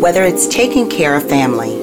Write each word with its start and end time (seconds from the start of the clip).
Whether 0.00 0.22
it's 0.24 0.46
taking 0.46 0.88
care 0.88 1.14
of 1.16 1.28
family, 1.28 1.76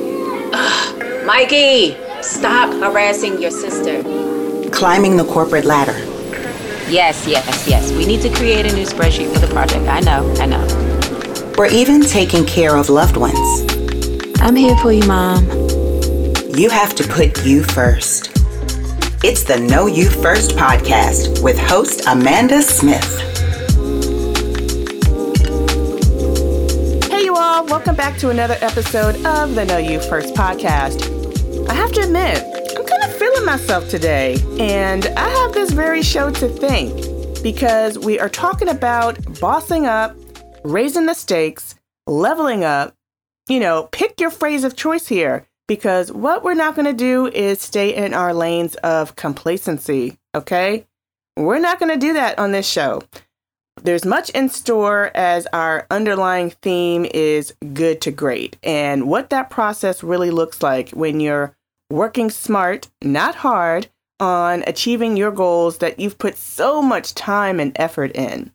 Mikey, 1.26 1.98
stop 2.22 2.70
harassing 2.82 3.42
your 3.42 3.52
sister. 3.52 4.04
climbing 4.72 5.18
the 5.18 5.26
corporate 5.26 5.66
ladder, 5.66 5.98
Yes, 6.88 7.26
yes, 7.28 7.68
yes. 7.68 7.92
We 7.94 8.06
need 8.06 8.22
to 8.22 8.30
create 8.30 8.66
a 8.72 8.74
new 8.76 8.86
spreadsheet 8.86 9.34
for 9.34 9.40
the 9.40 9.48
project. 9.48 9.88
I 9.88 10.02
know, 10.02 10.32
I 10.40 10.46
know. 10.46 11.56
or 11.58 11.66
even 11.68 12.02
taking 12.02 12.46
care 12.46 12.76
of 12.76 12.90
loved 12.90 13.18
ones, 13.18 13.38
I'm 14.42 14.56
here 14.56 14.78
for 14.78 14.92
you, 14.92 15.06
Mom. 15.08 15.44
you 16.56 16.70
have 16.70 16.94
to 16.96 17.04
put 17.08 17.44
you 17.46 17.64
first. 17.64 18.32
It's 19.24 19.44
the 19.44 19.58
Know 19.60 19.88
You 19.88 20.10
First 20.10 20.52
podcast 20.52 21.42
with 21.44 21.58
host 21.58 22.04
Amanda 22.08 22.62
Smith. 22.62 23.35
All, 27.56 27.66
welcome 27.68 27.96
back 27.96 28.18
to 28.18 28.32
another 28.32 28.58
episode 28.60 29.16
of 29.26 29.56
the 29.56 29.64
Know 29.64 29.78
You 29.78 30.02
First 30.02 30.34
podcast. 30.34 31.70
I 31.70 31.74
have 31.74 31.90
to 31.94 32.02
admit, 32.02 32.44
I'm 32.78 32.86
kind 32.86 33.04
of 33.04 33.16
feeling 33.16 33.46
myself 33.46 33.88
today, 33.88 34.36
and 34.60 35.06
I 35.16 35.30
have 35.30 35.54
this 35.54 35.72
very 35.72 36.02
show 36.02 36.30
to 36.32 36.50
thank 36.50 36.94
because 37.42 37.98
we 37.98 38.20
are 38.20 38.28
talking 38.28 38.68
about 38.68 39.40
bossing 39.40 39.86
up, 39.86 40.18
raising 40.66 41.06
the 41.06 41.14
stakes, 41.14 41.76
leveling 42.08 42.66
up. 42.66 42.94
You 43.48 43.62
know, 43.62 43.88
pick 43.90 44.20
your 44.20 44.32
phrase 44.32 44.66
of 44.66 44.76
choice 44.76 45.08
here 45.08 45.48
because 45.66 46.12
what 46.12 46.44
we're 46.44 46.56
not 46.56 46.76
going 46.76 46.88
to 46.88 46.94
do 46.94 47.28
is 47.28 47.62
stay 47.62 47.96
in 47.96 48.14
our 48.14 48.34
lanes 48.34 48.76
of 48.76 49.16
complacency, 49.16 50.18
okay? 50.36 50.86
We're 51.38 51.60
not 51.60 51.80
going 51.80 51.94
to 51.94 52.06
do 52.06 52.12
that 52.16 52.38
on 52.38 52.52
this 52.52 52.68
show. 52.68 53.02
There's 53.84 54.06
much 54.06 54.30
in 54.30 54.50
store 54.50 55.12
as 55.14 55.48
our 55.54 55.86
underlying 55.92 56.50
theme 56.50 57.06
is 57.14 57.54
good 57.74 58.02
to 58.02 58.12
great, 58.12 58.58
and 58.64 59.08
what 59.08 59.30
that 59.30 59.50
process 59.50 60.02
really 60.02 60.32
looks 60.32 60.64
like 60.64 60.90
when 60.92 61.20
you're 61.20 61.56
working 61.90 62.30
smart, 62.30 62.90
not 63.02 63.36
hard, 63.36 63.88
on 64.20 64.64
achieving 64.66 65.18
your 65.18 65.32
goals 65.32 65.80
that 65.80 66.00
you've 66.00 66.18
put 66.18 66.38
so 66.38 66.82
much 66.82 67.14
time 67.14 67.60
and 67.60 67.74
effort 67.76 68.16
in. 68.16 68.52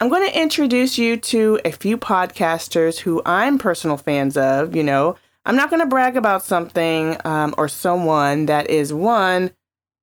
I'm 0.00 0.08
going 0.08 0.28
to 0.28 0.40
introduce 0.40 0.98
you 0.98 1.16
to 1.16 1.60
a 1.64 1.70
few 1.70 1.96
podcasters 1.96 2.98
who 2.98 3.22
I'm 3.24 3.58
personal 3.58 3.96
fans 3.96 4.36
of. 4.36 4.74
You 4.74 4.82
know, 4.82 5.16
I'm 5.46 5.56
not 5.56 5.70
going 5.70 5.80
to 5.80 5.86
brag 5.86 6.16
about 6.16 6.44
something 6.44 7.16
um, 7.24 7.54
or 7.56 7.68
someone 7.68 8.46
that 8.46 8.68
is 8.68 8.92
one, 8.92 9.52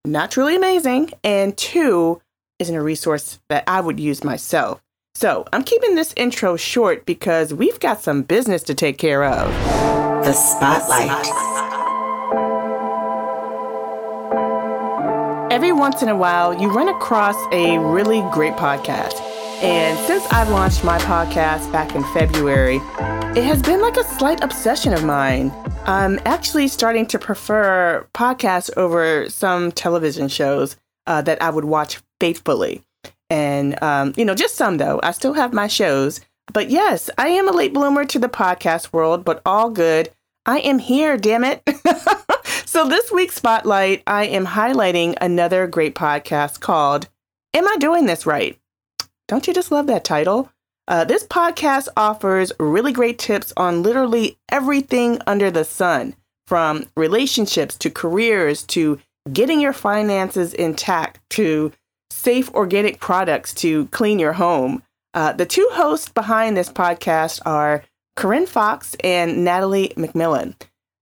not 0.05 0.31
truly 0.31 0.55
amazing, 0.55 1.11
and 1.23 1.55
two, 1.57 2.21
isn't 2.59 2.75
a 2.75 2.83
resource 2.83 3.39
that 3.49 3.63
I 3.67 3.81
would 3.81 3.99
use 3.99 4.23
myself. 4.23 4.81
So 5.15 5.45
I'm 5.51 5.63
keeping 5.63 5.95
this 5.95 6.13
intro 6.15 6.55
short 6.57 7.05
because 7.05 7.53
we've 7.53 7.79
got 7.79 8.01
some 8.01 8.21
business 8.21 8.63
to 8.63 8.73
take 8.73 8.97
care 8.97 9.23
of. 9.23 9.49
The 10.23 10.33
Spotlight. 10.33 11.25
Every 15.51 15.71
once 15.71 16.01
in 16.01 16.09
a 16.09 16.15
while, 16.15 16.53
you 16.61 16.71
run 16.71 16.89
across 16.89 17.35
a 17.51 17.79
really 17.79 18.21
great 18.31 18.53
podcast. 18.53 19.19
And 19.61 19.97
since 20.07 20.25
I've 20.31 20.49
launched 20.49 20.83
my 20.83 20.99
podcast 20.99 21.69
back 21.71 21.95
in 21.95 22.03
February, 22.13 22.77
it 23.35 23.43
has 23.43 23.61
been 23.61 23.81
like 23.81 23.97
a 23.97 24.03
slight 24.03 24.41
obsession 24.41 24.93
of 24.93 25.03
mine. 25.03 25.51
I'm 25.85 26.19
actually 26.25 26.67
starting 26.67 27.05
to 27.07 27.19
prefer 27.19 28.07
podcasts 28.13 28.69
over 28.77 29.29
some 29.29 29.71
television 29.71 30.27
shows 30.27 30.77
uh, 31.09 31.21
that 31.23 31.41
I 31.41 31.49
would 31.49 31.65
watch 31.65 31.99
faithfully. 32.21 32.83
And, 33.29 33.81
um, 33.83 34.13
you 34.15 34.23
know, 34.23 34.35
just 34.35 34.55
some 34.55 34.77
though. 34.77 34.99
I 35.03 35.11
still 35.11 35.33
have 35.33 35.51
my 35.51 35.67
shows. 35.67 36.21
But 36.53 36.69
yes, 36.69 37.09
I 37.17 37.29
am 37.29 37.47
a 37.47 37.51
late 37.51 37.73
bloomer 37.73 38.05
to 38.05 38.19
the 38.19 38.29
podcast 38.29 38.93
world, 38.93 39.25
but 39.25 39.41
all 39.45 39.69
good. 39.69 40.09
I 40.45 40.59
am 40.59 40.79
here, 40.79 41.17
damn 41.17 41.43
it. 41.43 41.61
so, 42.65 42.87
this 42.87 43.11
week's 43.11 43.35
spotlight, 43.35 44.01
I 44.07 44.25
am 44.25 44.47
highlighting 44.47 45.15
another 45.21 45.67
great 45.67 45.93
podcast 45.93 46.59
called 46.59 47.07
Am 47.53 47.67
I 47.67 47.75
Doing 47.77 48.07
This 48.07 48.25
Right? 48.25 48.59
Don't 49.27 49.45
you 49.45 49.53
just 49.53 49.71
love 49.71 49.85
that 49.87 50.03
title? 50.03 50.51
Uh, 50.87 51.03
this 51.03 51.23
podcast 51.23 51.87
offers 51.95 52.51
really 52.59 52.91
great 52.91 53.19
tips 53.19 53.53
on 53.55 53.83
literally 53.83 54.39
everything 54.49 55.19
under 55.27 55.51
the 55.51 55.63
sun, 55.63 56.15
from 56.47 56.87
relationships 56.97 57.77
to 57.77 57.91
careers 57.91 58.63
to 58.63 58.99
getting 59.33 59.59
your 59.59 59.73
finances 59.73 60.53
intact 60.53 61.19
to 61.31 61.71
safe 62.11 62.49
organic 62.51 62.99
products 62.99 63.53
to 63.55 63.85
clean 63.87 64.19
your 64.19 64.33
home. 64.33 64.83
Uh, 65.13 65.33
the 65.33 65.45
two 65.45 65.67
hosts 65.71 66.09
behind 66.09 66.55
this 66.55 66.69
podcast 66.69 67.39
are 67.45 67.83
Corinne 68.15 68.45
Foxx 68.45 68.95
and 69.03 69.43
Natalie 69.43 69.93
McMillan, 69.95 70.55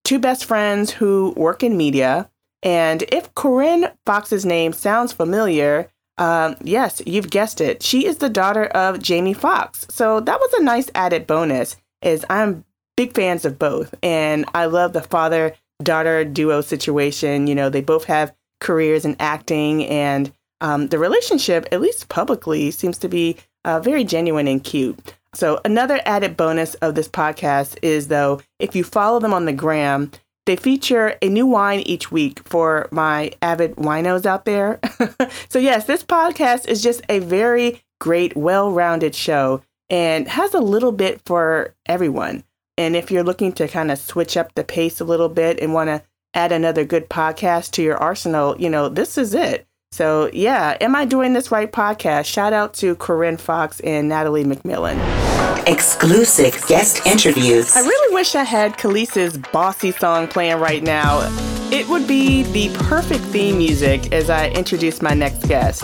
two 0.04 0.20
best 0.20 0.46
friends 0.46 0.92
who 0.92 1.34
work 1.36 1.64
in 1.64 1.76
media. 1.76 2.30
And 2.64 3.04
if 3.12 3.34
Corinne 3.36 3.92
Foxx's 4.06 4.46
name 4.46 4.74
sounds 4.74 5.14
familiar, 5.14 5.90
um, 6.18 6.56
yes, 6.64 7.02
you've 7.06 7.30
guessed 7.30 7.62
it. 7.62 7.84
She 7.84 8.06
is 8.06 8.18
the 8.18 8.30
daughter 8.30 8.66
of 8.66 9.02
Jamie 9.02 9.34
Foxx. 9.34 9.86
So 9.90 10.20
that 10.20 10.40
was 10.40 10.54
a 10.54 10.64
nice 10.64 10.90
added 10.96 11.28
bonus, 11.28 11.76
Is 12.02 12.26
I'm 12.30 12.66
big 12.96 13.14
fans 13.14 13.46
of 13.46 13.60
both. 13.60 13.94
And 14.02 14.46
I 14.54 14.66
love 14.66 14.94
the 14.94 15.04
father 15.04 15.56
daughter 15.82 16.24
duo 16.26 16.62
situation. 16.62 17.48
You 17.48 17.56
know, 17.56 17.70
they 17.70 17.82
both 17.82 18.06
have 18.06 18.34
careers 18.60 19.06
in 19.06 19.16
acting, 19.20 19.86
and 19.86 20.32
um, 20.62 20.88
the 20.88 21.00
relationship, 21.00 21.68
at 21.72 21.82
least 21.82 22.10
publicly, 22.10 22.72
seems 22.72 22.98
to 23.00 23.08
be 23.08 23.38
uh, 23.66 23.80
very 23.80 24.04
genuine 24.04 24.48
and 24.48 24.64
cute. 24.64 25.14
So, 25.36 25.60
another 25.66 26.00
added 26.06 26.38
bonus 26.38 26.74
of 26.76 26.96
this 26.96 27.08
podcast 27.08 27.78
is 27.82 28.08
though, 28.08 28.42
if 28.60 28.76
you 28.76 28.84
follow 28.84 29.20
them 29.20 29.34
on 29.34 29.46
the 29.46 29.54
gram, 29.54 30.12
they 30.46 30.56
feature 30.56 31.16
a 31.22 31.30
new 31.30 31.46
wine 31.46 31.82
each 31.82 32.12
week 32.12 32.40
for 32.48 32.88
my 32.90 33.32
avid 33.42 33.76
winos 33.76 34.26
out 34.26 34.46
there. 34.46 34.80
so, 35.50 35.60
yes, 35.60 35.86
this 35.86 36.04
podcast 36.04 36.68
is 36.68 36.82
just 36.82 37.02
a 37.10 37.20
very 37.20 37.84
great, 38.00 38.36
well 38.36 38.72
rounded 38.72 39.14
show 39.14 39.62
and 39.90 40.28
has 40.28 40.54
a 40.54 40.60
little 40.60 40.92
bit 40.92 41.22
for 41.26 41.76
everyone. 41.86 42.44
And 42.78 42.96
if 42.96 43.10
you're 43.10 43.24
looking 43.24 43.52
to 43.54 43.68
kind 43.68 43.92
of 43.92 43.98
switch 43.98 44.38
up 44.38 44.54
the 44.54 44.64
pace 44.64 45.02
a 45.02 45.06
little 45.06 45.30
bit 45.30 45.60
and 45.60 45.74
want 45.74 45.90
to 45.90 46.04
add 46.34 46.52
another 46.52 46.86
good 46.86 47.10
podcast 47.10 47.72
to 47.72 47.84
your 47.84 47.98
arsenal, 47.98 48.56
you 48.60 48.70
know, 48.70 48.88
this 48.88 49.18
is 49.18 49.34
it. 49.34 49.66
So, 49.92 50.30
yeah, 50.32 50.78
Am 50.80 50.96
I 50.96 51.06
Doing 51.06 51.34
This 51.34 51.50
Right 51.50 51.72
podcast? 51.72 52.26
Shout 52.26 52.54
out 52.54 52.74
to 52.76 52.96
Corinne 52.98 53.38
Foxx 53.38 53.80
and 53.80 54.08
Natalie 54.08 54.44
McMillan. 54.44 54.98
Exclusive 55.66 56.62
guest 56.68 57.06
interviews. 57.08 57.76
I 57.76 57.80
really 57.80 58.14
wish 58.14 58.36
I 58.36 58.44
had 58.44 58.78
Khaleesi's 58.78 59.38
bossy 59.52 59.92
song 59.92 60.28
playing 60.28 60.60
right 60.60 60.84
now. 60.84 61.22
It 61.72 61.88
would 61.90 62.08
be 62.08 62.44
the 62.44 62.70
perfect 62.84 63.24
theme 63.26 63.58
music 63.58 64.14
as 64.14 64.30
I 64.30 64.50
introduce 64.50 65.02
my 65.02 65.14
next 65.14 65.48
guest. 65.48 65.84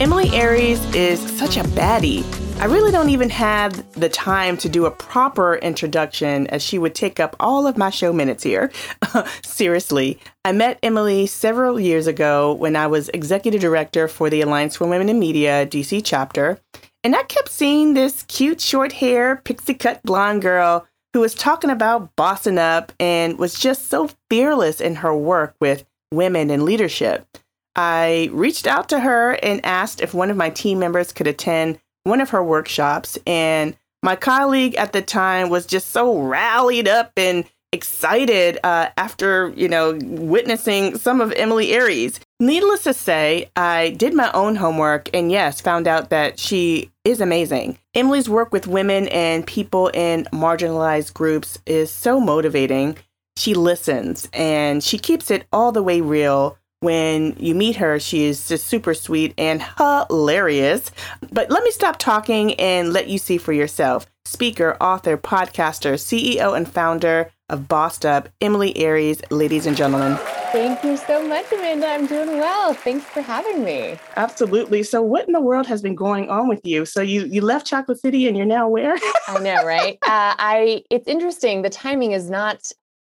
Emilie 0.00 0.30
Aries 0.30 0.82
is 0.94 1.20
such 1.38 1.56
a 1.56 1.62
baddie. 1.62 2.24
I 2.62 2.66
really 2.66 2.92
don't 2.92 3.10
even 3.10 3.28
have 3.30 3.92
the 3.94 4.08
time 4.08 4.56
to 4.58 4.68
do 4.68 4.86
a 4.86 4.90
proper 4.92 5.56
introduction 5.56 6.46
as 6.46 6.62
she 6.62 6.78
would 6.78 6.94
take 6.94 7.18
up 7.18 7.34
all 7.40 7.66
of 7.66 7.76
my 7.76 7.90
show 7.90 8.12
minutes 8.12 8.44
here. 8.44 8.70
Seriously, 9.42 10.20
I 10.44 10.52
met 10.52 10.78
Emilie 10.80 11.26
several 11.26 11.80
years 11.80 12.06
ago 12.06 12.52
when 12.52 12.76
I 12.76 12.86
was 12.86 13.08
executive 13.08 13.60
director 13.60 14.06
for 14.06 14.30
the 14.30 14.42
Alliance 14.42 14.76
for 14.76 14.86
Women 14.86 15.08
in 15.08 15.18
Media 15.18 15.66
DC 15.66 16.02
chapter. 16.04 16.60
And 17.02 17.16
I 17.16 17.24
kept 17.24 17.48
seeing 17.48 17.94
this 17.94 18.22
cute 18.28 18.60
short 18.60 18.92
hair, 18.92 19.42
pixie 19.44 19.74
cut 19.74 20.00
blonde 20.04 20.42
girl 20.42 20.86
who 21.14 21.18
was 21.18 21.34
talking 21.34 21.68
about 21.68 22.14
bossing 22.14 22.58
up 22.58 22.92
and 23.00 23.40
was 23.40 23.58
just 23.58 23.88
so 23.88 24.08
fearless 24.30 24.80
in 24.80 24.94
her 24.94 25.12
work 25.12 25.56
with 25.60 25.84
women 26.12 26.48
in 26.48 26.64
leadership. 26.64 27.26
I 27.74 28.28
reached 28.32 28.68
out 28.68 28.88
to 28.90 29.00
her 29.00 29.32
and 29.42 29.64
asked 29.66 30.00
if 30.00 30.14
one 30.14 30.30
of 30.30 30.36
my 30.36 30.50
team 30.50 30.78
members 30.78 31.12
could 31.12 31.26
attend 31.26 31.80
one 32.04 32.20
of 32.20 32.30
her 32.30 32.42
workshops. 32.42 33.18
And 33.26 33.76
my 34.02 34.16
colleague 34.16 34.74
at 34.76 34.92
the 34.92 35.02
time 35.02 35.48
was 35.48 35.66
just 35.66 35.90
so 35.90 36.18
rallied 36.18 36.88
up 36.88 37.12
and 37.16 37.44
excited 37.72 38.58
uh, 38.64 38.88
after, 38.96 39.48
you 39.56 39.68
know, 39.68 39.98
witnessing 40.02 40.98
some 40.98 41.20
of 41.20 41.32
Emilie 41.32 41.72
Aries. 41.72 42.20
Needless 42.38 42.84
to 42.84 42.92
say, 42.92 43.50
I 43.56 43.90
did 43.90 44.14
my 44.14 44.30
own 44.32 44.56
homework 44.56 45.08
and 45.14 45.30
yes, 45.32 45.60
found 45.60 45.88
out 45.88 46.10
that 46.10 46.38
she 46.38 46.90
is 47.04 47.20
amazing. 47.20 47.78
Emilie's 47.94 48.28
work 48.28 48.52
with 48.52 48.66
women 48.66 49.08
and 49.08 49.46
people 49.46 49.88
in 49.88 50.24
marginalized 50.32 51.14
groups 51.14 51.58
is 51.64 51.90
so 51.90 52.20
motivating. 52.20 52.96
She 53.36 53.54
listens 53.54 54.28
and 54.34 54.84
she 54.84 54.98
keeps 54.98 55.30
it 55.30 55.46
all 55.52 55.72
the 55.72 55.82
way 55.82 56.00
real. 56.00 56.58
When 56.82 57.36
you 57.38 57.54
meet 57.54 57.76
her, 57.76 58.00
she 58.00 58.24
is 58.24 58.48
just 58.48 58.66
super 58.66 58.92
sweet 58.92 59.34
and 59.38 59.64
hilarious. 59.78 60.90
But 61.30 61.48
let 61.48 61.62
me 61.62 61.70
stop 61.70 61.96
talking 61.96 62.54
and 62.54 62.92
let 62.92 63.06
you 63.06 63.18
see 63.18 63.38
for 63.38 63.52
yourself. 63.52 64.04
Speaker, 64.24 64.76
author, 64.80 65.16
podcaster, 65.16 65.94
CEO, 65.94 66.56
and 66.56 66.68
founder 66.68 67.30
of 67.48 67.68
Bossed 67.68 68.04
Up, 68.04 68.28
Emilie 68.40 68.76
Aries, 68.76 69.22
ladies 69.30 69.66
and 69.66 69.76
gentlemen. 69.76 70.18
Thank 70.50 70.82
you 70.82 70.96
so 70.96 71.24
much, 71.24 71.52
Amanda. 71.52 71.86
I'm 71.86 72.06
doing 72.06 72.38
well. 72.38 72.74
Thanks 72.74 73.04
for 73.04 73.20
having 73.20 73.62
me. 73.62 73.96
Absolutely. 74.16 74.82
So, 74.82 75.02
what 75.02 75.28
in 75.28 75.32
the 75.32 75.40
world 75.40 75.68
has 75.68 75.82
been 75.82 75.94
going 75.94 76.30
on 76.30 76.48
with 76.48 76.62
you? 76.64 76.84
So, 76.84 77.00
you 77.00 77.26
you 77.26 77.42
left 77.42 77.64
Chocolate 77.64 78.00
City 78.00 78.26
and 78.26 78.36
you're 78.36 78.44
now 78.44 78.68
where? 78.68 78.96
I 79.28 79.38
know, 79.38 79.64
right? 79.64 79.98
Uh, 80.02 80.34
I. 80.36 80.82
It's 80.90 81.06
interesting. 81.06 81.62
The 81.62 81.70
timing 81.70 82.10
is 82.10 82.28
not 82.28 82.72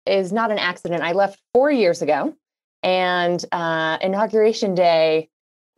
is 0.05 0.33
not 0.33 0.51
an 0.51 0.57
accident. 0.57 1.01
I 1.01 1.13
left 1.13 1.39
four 1.53 1.71
years 1.71 2.01
ago, 2.01 2.35
and 2.83 3.43
uh, 3.51 3.97
inauguration 4.01 4.75
day 4.75 5.29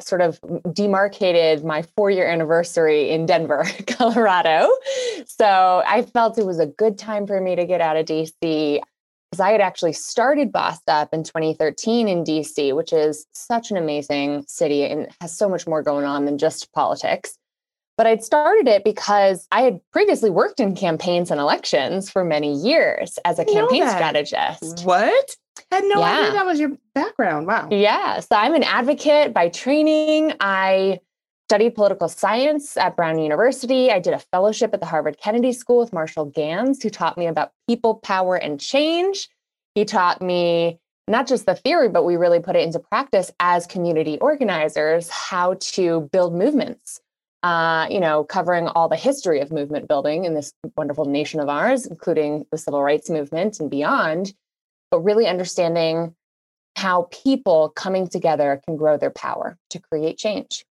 sort 0.01 0.21
of 0.21 0.39
demarcated 0.73 1.63
my 1.63 1.81
four 1.95 2.09
year 2.09 2.27
anniversary 2.27 3.11
in 3.11 3.25
Denver, 3.25 3.65
Colorado. 3.87 4.69
So 5.25 5.83
I 5.85 6.01
felt 6.01 6.37
it 6.37 6.45
was 6.45 6.59
a 6.59 6.65
good 6.65 6.97
time 6.97 7.27
for 7.27 7.39
me 7.39 7.55
to 7.55 7.65
get 7.65 7.81
out 7.81 7.95
of 7.95 8.05
DC 8.05 8.81
because 9.31 9.39
I 9.39 9.51
had 9.51 9.61
actually 9.61 9.93
started 9.93 10.51
Bossed 10.51 10.87
Up 10.87 11.13
in 11.13 11.23
2013 11.23 12.07
in 12.07 12.23
DC, 12.23 12.75
which 12.75 12.93
is 12.93 13.25
such 13.33 13.71
an 13.71 13.77
amazing 13.77 14.45
city 14.47 14.83
and 14.83 15.07
has 15.21 15.35
so 15.35 15.49
much 15.49 15.67
more 15.67 15.81
going 15.81 16.05
on 16.05 16.25
than 16.25 16.37
just 16.37 16.71
politics. 16.73 17.37
But 17.97 18.07
I'd 18.07 18.23
started 18.23 18.67
it 18.67 18.83
because 18.83 19.47
I 19.51 19.61
had 19.61 19.79
previously 19.91 20.29
worked 20.29 20.59
in 20.59 20.75
campaigns 20.75 21.31
and 21.31 21.39
elections 21.39 22.09
for 22.09 22.25
many 22.25 22.53
years 22.53 23.17
as 23.23 23.39
a 23.39 23.45
campaign 23.45 23.87
strategist. 23.87 24.85
What? 24.85 25.35
Had 25.71 25.83
no 25.85 25.99
yeah. 25.99 26.19
idea 26.19 26.31
that 26.33 26.45
was 26.45 26.59
your 26.59 26.71
background. 26.93 27.47
Wow. 27.47 27.69
Yeah. 27.71 28.19
So 28.19 28.35
I'm 28.35 28.53
an 28.53 28.63
advocate 28.63 29.33
by 29.33 29.49
training. 29.49 30.33
I 30.39 30.99
studied 31.47 31.75
political 31.75 32.09
science 32.09 32.75
at 32.75 32.95
Brown 32.95 33.19
University. 33.19 33.91
I 33.91 33.99
did 33.99 34.13
a 34.13 34.19
fellowship 34.19 34.73
at 34.73 34.79
the 34.79 34.85
Harvard 34.85 35.17
Kennedy 35.21 35.53
School 35.53 35.79
with 35.79 35.93
Marshall 35.93 36.25
Ganz, 36.25 36.81
who 36.81 36.89
taught 36.89 37.17
me 37.17 37.27
about 37.27 37.51
people, 37.67 37.95
power, 37.95 38.35
and 38.35 38.59
change. 38.59 39.29
He 39.75 39.85
taught 39.85 40.21
me 40.21 40.79
not 41.07 41.27
just 41.27 41.45
the 41.45 41.55
theory, 41.55 41.87
but 41.87 42.03
we 42.03 42.15
really 42.15 42.39
put 42.39 42.55
it 42.55 42.63
into 42.63 42.79
practice 42.79 43.31
as 43.39 43.67
community 43.67 44.17
organizers 44.19 45.07
how 45.09 45.55
to 45.59 46.09
build 46.11 46.33
movements. 46.33 46.99
Uh, 47.43 47.85
you 47.91 47.99
know, 47.99 48.23
covering 48.23 48.67
all 48.69 48.89
the 48.89 48.95
history 48.95 49.39
of 49.39 49.51
movement 49.51 49.87
building 49.87 50.25
in 50.25 50.33
this 50.33 50.51
wonderful 50.75 51.05
nation 51.05 51.39
of 51.39 51.47
ours, 51.47 51.85
including 51.85 52.43
the 52.49 52.57
civil 52.57 52.81
rights 52.81 53.07
movement 53.07 53.59
and 53.59 53.69
beyond, 53.69 54.33
but 54.91 54.99
really 54.99 55.27
understanding 55.27 56.15
how 56.75 57.07
people 57.11 57.69
coming 57.69 58.07
together 58.07 58.61
can 58.65 58.75
grow 58.75 58.97
their 58.97 59.11
power 59.11 59.57
to 59.69 59.79
create 59.79 60.17
change. 60.17 60.65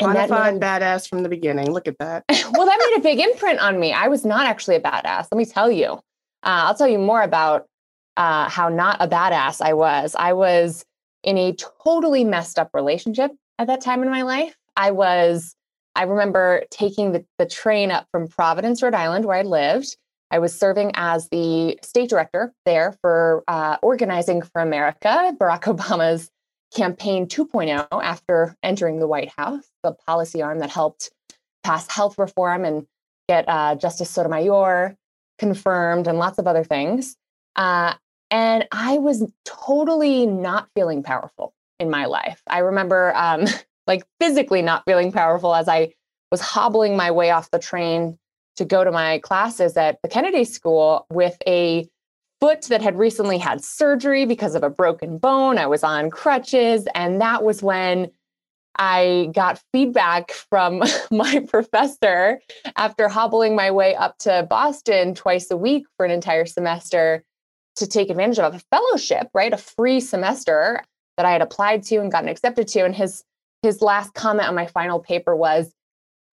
Quantified 0.00 0.58
badass 0.58 1.08
from 1.08 1.22
the 1.22 1.28
beginning. 1.28 1.70
Look 1.70 1.86
at 1.86 1.98
that. 1.98 2.24
well, 2.30 2.66
that 2.66 2.90
made 2.90 2.98
a 2.98 3.02
big 3.02 3.20
imprint 3.20 3.60
on 3.60 3.78
me. 3.78 3.92
I 3.92 4.08
was 4.08 4.24
not 4.24 4.46
actually 4.46 4.76
a 4.76 4.80
badass. 4.80 5.28
Let 5.30 5.34
me 5.34 5.44
tell 5.44 5.70
you. 5.70 5.92
Uh, 6.42 6.66
I'll 6.66 6.74
tell 6.74 6.88
you 6.88 6.98
more 6.98 7.22
about 7.22 7.66
uh, 8.16 8.48
how 8.48 8.68
not 8.68 8.96
a 9.00 9.08
badass 9.08 9.60
I 9.60 9.74
was. 9.74 10.16
I 10.18 10.32
was 10.32 10.84
in 11.22 11.38
a 11.38 11.54
totally 11.84 12.24
messed 12.24 12.58
up 12.58 12.70
relationship 12.74 13.30
at 13.58 13.66
that 13.68 13.80
time 13.80 14.02
in 14.02 14.10
my 14.10 14.22
life. 14.22 14.56
I 14.76 14.90
was, 14.90 15.54
I 15.94 16.02
remember 16.02 16.64
taking 16.70 17.12
the, 17.12 17.24
the 17.38 17.46
train 17.46 17.90
up 17.90 18.06
from 18.10 18.28
Providence, 18.28 18.82
Rhode 18.82 18.94
Island, 18.94 19.24
where 19.24 19.36
I 19.36 19.42
lived. 19.42 19.96
I 20.34 20.38
was 20.40 20.52
serving 20.52 20.90
as 20.94 21.28
the 21.28 21.78
state 21.82 22.10
director 22.10 22.52
there 22.66 22.96
for 23.00 23.44
uh, 23.46 23.76
Organizing 23.82 24.42
for 24.42 24.60
America, 24.60 25.32
Barack 25.38 25.62
Obama's 25.76 26.28
campaign 26.74 27.28
2.0 27.28 27.86
after 27.92 28.56
entering 28.60 28.98
the 28.98 29.06
White 29.06 29.30
House, 29.38 29.62
the 29.84 29.92
policy 29.92 30.42
arm 30.42 30.58
that 30.58 30.70
helped 30.70 31.12
pass 31.62 31.88
health 31.88 32.18
reform 32.18 32.64
and 32.64 32.84
get 33.28 33.44
uh, 33.48 33.76
Justice 33.76 34.10
Sotomayor 34.10 34.96
confirmed 35.38 36.08
and 36.08 36.18
lots 36.18 36.38
of 36.38 36.48
other 36.48 36.64
things. 36.64 37.16
Uh, 37.54 37.94
and 38.28 38.66
I 38.72 38.98
was 38.98 39.24
totally 39.44 40.26
not 40.26 40.68
feeling 40.74 41.04
powerful 41.04 41.54
in 41.78 41.90
my 41.90 42.06
life. 42.06 42.42
I 42.48 42.58
remember 42.58 43.14
um, 43.14 43.44
like 43.86 44.02
physically 44.18 44.62
not 44.62 44.82
feeling 44.84 45.12
powerful 45.12 45.54
as 45.54 45.68
I 45.68 45.94
was 46.32 46.40
hobbling 46.40 46.96
my 46.96 47.12
way 47.12 47.30
off 47.30 47.52
the 47.52 47.60
train 47.60 48.18
to 48.56 48.64
go 48.64 48.84
to 48.84 48.92
my 48.92 49.18
classes 49.18 49.76
at 49.76 50.00
the 50.02 50.08
Kennedy 50.08 50.44
School 50.44 51.06
with 51.10 51.36
a 51.46 51.88
foot 52.40 52.62
that 52.62 52.82
had 52.82 52.98
recently 52.98 53.38
had 53.38 53.64
surgery 53.64 54.26
because 54.26 54.54
of 54.54 54.62
a 54.62 54.70
broken 54.70 55.18
bone. 55.18 55.58
I 55.58 55.66
was 55.66 55.82
on 55.82 56.10
crutches. 56.10 56.86
And 56.94 57.20
that 57.20 57.42
was 57.42 57.62
when 57.62 58.10
I 58.76 59.30
got 59.32 59.62
feedback 59.72 60.32
from 60.32 60.82
my 61.10 61.44
professor 61.48 62.40
after 62.76 63.08
hobbling 63.08 63.56
my 63.56 63.70
way 63.70 63.94
up 63.94 64.18
to 64.18 64.46
Boston 64.48 65.14
twice 65.14 65.50
a 65.50 65.56
week 65.56 65.86
for 65.96 66.04
an 66.04 66.12
entire 66.12 66.46
semester 66.46 67.24
to 67.76 67.86
take 67.86 68.10
advantage 68.10 68.38
of 68.38 68.54
a 68.54 68.60
fellowship, 68.70 69.28
right? 69.34 69.52
A 69.52 69.56
free 69.56 70.00
semester 70.00 70.82
that 71.16 71.26
I 71.26 71.32
had 71.32 71.42
applied 71.42 71.82
to 71.84 71.96
and 71.96 72.10
gotten 72.10 72.28
accepted 72.28 72.68
to. 72.68 72.84
And 72.84 72.94
his 72.94 73.24
his 73.62 73.80
last 73.80 74.12
comment 74.12 74.48
on 74.48 74.54
my 74.54 74.66
final 74.66 75.00
paper 75.00 75.34
was, 75.34 75.72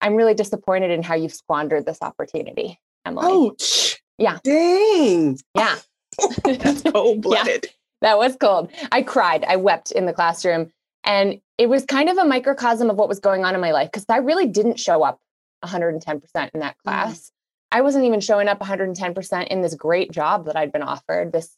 I'm 0.02 0.16
really 0.16 0.34
disappointed 0.34 0.90
in 0.90 1.02
how 1.02 1.14
you've 1.14 1.32
squandered 1.32 1.86
this 1.86 2.02
opportunity, 2.02 2.78
Emilie. 3.06 3.50
Ouch. 3.50 4.02
Yeah. 4.18 4.38
Dang. 4.44 5.38
Yeah. 5.54 5.76
That's 6.44 6.82
cold 6.82 7.22
blooded. 7.22 7.64
yeah, 7.64 7.70
that 8.02 8.18
was 8.18 8.36
cold. 8.36 8.70
I 8.90 9.02
cried. 9.02 9.44
I 9.44 9.56
wept 9.56 9.92
in 9.92 10.06
the 10.06 10.12
classroom. 10.12 10.70
And 11.04 11.40
it 11.58 11.68
was 11.68 11.84
kind 11.84 12.08
of 12.08 12.18
a 12.18 12.24
microcosm 12.24 12.90
of 12.90 12.96
what 12.96 13.08
was 13.08 13.20
going 13.20 13.44
on 13.44 13.54
in 13.54 13.60
my 13.60 13.72
life 13.72 13.90
because 13.90 14.04
I 14.08 14.18
really 14.18 14.46
didn't 14.46 14.78
show 14.78 15.02
up 15.02 15.20
110% 15.64 16.50
in 16.54 16.60
that 16.60 16.76
mm. 16.76 16.82
class. 16.84 17.18
Mm. 17.18 17.30
I 17.72 17.80
wasn't 17.80 18.04
even 18.04 18.20
showing 18.20 18.48
up 18.48 18.60
110% 18.60 19.46
in 19.46 19.62
this 19.62 19.74
great 19.74 20.12
job 20.12 20.46
that 20.46 20.56
I'd 20.56 20.72
been 20.72 20.82
offered, 20.82 21.32
this 21.32 21.56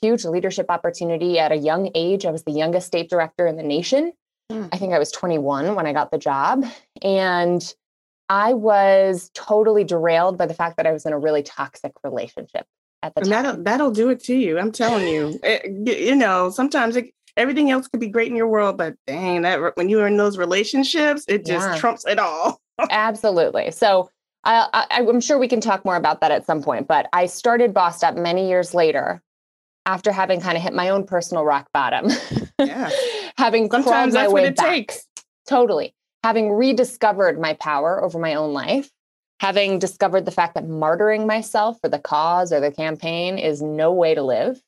huge 0.00 0.24
leadership 0.24 0.66
opportunity 0.70 1.38
at 1.38 1.52
a 1.52 1.56
young 1.56 1.90
age. 1.94 2.24
I 2.24 2.30
was 2.30 2.44
the 2.44 2.52
youngest 2.52 2.86
state 2.86 3.10
director 3.10 3.46
in 3.46 3.56
the 3.56 3.62
nation. 3.62 4.12
Mm. 4.50 4.70
I 4.72 4.78
think 4.78 4.92
I 4.92 4.98
was 4.98 5.12
21 5.12 5.74
when 5.74 5.86
I 5.86 5.92
got 5.92 6.10
the 6.10 6.18
job. 6.18 6.64
And 7.02 7.74
I 8.30 8.54
was 8.54 9.28
totally 9.34 9.82
derailed 9.82 10.38
by 10.38 10.46
the 10.46 10.54
fact 10.54 10.76
that 10.76 10.86
I 10.86 10.92
was 10.92 11.04
in 11.04 11.12
a 11.12 11.18
really 11.18 11.42
toxic 11.42 11.92
relationship 12.04 12.64
at 13.02 13.12
the 13.14 13.22
and 13.22 13.30
time. 13.30 13.42
That'll, 13.42 13.62
that'll 13.64 13.90
do 13.90 14.08
it 14.08 14.22
to 14.24 14.36
you. 14.36 14.56
I'm 14.56 14.70
telling 14.70 15.08
you. 15.08 15.38
it, 15.42 16.06
you 16.06 16.14
know, 16.14 16.48
sometimes 16.48 16.94
it, 16.94 17.12
everything 17.36 17.72
else 17.72 17.88
could 17.88 17.98
be 17.98 18.06
great 18.06 18.28
in 18.28 18.36
your 18.36 18.46
world, 18.46 18.78
but 18.78 18.94
dang, 19.08 19.42
that 19.42 19.76
when 19.76 19.88
you're 19.88 20.06
in 20.06 20.16
those 20.16 20.38
relationships, 20.38 21.24
it 21.26 21.44
just 21.44 21.68
yeah. 21.68 21.76
trumps 21.76 22.06
it 22.06 22.20
all. 22.20 22.60
Absolutely. 22.90 23.72
So 23.72 24.08
I, 24.44 24.68
I, 24.72 25.00
I'm 25.00 25.20
sure 25.20 25.36
we 25.36 25.48
can 25.48 25.60
talk 25.60 25.84
more 25.84 25.96
about 25.96 26.20
that 26.20 26.30
at 26.30 26.46
some 26.46 26.62
point. 26.62 26.86
But 26.86 27.08
I 27.12 27.26
started 27.26 27.74
Bossed 27.74 28.04
Up 28.04 28.14
many 28.14 28.48
years 28.48 28.74
later 28.74 29.20
after 29.86 30.12
having 30.12 30.40
kind 30.40 30.56
of 30.56 30.62
hit 30.62 30.72
my 30.72 30.90
own 30.90 31.04
personal 31.04 31.44
rock 31.44 31.66
bottom. 31.74 32.10
Yeah. 32.60 32.90
having 33.38 33.68
Sometimes 33.68 34.12
crawled 34.12 34.14
my 34.14 34.28
way 34.28 34.50
back. 34.50 34.68
Takes. 34.68 35.06
Totally. 35.48 35.94
Having 36.22 36.52
rediscovered 36.52 37.40
my 37.40 37.54
power 37.54 38.02
over 38.02 38.18
my 38.18 38.34
own 38.34 38.52
life 38.52 38.90
having 39.40 39.78
discovered 39.78 40.26
the 40.26 40.30
fact 40.30 40.54
that 40.54 40.68
martyring 40.68 41.26
myself 41.26 41.78
for 41.80 41.88
the 41.88 41.98
cause 41.98 42.52
or 42.52 42.60
the 42.60 42.70
campaign 42.70 43.38
is 43.38 43.62
no 43.62 43.90
way 43.90 44.14
to 44.14 44.22
live. 44.22 44.60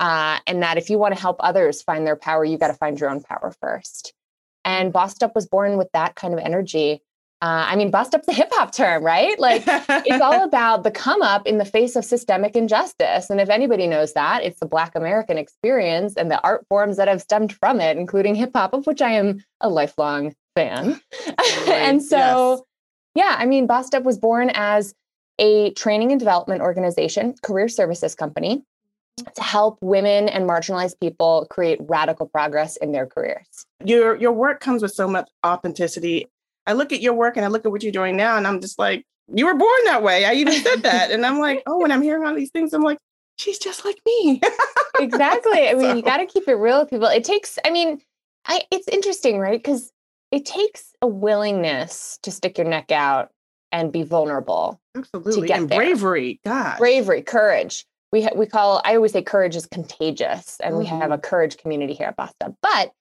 Uh, 0.00 0.38
and 0.48 0.64
that 0.64 0.78
if 0.78 0.90
you 0.90 0.98
want 0.98 1.14
to 1.14 1.20
help 1.20 1.36
others 1.38 1.80
find 1.80 2.04
their 2.04 2.16
power, 2.16 2.44
you 2.44 2.58
got 2.58 2.68
to 2.68 2.74
find 2.74 2.98
your 2.98 3.08
own 3.08 3.22
power 3.22 3.54
first. 3.60 4.12
And 4.64 4.92
Bossed 4.92 5.22
Up 5.22 5.34
was 5.36 5.46
born 5.46 5.78
with 5.78 5.88
that 5.92 6.16
kind 6.16 6.34
of 6.34 6.40
energy. 6.40 7.02
Uh, 7.42 7.64
I 7.68 7.76
mean, 7.76 7.90
bossed 7.90 8.14
up 8.14 8.24
the 8.26 8.32
hip 8.32 8.50
hop 8.52 8.72
term, 8.74 9.02
right? 9.02 9.38
Like 9.38 9.64
it's 9.66 10.20
all 10.20 10.44
about 10.44 10.84
the 10.84 10.90
come 10.90 11.22
up 11.22 11.46
in 11.46 11.58
the 11.58 11.64
face 11.64 11.96
of 11.96 12.04
systemic 12.04 12.54
injustice. 12.54 13.30
And 13.30 13.40
if 13.40 13.48
anybody 13.48 13.86
knows 13.86 14.12
that, 14.12 14.42
it's 14.42 14.60
the 14.60 14.66
Black 14.66 14.94
American 14.94 15.38
experience 15.38 16.16
and 16.16 16.30
the 16.30 16.40
art 16.42 16.66
forms 16.68 16.98
that 16.98 17.08
have 17.08 17.22
stemmed 17.22 17.52
from 17.52 17.80
it, 17.80 17.96
including 17.96 18.34
hip 18.34 18.50
hop, 18.54 18.74
of 18.74 18.86
which 18.86 19.00
I 19.00 19.12
am 19.12 19.42
a 19.60 19.68
lifelong 19.68 20.34
fan. 20.54 21.00
Right. 21.66 21.68
and 21.68 22.02
so, 22.02 22.56
yes 22.56 22.60
yeah, 23.14 23.36
I 23.38 23.46
mean, 23.46 23.66
Bossed 23.66 23.94
Up 23.94 24.04
was 24.04 24.18
born 24.18 24.50
as 24.54 24.94
a 25.38 25.72
training 25.72 26.12
and 26.12 26.18
development 26.18 26.62
organization, 26.62 27.34
career 27.42 27.68
services 27.68 28.14
company 28.14 28.62
to 29.34 29.42
help 29.42 29.78
women 29.82 30.28
and 30.28 30.48
marginalized 30.48 30.98
people 31.00 31.46
create 31.50 31.78
radical 31.82 32.26
progress 32.26 32.76
in 32.76 32.92
their 32.92 33.06
careers. 33.06 33.66
Your 33.84 34.16
your 34.16 34.32
work 34.32 34.60
comes 34.60 34.82
with 34.82 34.92
so 34.92 35.08
much 35.08 35.28
authenticity. 35.44 36.28
I 36.70 36.72
look 36.72 36.92
at 36.92 37.00
your 37.00 37.14
work 37.14 37.36
and 37.36 37.44
I 37.44 37.48
look 37.48 37.66
at 37.66 37.72
what 37.72 37.82
you're 37.82 37.90
doing 37.90 38.16
now 38.16 38.36
and 38.36 38.46
I'm 38.46 38.60
just 38.60 38.78
like, 38.78 39.04
you 39.26 39.44
were 39.44 39.56
born 39.56 39.84
that 39.86 40.04
way. 40.04 40.24
I 40.24 40.34
even 40.34 40.54
said 40.62 40.82
that. 40.84 41.10
and 41.10 41.26
I'm 41.26 41.40
like, 41.40 41.64
oh, 41.66 41.78
when 41.78 41.90
I'm 41.90 42.00
hearing 42.00 42.24
all 42.24 42.34
these 42.34 42.50
things, 42.50 42.72
I'm 42.72 42.82
like, 42.82 42.98
she's 43.36 43.58
just 43.58 43.84
like 43.84 43.98
me. 44.06 44.40
exactly. 45.00 45.68
I 45.68 45.74
mean, 45.74 45.82
so. 45.82 45.96
you 45.96 46.02
got 46.02 46.18
to 46.18 46.26
keep 46.26 46.46
it 46.46 46.54
real 46.54 46.78
with 46.78 46.90
people. 46.90 47.08
It 47.08 47.24
takes, 47.24 47.58
I 47.64 47.70
mean, 47.70 48.00
I, 48.46 48.62
it's 48.70 48.86
interesting, 48.86 49.38
right? 49.38 49.58
Because 49.58 49.90
it 50.30 50.46
takes 50.46 50.92
a 51.02 51.08
willingness 51.08 52.20
to 52.22 52.30
stick 52.30 52.56
your 52.56 52.68
neck 52.68 52.92
out 52.92 53.30
and 53.72 53.92
be 53.92 54.04
vulnerable. 54.04 54.80
Absolutely. 54.96 55.50
and 55.50 55.68
there. 55.68 55.78
bravery. 55.78 56.40
God. 56.44 56.78
Bravery, 56.78 57.22
courage. 57.22 57.84
We 58.12 58.22
ha- 58.22 58.34
we 58.34 58.46
call 58.46 58.80
I 58.84 58.96
always 58.96 59.12
say 59.12 59.22
courage 59.22 59.54
is 59.54 59.66
contagious 59.66 60.58
and 60.60 60.72
mm-hmm. 60.72 60.80
we 60.80 60.86
have 60.86 61.10
a 61.10 61.14
mm-hmm. 61.14 61.20
courage 61.20 61.56
community 61.58 61.94
here 61.94 62.12
at 62.18 62.32
Up. 62.40 62.54
But 62.62 62.92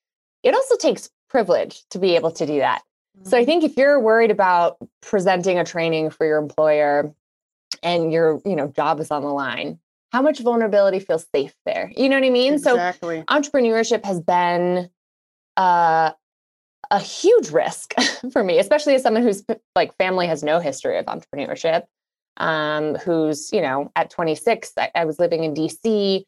it 0.43 0.53
also 0.53 0.75
takes 0.77 1.09
privilege 1.29 1.83
to 1.91 1.99
be 1.99 2.15
able 2.15 2.31
to 2.31 2.45
do 2.45 2.59
that. 2.59 2.81
So 3.23 3.37
I 3.37 3.45
think 3.45 3.63
if 3.63 3.77
you're 3.77 3.99
worried 3.99 4.31
about 4.31 4.77
presenting 5.01 5.59
a 5.59 5.65
training 5.65 6.09
for 6.09 6.25
your 6.25 6.37
employer 6.37 7.13
and 7.83 8.11
your, 8.11 8.41
you 8.45 8.55
know, 8.55 8.67
job 8.67 8.99
is 8.99 9.11
on 9.11 9.21
the 9.21 9.29
line, 9.29 9.79
how 10.11 10.21
much 10.21 10.39
vulnerability 10.39 10.99
feels 10.99 11.25
safe 11.33 11.53
there? 11.65 11.91
You 11.95 12.09
know 12.09 12.15
what 12.15 12.25
I 12.25 12.29
mean? 12.29 12.53
Exactly. 12.53 13.19
So 13.19 13.23
entrepreneurship 13.25 14.05
has 14.05 14.19
been 14.19 14.89
uh, 15.57 16.11
a 16.91 16.99
huge 16.99 17.51
risk 17.51 17.93
for 18.31 18.43
me, 18.43 18.59
especially 18.59 18.95
as 18.95 19.03
someone 19.03 19.23
whose 19.23 19.43
like 19.75 19.95
family 19.97 20.27
has 20.27 20.43
no 20.43 20.59
history 20.59 20.97
of 20.97 21.05
entrepreneurship. 21.05 21.83
Um, 22.37 22.95
who's 22.95 23.51
you 23.51 23.61
know 23.61 23.91
at 23.97 24.09
26, 24.09 24.71
I, 24.77 24.89
I 24.95 25.03
was 25.03 25.19
living 25.19 25.43
in 25.43 25.53
DC, 25.53 26.23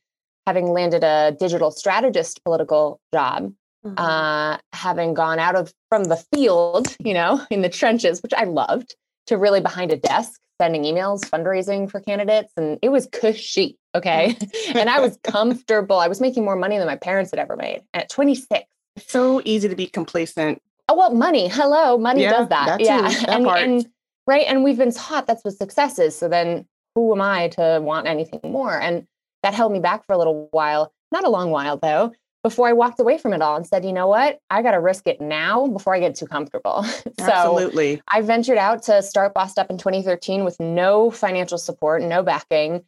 having 0.46 0.68
landed 0.68 1.06
a 1.06 1.36
digital 1.40 1.72
strategist 1.72 2.44
political 2.44 3.00
job, 3.14 3.54
Mhm. 3.86 3.94
uh, 3.98 4.58
having 4.74 5.14
gone 5.14 5.40
out 5.40 5.56
of 5.56 5.74
from 5.90 6.04
the 6.06 6.18
field, 6.34 6.96
you 7.00 7.14
know, 7.14 7.42
in 7.50 7.62
the 7.62 7.70
trenches, 7.70 8.22
which 8.22 8.34
I 8.34 8.44
loved, 8.44 8.96
to 9.28 9.38
really 9.38 9.60
behind 9.62 9.92
a 9.92 9.98
desk, 9.98 10.40
sending 10.62 10.84
emails, 10.84 11.22
fundraising 11.22 11.90
for 11.90 12.00
candidates, 12.00 12.54
and 12.58 12.78
it 12.82 12.90
was 12.90 13.08
cushy. 13.12 13.78
Okay, 13.96 14.38
and 14.76 14.90
I 14.90 15.00
was 15.00 15.18
comfortable. 15.24 15.98
I 15.98 16.08
was 16.08 16.22
making 16.22 16.46
more 16.46 16.56
money 16.56 16.78
than 16.78 16.88
my 16.88 16.96
parents 16.96 17.32
had 17.32 17.40
ever 17.40 17.56
made 17.56 17.82
at 17.94 18.10
26. 18.10 18.64
so 19.00 19.42
easy 19.46 19.68
to 19.68 19.76
be 19.76 19.88
complacent. 19.88 20.62
Oh 20.88 20.96
well, 20.96 21.14
money. 21.14 21.48
Hello, 21.48 21.98
money 21.98 22.22
Yeah, 22.22 22.32
does 22.32 22.50
that. 22.50 22.66
that 22.68 22.78
too, 22.80 22.86
yeah, 22.86 23.02
that 23.10 23.30
and, 23.30 23.48
and 23.48 23.88
right, 24.28 24.46
and 24.48 24.64
we've 24.64 24.78
been 24.78 24.92
taught 24.94 25.26
that's 25.26 25.44
what 25.44 25.56
success 25.58 25.98
is. 26.00 26.16
So 26.16 26.28
then, 26.28 26.68
who 26.96 27.12
am 27.14 27.22
I 27.22 27.48
to 27.50 27.80
want 27.82 28.08
anything 28.08 28.42
more? 28.44 28.80
And 28.80 29.08
that 29.44 29.54
held 29.56 29.72
me 29.72 29.80
back 29.80 30.06
for 30.06 30.14
a 30.14 30.18
little 30.18 30.50
while. 30.52 30.94
Not 31.12 31.24
a 31.24 31.30
long 31.30 31.50
while 31.50 31.78
though. 31.78 32.14
Before 32.44 32.68
I 32.68 32.74
walked 32.74 33.00
away 33.00 33.20
from 33.20 33.34
it 33.34 33.42
all 33.42 33.56
and 33.56 33.68
said, 33.68 33.86
you 33.86 33.94
know 33.94 34.08
what, 34.08 34.40
I 34.50 34.64
got 34.64 34.72
to 34.72 34.80
risk 34.80 35.06
it 35.08 35.22
now 35.22 35.68
before 35.68 35.94
I 35.94 36.00
get 36.00 36.16
too 36.16 36.26
comfortable. 36.26 36.84
so 36.84 37.04
Absolutely. 37.20 38.02
I 38.08 38.22
ventured 38.22 38.58
out 38.58 38.82
to 38.84 39.04
start 39.04 39.34
Bossed 39.34 39.60
Up 39.60 39.70
in 39.70 39.78
2013 39.78 40.44
with 40.44 40.60
no 40.60 41.12
financial 41.12 41.60
support, 41.60 42.02
no 42.02 42.24
backing. 42.24 42.84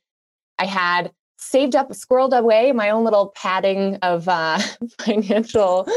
I 0.58 0.66
had 0.66 1.12
saved 1.38 1.76
up, 1.76 1.90
squirreled 1.90 2.38
away 2.38 2.72
my 2.72 2.90
own 2.90 3.04
little 3.04 3.28
padding 3.36 3.98
of 3.98 4.28
uh, 4.28 4.60
financial 5.00 5.88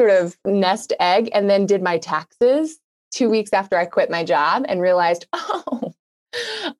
sort 0.00 0.10
of 0.10 0.36
nest 0.44 0.92
egg, 0.98 1.30
and 1.32 1.48
then 1.48 1.66
did 1.66 1.82
my 1.82 1.98
taxes 1.98 2.78
two 3.12 3.30
weeks 3.30 3.52
after 3.52 3.76
I 3.76 3.86
quit 3.86 4.10
my 4.10 4.24
job 4.24 4.64
and 4.68 4.80
realized, 4.80 5.26
oh, 5.32 5.94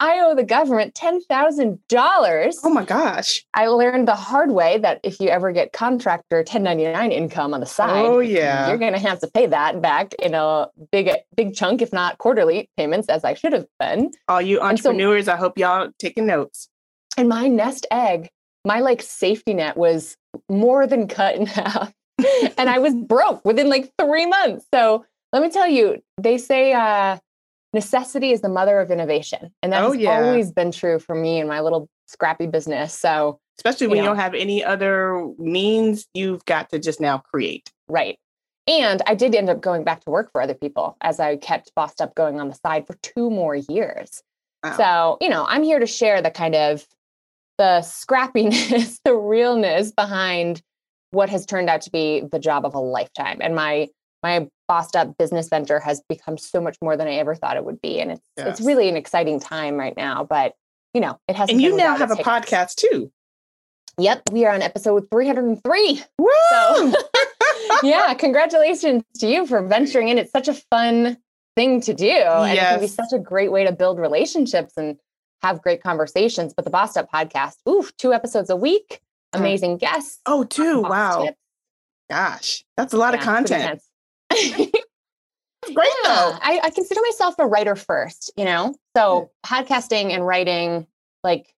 I 0.01 0.21
owe 0.21 0.35
the 0.35 0.45
government 0.45 0.95
$10,000. 0.95 2.55
Oh 2.65 2.71
my 2.71 2.85
gosh. 2.85 3.45
I 3.55 3.67
learned 3.69 4.09
the 4.09 4.15
hard 4.15 4.51
way 4.51 4.79
that 4.79 5.01
if 5.03 5.21
you 5.21 5.29
ever 5.29 5.53
get 5.53 5.73
contractor 5.73 6.39
1099 6.39 7.13
income 7.13 7.55
on 7.55 7.61
the 7.61 7.67
side, 7.67 8.05
Oh 8.07 8.19
yeah. 8.21 8.69
you're 8.69 8.79
going 8.79 8.93
to 8.93 8.99
have 8.99 9.21
to 9.21 9.27
pay 9.29 9.47
that 9.47 9.81
back 9.81 10.15
in 10.15 10.35
a 10.35 10.69
big, 10.93 11.11
big 11.37 11.55
chunk, 11.55 11.83
if 11.83 11.93
not 11.93 12.19
quarterly 12.19 12.69
payments, 12.77 13.09
as 13.09 13.25
I 13.25 13.35
should 13.35 13.53
have 13.53 13.67
been. 13.79 14.11
All 14.29 14.43
you 14.43 14.61
And 14.61 14.79
so- 14.79 14.91
entrepreneurs, 14.91 15.29
I 15.29 15.37
hope 15.37 15.59
y'all 15.59 15.91
taking 15.99 16.27
notes. 16.27 16.69
And 17.19 17.29
my 17.29 17.49
nest 17.49 17.87
egg, 17.91 18.29
my 18.65 18.81
like 18.81 19.01
safety 19.03 19.55
net 19.55 19.77
was 19.77 20.17
more 20.51 20.87
than 20.87 21.09
cut 21.09 21.37
in 21.37 21.47
half. 21.47 21.93
and 22.59 22.69
I 22.71 22.79
was 22.79 22.95
broke 22.95 23.45
within 23.45 23.69
like 23.69 23.91
three 23.99 24.27
months. 24.27 24.67
So 24.73 25.05
let 25.33 25.43
me 25.43 25.51
tell 25.51 25.69
you, 25.69 26.03
they 26.19 26.39
say 26.39 26.73
uh, 26.73 27.19
necessity 27.77 28.33
is 28.33 28.41
the 28.41 28.49
mother 28.49 28.81
of 28.81 28.91
innovation. 28.91 29.53
And 29.63 29.73
that's 29.73 29.87
Oh, 29.89 29.93
yeah. 29.93 30.11
always 30.11 30.51
been 30.51 30.73
true 30.73 30.99
for 30.99 31.15
me 31.15 31.39
and 31.39 31.49
my 31.49 31.61
little 31.61 31.89
scrappy 32.07 32.47
business. 32.49 32.93
So, 32.99 33.39
Especially 33.59 33.87
when 33.87 33.97
you 33.99 34.03
Yeah. 34.03 34.11
don't 34.11 34.19
have 34.19 34.35
any 34.35 34.63
other 34.65 35.29
means, 35.39 36.07
you've 36.13 36.45
got 36.45 36.69
to 36.71 36.79
just 36.79 37.01
now 37.01 37.19
create. 37.19 37.71
right. 37.89 38.19
And 38.69 39.01
I 39.07 39.15
did 39.15 39.33
end 39.37 39.49
up 39.49 39.61
going 39.61 39.85
back 39.85 40.03
to 40.05 40.11
work 40.11 40.33
for 40.33 40.43
other 40.43 40.53
people 40.55 40.97
as 41.01 41.21
I 41.21 41.37
kept 41.37 41.73
Bossed 41.77 42.01
Up 42.01 42.17
going 42.17 42.41
on 42.41 42.49
the 42.49 42.55
side 42.57 42.85
for 42.85 42.95
two 43.01 43.31
more 43.31 43.55
years. 43.55 44.23
Wow. 44.65 44.77
So, 44.77 45.19
you 45.21 45.29
know, 45.29 45.47
I'm 45.49 45.63
here 45.63 45.79
to 45.79 45.87
share 45.87 46.21
the 46.21 46.33
kind 46.33 46.57
of 46.57 46.85
the 47.59 47.81
scrappiness, 47.83 48.99
the 49.05 49.15
realness 49.15 49.93
behind 49.93 50.63
what 51.13 51.29
has 51.31 51.47
turned 51.47 51.71
out 51.71 51.83
to 51.83 51.91
be 51.91 52.25
the 52.33 52.41
job 52.41 52.67
of 52.67 52.75
a 52.75 52.81
lifetime. 52.81 53.39
And 53.41 53.55
my 53.55 53.89
my 54.27 54.49
bossed 54.67 54.97
up 54.97 55.17
business 55.19 55.49
venture 55.49 55.79
has 55.79 56.03
become 56.09 56.37
so 56.37 56.61
much 56.61 56.77
more 56.83 56.97
than 56.97 57.07
I 57.07 57.15
ever 57.15 57.37
thought 57.37 57.57
it 57.57 57.65
would 57.65 57.81
be. 57.81 58.01
And 58.01 58.11
it's 58.11 58.29
it's 58.37 58.61
really 58.61 58.89
an 58.89 58.97
exciting 58.97 59.39
time 59.39 59.77
right 59.77 59.97
now. 59.97 60.25
But 60.25 60.55
you 60.95 61.01
know, 61.01 61.21
it 61.29 61.37
has 61.37 61.49
and 61.49 61.63
you 61.63 61.77
now 61.77 61.97
have 61.97 62.11
a 62.11 62.17
podcast 62.17 62.75
too. 62.75 63.13
Yep. 63.99 64.23
We 64.33 64.45
are 64.45 64.53
on 64.53 64.63
episode 64.63 65.07
303. 65.11 66.03
Woo! 66.19 66.29
So 66.51 66.93
yeah, 67.83 68.13
congratulations 68.19 69.05
to 69.21 69.27
you 69.29 69.47
for 69.47 69.63
venturing 69.63 70.09
in. 70.09 70.19
It's 70.19 70.33
such 70.33 70.49
a 70.49 70.55
fun 70.55 71.17
thing 71.55 71.81
to 71.83 71.95
do. 71.95 72.11
And 72.11 72.53
it 72.53 72.61
can 72.61 72.81
be 72.81 72.89
such 72.89 73.13
a 73.15 73.19
great 73.19 73.53
way 73.53 73.65
to 73.65 73.73
build 73.73 73.99
relationships 73.99 74.75
and 74.77 74.99
have 75.43 75.63
great 75.63 75.83
conversations. 75.83 76.53
But 76.55 76.65
the 76.65 76.71
Bossed 76.71 76.97
Up 76.97 77.11
podcast, 77.11 77.55
ooh, 77.69 77.87
two 77.99 78.13
episodes 78.13 78.51
a 78.51 78.57
week, 78.57 79.01
Mm. 79.35 79.41
amazing 79.41 79.77
guests. 79.79 80.21
oh, 80.27 80.45
two. 80.45 80.83
Wow. 80.83 81.25
tips. 81.25 81.39
Gosh, 82.09 82.65
that's 82.77 82.93
a 82.93 82.97
lot 82.97 83.15
of 83.15 83.21
Yeah, 83.21 83.25
pretty 83.41 83.55
content. 83.55 83.83
Great 84.37 85.89
though. 86.05 86.39
I, 86.41 86.61
I 86.65 86.71
consider 86.71 87.01
myself 87.03 87.35
a 87.39 87.47
writer 87.47 87.75
first, 87.75 88.33
you 88.37 88.45
know? 88.45 88.75
So 88.97 89.31
podcasting 89.45 90.13
and 90.13 90.27
writing, 90.27 90.87
like 91.25 91.53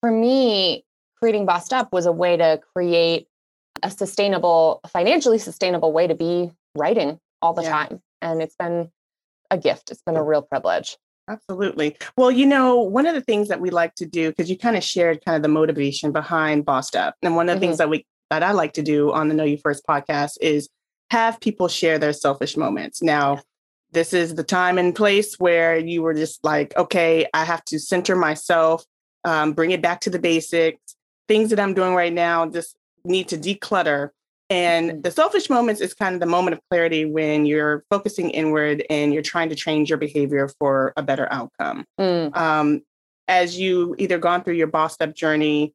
for 0.00 0.10
me, 0.10 0.84
creating 1.18 1.46
Bossed 1.46 1.72
Up 1.72 1.92
was 1.92 2.06
a 2.06 2.12
way 2.12 2.36
to 2.36 2.60
create 2.74 3.26
a 3.82 3.90
sustainable, 3.90 4.80
financially 4.88 5.38
sustainable 5.38 5.92
way 5.92 6.06
to 6.06 6.14
be 6.14 6.50
writing 6.76 7.20
all 7.42 7.52
the 7.52 7.62
Yeah. 7.62 7.70
time. 7.70 8.02
And 8.22 8.40
it's 8.42 8.56
been 8.56 8.90
a 9.50 9.58
gift. 9.58 9.90
It's 9.90 10.02
been 10.02 10.16
a 10.16 10.22
real 10.22 10.42
privilege. 10.42 10.96
Absolutely. 11.28 11.96
Well, 12.16 12.30
you 12.30 12.46
know, 12.46 12.80
one 12.80 13.06
of 13.06 13.14
the 13.14 13.20
things 13.20 13.48
that 13.48 13.60
we 13.60 13.70
like 13.70 13.94
to 13.96 14.06
do, 14.06 14.30
because 14.30 14.48
you 14.48 14.56
kind 14.56 14.76
of 14.76 14.82
shared 14.82 15.24
kind 15.24 15.36
of 15.36 15.42
the 15.42 15.48
motivation 15.48 16.10
behind 16.10 16.64
Bossed 16.64 16.96
Up. 16.96 17.16
And 17.22 17.36
one 17.36 17.48
of 17.48 17.56
the 17.56 17.60
things 17.60 17.74
mm-hmm. 17.74 17.78
that 17.78 17.90
we 17.90 18.06
that 18.30 18.42
I 18.42 18.52
like 18.52 18.74
to 18.74 18.82
do 18.82 19.12
on 19.12 19.28
the 19.28 19.34
Know 19.34 19.44
You 19.44 19.58
First 19.58 19.86
podcast 19.86 20.32
is 20.40 20.68
have 21.10 21.40
people 21.40 21.68
share 21.68 21.98
their 21.98 22.12
selfish 22.12 22.56
moments. 22.56 23.02
Now, 23.02 23.40
this 23.92 24.12
is 24.12 24.34
the 24.34 24.44
time 24.44 24.76
and 24.78 24.94
place 24.94 25.36
where 25.38 25.78
you 25.78 26.02
were 26.02 26.14
just 26.14 26.44
like, 26.44 26.76
okay, 26.76 27.26
I 27.32 27.44
have 27.44 27.64
to 27.66 27.78
center 27.78 28.14
myself, 28.14 28.84
um, 29.24 29.52
bring 29.52 29.70
it 29.70 29.80
back 29.80 30.00
to 30.02 30.10
the 30.10 30.18
basics. 30.18 30.94
Things 31.26 31.50
that 31.50 31.60
I'm 31.60 31.74
doing 31.74 31.94
right 31.94 32.12
now 32.12 32.46
just 32.46 32.76
need 33.04 33.28
to 33.28 33.38
declutter. 33.38 34.10
And 34.50 34.90
Mhm. 34.90 35.02
the 35.02 35.10
selfish 35.10 35.50
moments 35.50 35.80
is 35.80 35.92
kind 35.94 36.14
of 36.14 36.20
the 36.20 36.26
moment 36.26 36.54
of 36.54 36.60
clarity 36.70 37.04
when 37.04 37.44
you're 37.46 37.84
focusing 37.90 38.30
inward 38.30 38.84
and 38.88 39.12
you're 39.12 39.22
trying 39.22 39.48
to 39.50 39.54
change 39.54 39.90
your 39.90 39.98
behavior 39.98 40.48
for 40.58 40.92
a 40.96 41.02
better 41.02 41.28
outcome. 41.30 41.84
Mm, 41.98 42.34
Um, 42.36 42.82
as 43.26 43.58
you 43.58 43.94
either 43.98 44.18
gone 44.18 44.42
through 44.42 44.54
your 44.54 44.66
boss 44.66 44.96
up 45.00 45.14
journey 45.14 45.74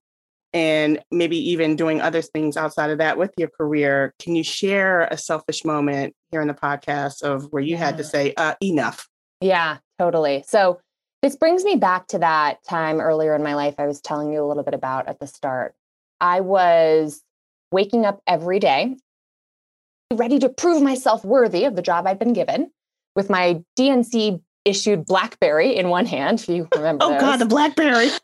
and 0.53 0.99
maybe 1.11 1.37
even 1.37 1.75
doing 1.75 1.99
other 1.99 2.21
things 2.21 2.57
outside 2.57 2.89
of 2.89 2.99
that 2.99 3.17
with 3.17 3.31
your 3.37 3.49
career, 3.49 4.13
can 4.19 4.35
you 4.35 4.43
share 4.43 5.01
a 5.05 5.17
selfish 5.17 5.65
moment 5.65 6.15
here 6.31 6.41
in 6.41 6.47
the 6.47 6.53
podcast 6.53 7.23
of 7.23 7.51
where 7.51 7.63
you 7.63 7.75
had 7.77 7.97
to 7.97 8.03
say, 8.03 8.33
uh, 8.37 8.53
enough? 8.61 9.07
Yeah, 9.41 9.77
totally. 9.97 10.43
So 10.47 10.79
this 11.21 11.35
brings 11.35 11.63
me 11.63 11.75
back 11.75 12.07
to 12.07 12.19
that 12.19 12.63
time 12.63 12.99
earlier 12.99 13.35
in 13.35 13.43
my 13.43 13.55
life 13.55 13.75
I 13.77 13.87
was 13.87 14.01
telling 14.01 14.31
you 14.31 14.43
a 14.43 14.47
little 14.47 14.63
bit 14.63 14.73
about 14.73 15.07
at 15.07 15.19
the 15.19 15.27
start. 15.27 15.73
I 16.21 16.41
was 16.41 17.21
waking 17.71 18.05
up 18.05 18.21
every 18.27 18.59
day, 18.59 18.95
ready 20.13 20.37
to 20.39 20.49
prove 20.49 20.83
myself 20.83 21.25
worthy 21.25 21.65
of 21.65 21.75
the 21.75 21.81
job 21.81 22.05
I'd 22.05 22.19
been 22.19 22.33
given 22.33 22.71
with 23.15 23.29
my 23.29 23.63
DNC 23.77 24.41
issued 24.65 25.05
Blackberry 25.05 25.75
in 25.75 25.89
one 25.89 26.05
hand, 26.05 26.39
if 26.39 26.49
you 26.49 26.67
remember. 26.75 27.05
Oh 27.05 27.19
God, 27.19 27.37
the 27.37 27.45
BlackBerry. 27.45 28.09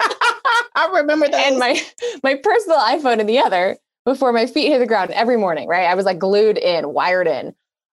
I 0.76 0.90
remember 0.94 1.28
that. 1.28 1.48
and 1.48 1.58
my 1.60 1.82
my 2.24 2.36
personal 2.36 2.80
iPhone 2.80 3.20
in 3.20 3.28
the 3.28 3.40
other 3.40 3.78
before 4.06 4.32
my 4.32 4.46
feet 4.46 4.70
hit 4.70 4.80
the 4.80 4.88
ground 4.88 5.12
every 5.12 5.38
morning, 5.38 5.68
right? 5.68 5.86
I 5.86 5.96
was 5.96 6.06
like 6.06 6.20
glued 6.20 6.58
in, 6.58 6.94
wired 6.94 7.28
in. 7.28 7.50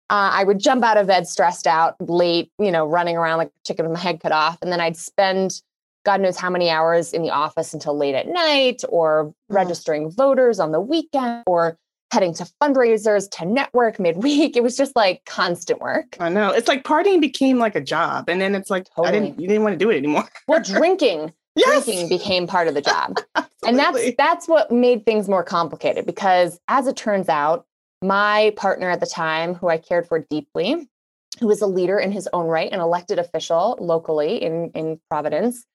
Uh, 0.09 0.29
I 0.33 0.43
would 0.43 0.59
jump 0.59 0.83
out 0.83 0.97
of 0.97 1.07
bed 1.07 1.27
stressed 1.27 1.65
out, 1.65 1.95
late, 1.99 2.51
you 2.59 2.71
know, 2.71 2.85
running 2.85 3.17
around 3.17 3.39
like 3.39 3.47
a 3.47 3.67
chicken 3.67 3.85
with 3.85 3.93
my 3.93 3.99
head 3.99 4.19
cut 4.19 4.31
off. 4.31 4.59
And 4.61 4.71
then 4.71 4.79
I'd 4.79 4.97
spend 4.97 5.61
God 6.05 6.21
knows 6.21 6.37
how 6.37 6.51
many 6.51 6.69
hours 6.69 7.11
in 7.11 7.23
the 7.23 7.31
office 7.31 7.73
until 7.73 7.97
late 7.97 8.13
at 8.13 8.27
night 8.27 8.83
or 8.89 9.33
registering 9.49 10.11
voters 10.11 10.59
on 10.59 10.71
the 10.71 10.79
weekend 10.79 11.43
or 11.47 11.77
heading 12.11 12.33
to 12.35 12.47
fundraisers 12.61 13.29
to 13.31 13.45
network 13.45 13.99
midweek. 13.99 14.55
It 14.55 14.63
was 14.63 14.77
just 14.77 14.95
like 14.95 15.25
constant 15.25 15.81
work. 15.81 16.15
I 16.19 16.29
know. 16.29 16.51
It's 16.51 16.67
like 16.67 16.83
partying 16.83 17.19
became 17.19 17.57
like 17.57 17.75
a 17.75 17.81
job. 17.81 18.29
And 18.29 18.39
then 18.39 18.53
it's 18.55 18.69
like 18.69 18.87
I 19.03 19.11
didn't 19.11 19.39
you 19.39 19.47
didn't 19.47 19.63
want 19.63 19.73
to 19.73 19.83
do 19.83 19.89
it 19.89 19.97
anymore. 19.97 20.29
Well, 20.47 20.61
drinking, 20.61 21.33
yes. 21.55 21.85
drinking 21.85 22.09
became 22.09 22.47
part 22.47 22.67
of 22.67 22.73
the 22.73 22.81
job. 22.81 23.17
and 23.65 23.77
that's 23.79 23.99
that's 24.17 24.47
what 24.47 24.71
made 24.71 25.05
things 25.05 25.27
more 25.27 25.43
complicated 25.43 26.05
because 26.05 26.59
as 26.67 26.87
it 26.87 26.95
turns 26.95 27.29
out 27.29 27.65
my 28.01 28.53
partner 28.55 28.89
at 28.89 28.99
the 28.99 29.05
time 29.05 29.55
who 29.55 29.67
i 29.67 29.77
cared 29.77 30.07
for 30.07 30.19
deeply 30.29 30.87
who 31.39 31.47
was 31.47 31.61
a 31.61 31.67
leader 31.67 31.97
in 31.97 32.11
his 32.11 32.29
own 32.33 32.45
right 32.45 32.71
an 32.71 32.79
elected 32.79 33.17
official 33.17 33.77
locally 33.79 34.41
in 34.41 34.69
in 34.75 34.99
providence 35.09 35.65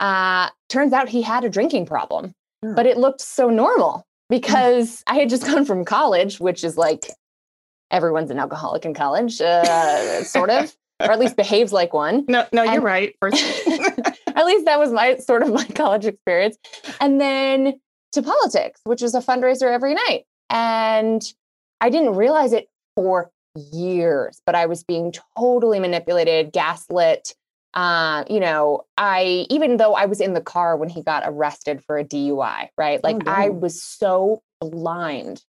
uh, 0.00 0.48
turns 0.70 0.92
out 0.92 1.08
he 1.08 1.22
had 1.22 1.44
a 1.44 1.48
drinking 1.48 1.86
problem 1.86 2.34
Hmm. 2.62 2.74
but 2.74 2.84
it 2.84 2.98
looked 2.98 3.22
so 3.22 3.48
normal 3.48 4.04
because 4.28 5.02
i 5.06 5.14
had 5.14 5.30
just 5.30 5.46
gone 5.46 5.64
from 5.64 5.84
college 5.84 6.38
which 6.40 6.62
is 6.62 6.76
like 6.76 7.06
everyone's 7.90 8.30
an 8.30 8.38
alcoholic 8.38 8.84
in 8.84 8.92
college 8.92 9.40
uh, 9.40 10.22
sort 10.24 10.50
of 10.50 10.76
or 11.00 11.10
at 11.10 11.18
least 11.18 11.36
behaves 11.36 11.72
like 11.72 11.94
one 11.94 12.24
No, 12.28 12.46
no, 12.52 12.62
you're 12.62 12.82
right. 12.82 13.14
First, 13.18 13.42
and 13.66 14.09
At 14.40 14.46
least 14.46 14.64
that 14.64 14.78
was 14.78 14.90
my 14.90 15.16
sort 15.18 15.42
of 15.42 15.52
my 15.52 15.66
college 15.66 16.06
experience. 16.06 16.56
And 16.98 17.20
then 17.20 17.78
to 18.12 18.22
politics, 18.22 18.80
which 18.84 19.02
was 19.02 19.14
a 19.14 19.20
fundraiser 19.20 19.70
every 19.70 19.94
night. 19.94 20.24
And 20.48 21.22
I 21.80 21.90
didn't 21.90 22.16
realize 22.16 22.54
it 22.54 22.68
for 22.96 23.30
years, 23.72 24.40
but 24.46 24.54
I 24.54 24.64
was 24.64 24.82
being 24.82 25.12
totally 25.36 25.78
manipulated, 25.78 26.52
gaslit. 26.52 27.34
Uh, 27.74 28.24
you 28.28 28.40
know, 28.40 28.82
I 28.96 29.46
even 29.50 29.76
though 29.76 29.94
I 29.94 30.06
was 30.06 30.20
in 30.20 30.32
the 30.32 30.40
car 30.40 30.76
when 30.76 30.88
he 30.88 31.02
got 31.02 31.22
arrested 31.26 31.84
for 31.84 31.98
a 31.98 32.04
DUI, 32.04 32.68
right? 32.78 33.04
Like 33.04 33.16
Oh, 33.26 33.30
I 33.30 33.50
was 33.50 33.80
so 33.80 34.42
blind 34.60 35.44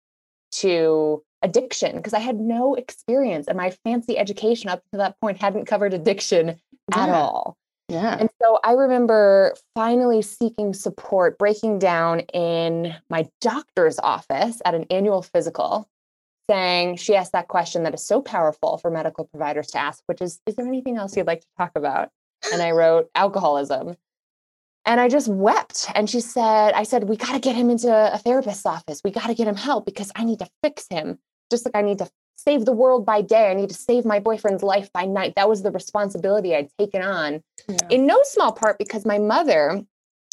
to 0.51 1.24
addiction 1.43 1.96
because 1.96 2.13
I 2.13 2.19
had 2.19 2.39
no 2.39 2.74
experience 2.74 3.48
and 3.48 3.55
my 3.55 3.69
fancy 3.86 4.17
education 4.17 4.69
up 4.69 4.81
to 4.91 4.98
that 4.98 5.19
point 5.22 5.38
hadn't 5.38 5.65
covered 5.65 5.93
addiction 5.93 6.60
at 6.91 7.10
all. 7.10 7.59
Yeah. 7.89 8.17
And 8.19 8.29
so 8.41 8.60
I 8.63 8.74
remember 8.74 9.55
finally 9.74 10.22
seeking 10.22 10.74
support, 10.74 11.39
breaking 11.39 11.79
down 11.79 12.19
in 12.34 12.96
my 13.10 13.27
doctor's 13.41 13.98
office 14.00 14.62
at 14.63 14.75
an 14.75 14.86
annual 14.91 15.24
physical, 15.24 15.89
saying, 16.48 16.98
she 16.98 17.15
asked 17.15 17.31
that 17.31 17.48
question 17.48 17.84
that 17.84 17.96
is 17.96 18.05
so 18.05 18.22
powerful 18.22 18.77
for 18.77 18.91
medical 18.91 19.25
providers 19.25 19.67
to 19.67 19.79
ask, 19.79 20.03
which 20.05 20.22
is, 20.22 20.39
is 20.46 20.55
there 20.55 20.67
anything 20.67 20.98
else 20.98 21.17
you'd 21.17 21.27
like 21.27 21.41
to 21.41 21.48
talk 21.58 21.72
about? 21.75 22.10
And 22.53 22.62
I 22.62 22.72
wrote, 22.72 23.10
alcoholism. 23.15 23.96
And 24.86 25.00
I 25.00 25.10
just 25.10 25.27
wept. 25.27 25.88
And 25.96 26.10
she 26.10 26.22
said, 26.22 26.74
I 26.74 26.84
said, 26.84 27.10
we 27.10 27.17
got 27.17 27.34
to 27.34 27.39
get 27.39 27.55
him 27.55 27.69
into 27.69 27.91
a 27.91 28.17
therapist's 28.17 28.65
office. 28.65 29.01
We 29.03 29.12
got 29.12 29.27
to 29.27 29.36
get 29.36 29.48
him 29.48 29.55
help 29.55 29.86
because 29.86 30.12
I 30.15 30.24
need 30.24 30.39
to 30.39 30.50
fix 30.63 30.86
him. 30.89 31.19
Just 31.51 31.65
like 31.65 31.75
I 31.75 31.81
need 31.81 31.98
to 31.98 32.10
save 32.50 32.65
the 32.65 32.72
world 32.74 33.06
by 33.06 33.22
day, 33.22 33.51
I 33.51 33.53
need 33.53 33.70
to 33.70 33.75
save 33.75 34.06
my 34.06 34.20
boyfriend's 34.20 34.63
life 34.63 34.91
by 34.91 35.06
night. 35.06 35.34
That 35.36 35.48
was 35.48 35.62
the 35.62 35.72
responsibility 35.72 36.56
I'd 36.56 36.70
taken 36.79 37.03
on 37.03 37.44
Yeah. 37.68 37.77
in 37.91 38.08
no 38.08 38.20
small 38.24 38.51
part 38.51 38.79
because 38.79 39.06
my 39.06 39.20
mother, 39.20 39.84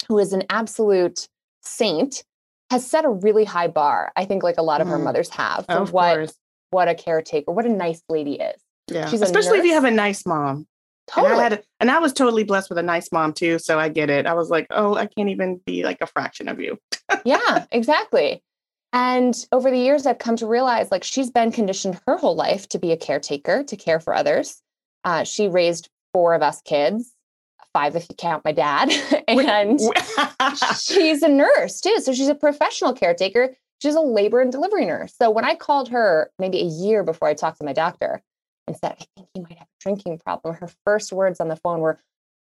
who 0.09 0.19
is 0.19 0.33
an 0.33 0.45
absolute 0.49 1.29
saint, 1.63 2.25
has 2.71 2.89
set 2.89 3.05
a 3.05 3.11
really 3.11 3.45
high 3.45 3.69
bar. 3.69 4.13
I 4.17 4.25
think 4.25 4.43
like 4.43 4.57
a 4.57 4.63
lot 4.63 4.81
of 4.81 4.89
our 4.89 4.99
Mm. 4.99 5.05
mothers 5.05 5.29
have 5.31 5.67
for 5.67 5.73
Of 5.73 5.93
what 5.93 6.15
course. 6.17 6.35
what 6.71 6.89
a 6.89 6.95
caretaker, 6.95 7.53
what 7.53 7.67
a 7.67 7.69
nice 7.69 8.03
lady 8.09 8.35
is. 8.41 8.61
Yeah. 8.91 9.07
she's 9.09 9.21
Especially 9.21 9.59
if 9.59 9.65
you 9.65 9.75
have 9.75 9.85
a 9.85 9.91
nice 9.91 10.25
mom. 10.25 10.67
Totally. 11.09 11.33
And 11.35 11.41
I, 11.41 11.43
had 11.51 11.63
and 11.81 11.91
I 11.91 11.99
was 11.99 12.13
totally 12.13 12.45
blessed 12.45 12.69
with 12.71 12.79
a 12.79 12.83
nice 12.83 13.13
mom 13.13 13.33
too. 13.35 13.59
So 13.59 13.79
I 13.79 13.89
get 13.91 14.11
it. 14.11 14.27
I 14.27 14.33
was 14.35 14.49
like, 14.51 14.67
oh, 14.71 14.95
I 14.95 15.07
can't 15.07 15.29
even 15.29 15.61
be 15.67 15.85
like 15.85 15.99
a 16.01 16.07
fraction 16.07 16.49
of 16.49 16.61
you. 16.61 16.79
yeah, 17.25 17.67
exactly. 17.71 18.43
And 18.93 19.35
over 19.53 19.71
the 19.71 19.79
years, 19.79 20.07
I've 20.07 20.19
come 20.19 20.37
to 20.37 20.47
realize 20.47 20.91
like 20.91 21.05
she's 21.05 21.31
been 21.31 21.53
conditioned 21.53 22.01
her 22.07 22.17
whole 22.17 22.37
life 22.37 22.69
to 22.71 22.79
be 22.79 22.93
a 22.93 22.97
caretaker, 22.97 23.63
to 23.65 23.77
care 23.77 24.01
for 24.01 24.15
others. 24.15 24.63
Uh, 25.05 25.25
she 25.25 25.49
raised 25.49 25.89
four 26.13 26.35
of 26.35 26.43
us 26.43 26.63
kids, 26.63 27.13
five 27.73 27.95
if 27.95 28.09
you 28.09 28.17
count 28.17 28.45
my 28.45 28.53
dad, 28.53 28.91
and 29.29 29.81
she's 30.81 31.23
a 31.23 31.29
nurse 31.29 31.81
too. 31.81 31.99
So 32.01 32.13
she's 32.13 32.29
a 32.29 32.35
professional 32.35 32.95
caretaker. 32.95 33.55
She's 33.83 33.95
a 33.95 34.01
labor 34.01 34.41
and 34.41 34.51
delivery 34.51 34.87
nurse. 34.87 35.15
So 35.21 35.31
when 35.31 35.45
I 35.45 35.55
called 35.55 35.91
her 35.91 36.31
maybe 36.39 36.61
a 36.61 36.65
year 36.65 37.05
before 37.05 37.29
I 37.29 37.35
talked 37.35 37.59
to 37.59 37.65
my 37.65 37.75
doctor 37.75 38.23
and 38.67 38.77
said, 38.77 38.93
I 38.99 39.05
think 39.15 39.29
he 39.35 39.41
might 39.41 39.59
have 39.59 39.69
a 39.69 39.83
drinking 39.83 40.19
problem, 40.21 40.55
her 40.55 40.71
first 40.85 41.13
words 41.13 41.41
on 41.41 41.49
the 41.49 41.57
phone 41.57 41.81
were, 41.81 42.01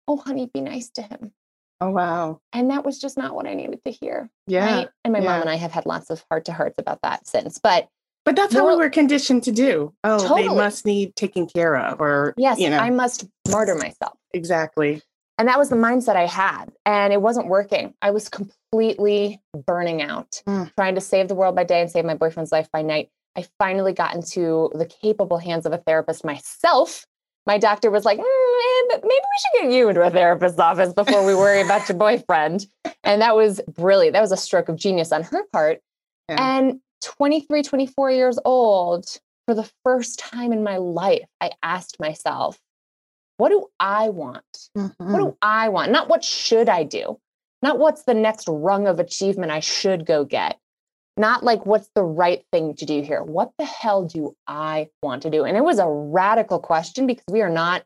Oh, 0.08 0.16
honey, 0.16 0.50
be 0.52 0.60
nice 0.60 0.90
to 0.90 1.02
him. 1.02 1.32
Oh, 1.80 1.90
wow. 1.90 2.40
And 2.52 2.70
that 2.70 2.84
was 2.84 2.98
just 2.98 3.16
not 3.18 3.34
what 3.34 3.46
I 3.46 3.54
needed 3.54 3.80
to 3.84 3.90
hear. 3.90 4.30
Yeah. 4.46 4.76
Right. 4.76 4.88
And 5.04 5.12
my 5.12 5.20
yeah. 5.20 5.24
mom 5.26 5.40
and 5.42 5.50
I 5.50 5.56
have 5.56 5.72
had 5.72 5.86
lots 5.86 6.10
of 6.10 6.24
heart 6.30 6.44
to 6.46 6.52
hearts 6.52 6.76
about 6.78 7.00
that 7.02 7.26
since. 7.26 7.58
But 7.58 7.88
But 8.24 8.36
that's 8.36 8.52
how 8.54 8.68
we 8.68 8.76
were 8.76 8.90
conditioned 8.90 9.42
to 9.44 9.52
do. 9.52 9.92
Oh, 10.04 10.36
they 10.36 10.48
must 10.48 10.84
need 10.84 11.16
taken 11.16 11.46
care 11.46 11.76
of, 11.76 12.00
or 12.00 12.34
yes, 12.36 12.58
you 12.58 12.68
know, 12.70 12.78
I 12.78 12.90
must 12.90 13.26
martyr 13.50 13.74
myself. 13.74 14.16
exactly. 14.34 15.02
And 15.38 15.48
that 15.48 15.58
was 15.58 15.70
the 15.70 15.76
mindset 15.76 16.16
I 16.16 16.26
had. 16.26 16.66
And 16.84 17.14
it 17.14 17.22
wasn't 17.22 17.46
working. 17.46 17.94
I 18.02 18.10
was 18.10 18.28
completely 18.28 19.40
burning 19.66 20.02
out, 20.02 20.42
Mm. 20.46 20.70
trying 20.76 20.94
to 20.96 21.00
save 21.00 21.28
the 21.28 21.34
world 21.34 21.56
by 21.56 21.64
day 21.64 21.80
and 21.80 21.90
save 21.90 22.04
my 22.04 22.14
boyfriend's 22.14 22.52
life 22.52 22.68
by 22.70 22.82
night. 22.82 23.08
I 23.36 23.46
finally 23.58 23.94
got 23.94 24.14
into 24.14 24.70
the 24.74 24.84
capable 24.84 25.38
hands 25.38 25.64
of 25.64 25.72
a 25.72 25.78
therapist 25.78 26.24
myself. 26.26 27.06
My 27.46 27.56
doctor 27.56 27.90
was 27.90 28.04
like, 28.04 28.18
"Mm, 28.18 28.24
maybe 28.88 29.02
we 29.04 29.10
should 29.40 29.62
get 29.62 29.72
you 29.72 29.88
into 29.88 30.02
a 30.02 30.10
therapist's 30.10 30.58
office 30.58 30.92
before 30.92 31.24
we 31.24 31.34
worry 31.34 31.60
about 31.62 31.88
your 31.88 31.98
boyfriend. 31.98 32.66
And 33.04 33.22
that 33.22 33.34
was 33.36 33.60
brilliant. 33.76 34.14
That 34.14 34.20
was 34.20 34.32
a 34.32 34.36
stroke 34.36 34.68
of 34.68 34.76
genius 34.76 35.12
on 35.12 35.22
her 35.24 35.44
part. 35.52 35.80
Yeah. 36.28 36.58
And 36.58 36.80
23, 37.02 37.62
24 37.62 38.10
years 38.10 38.38
old, 38.44 39.06
for 39.46 39.54
the 39.54 39.70
first 39.84 40.18
time 40.18 40.52
in 40.52 40.62
my 40.62 40.76
life, 40.76 41.26
I 41.40 41.50
asked 41.62 41.98
myself, 41.98 42.58
what 43.38 43.48
do 43.48 43.66
I 43.80 44.10
want? 44.10 44.44
What 44.74 44.92
Mhm. 45.00 45.16
do 45.18 45.36
I 45.40 45.70
want? 45.70 45.90
Not 45.92 46.08
what 46.08 46.22
should 46.22 46.68
I 46.68 46.84
do? 46.84 47.18
Not 47.62 47.78
what's 47.78 48.04
the 48.04 48.14
next 48.14 48.46
rung 48.48 48.86
of 48.86 49.00
achievement 49.00 49.50
I 49.50 49.60
should 49.60 50.04
go 50.06 50.24
get. 50.24 50.58
Not 51.16 51.42
like 51.42 51.66
what's 51.66 51.90
the 51.94 52.04
right 52.04 52.44
thing 52.52 52.74
to 52.76 52.86
do 52.86 53.02
here. 53.02 53.22
What 53.22 53.52
the 53.58 53.64
hell 53.64 54.04
do 54.04 54.34
I 54.46 54.88
want 55.02 55.22
to 55.22 55.30
do? 55.30 55.44
And 55.44 55.56
it 55.56 55.64
was 55.64 55.78
a 55.78 55.88
radical 55.88 56.58
question 56.58 57.06
because 57.06 57.24
we 57.30 57.42
are 57.42 57.50
not 57.50 57.82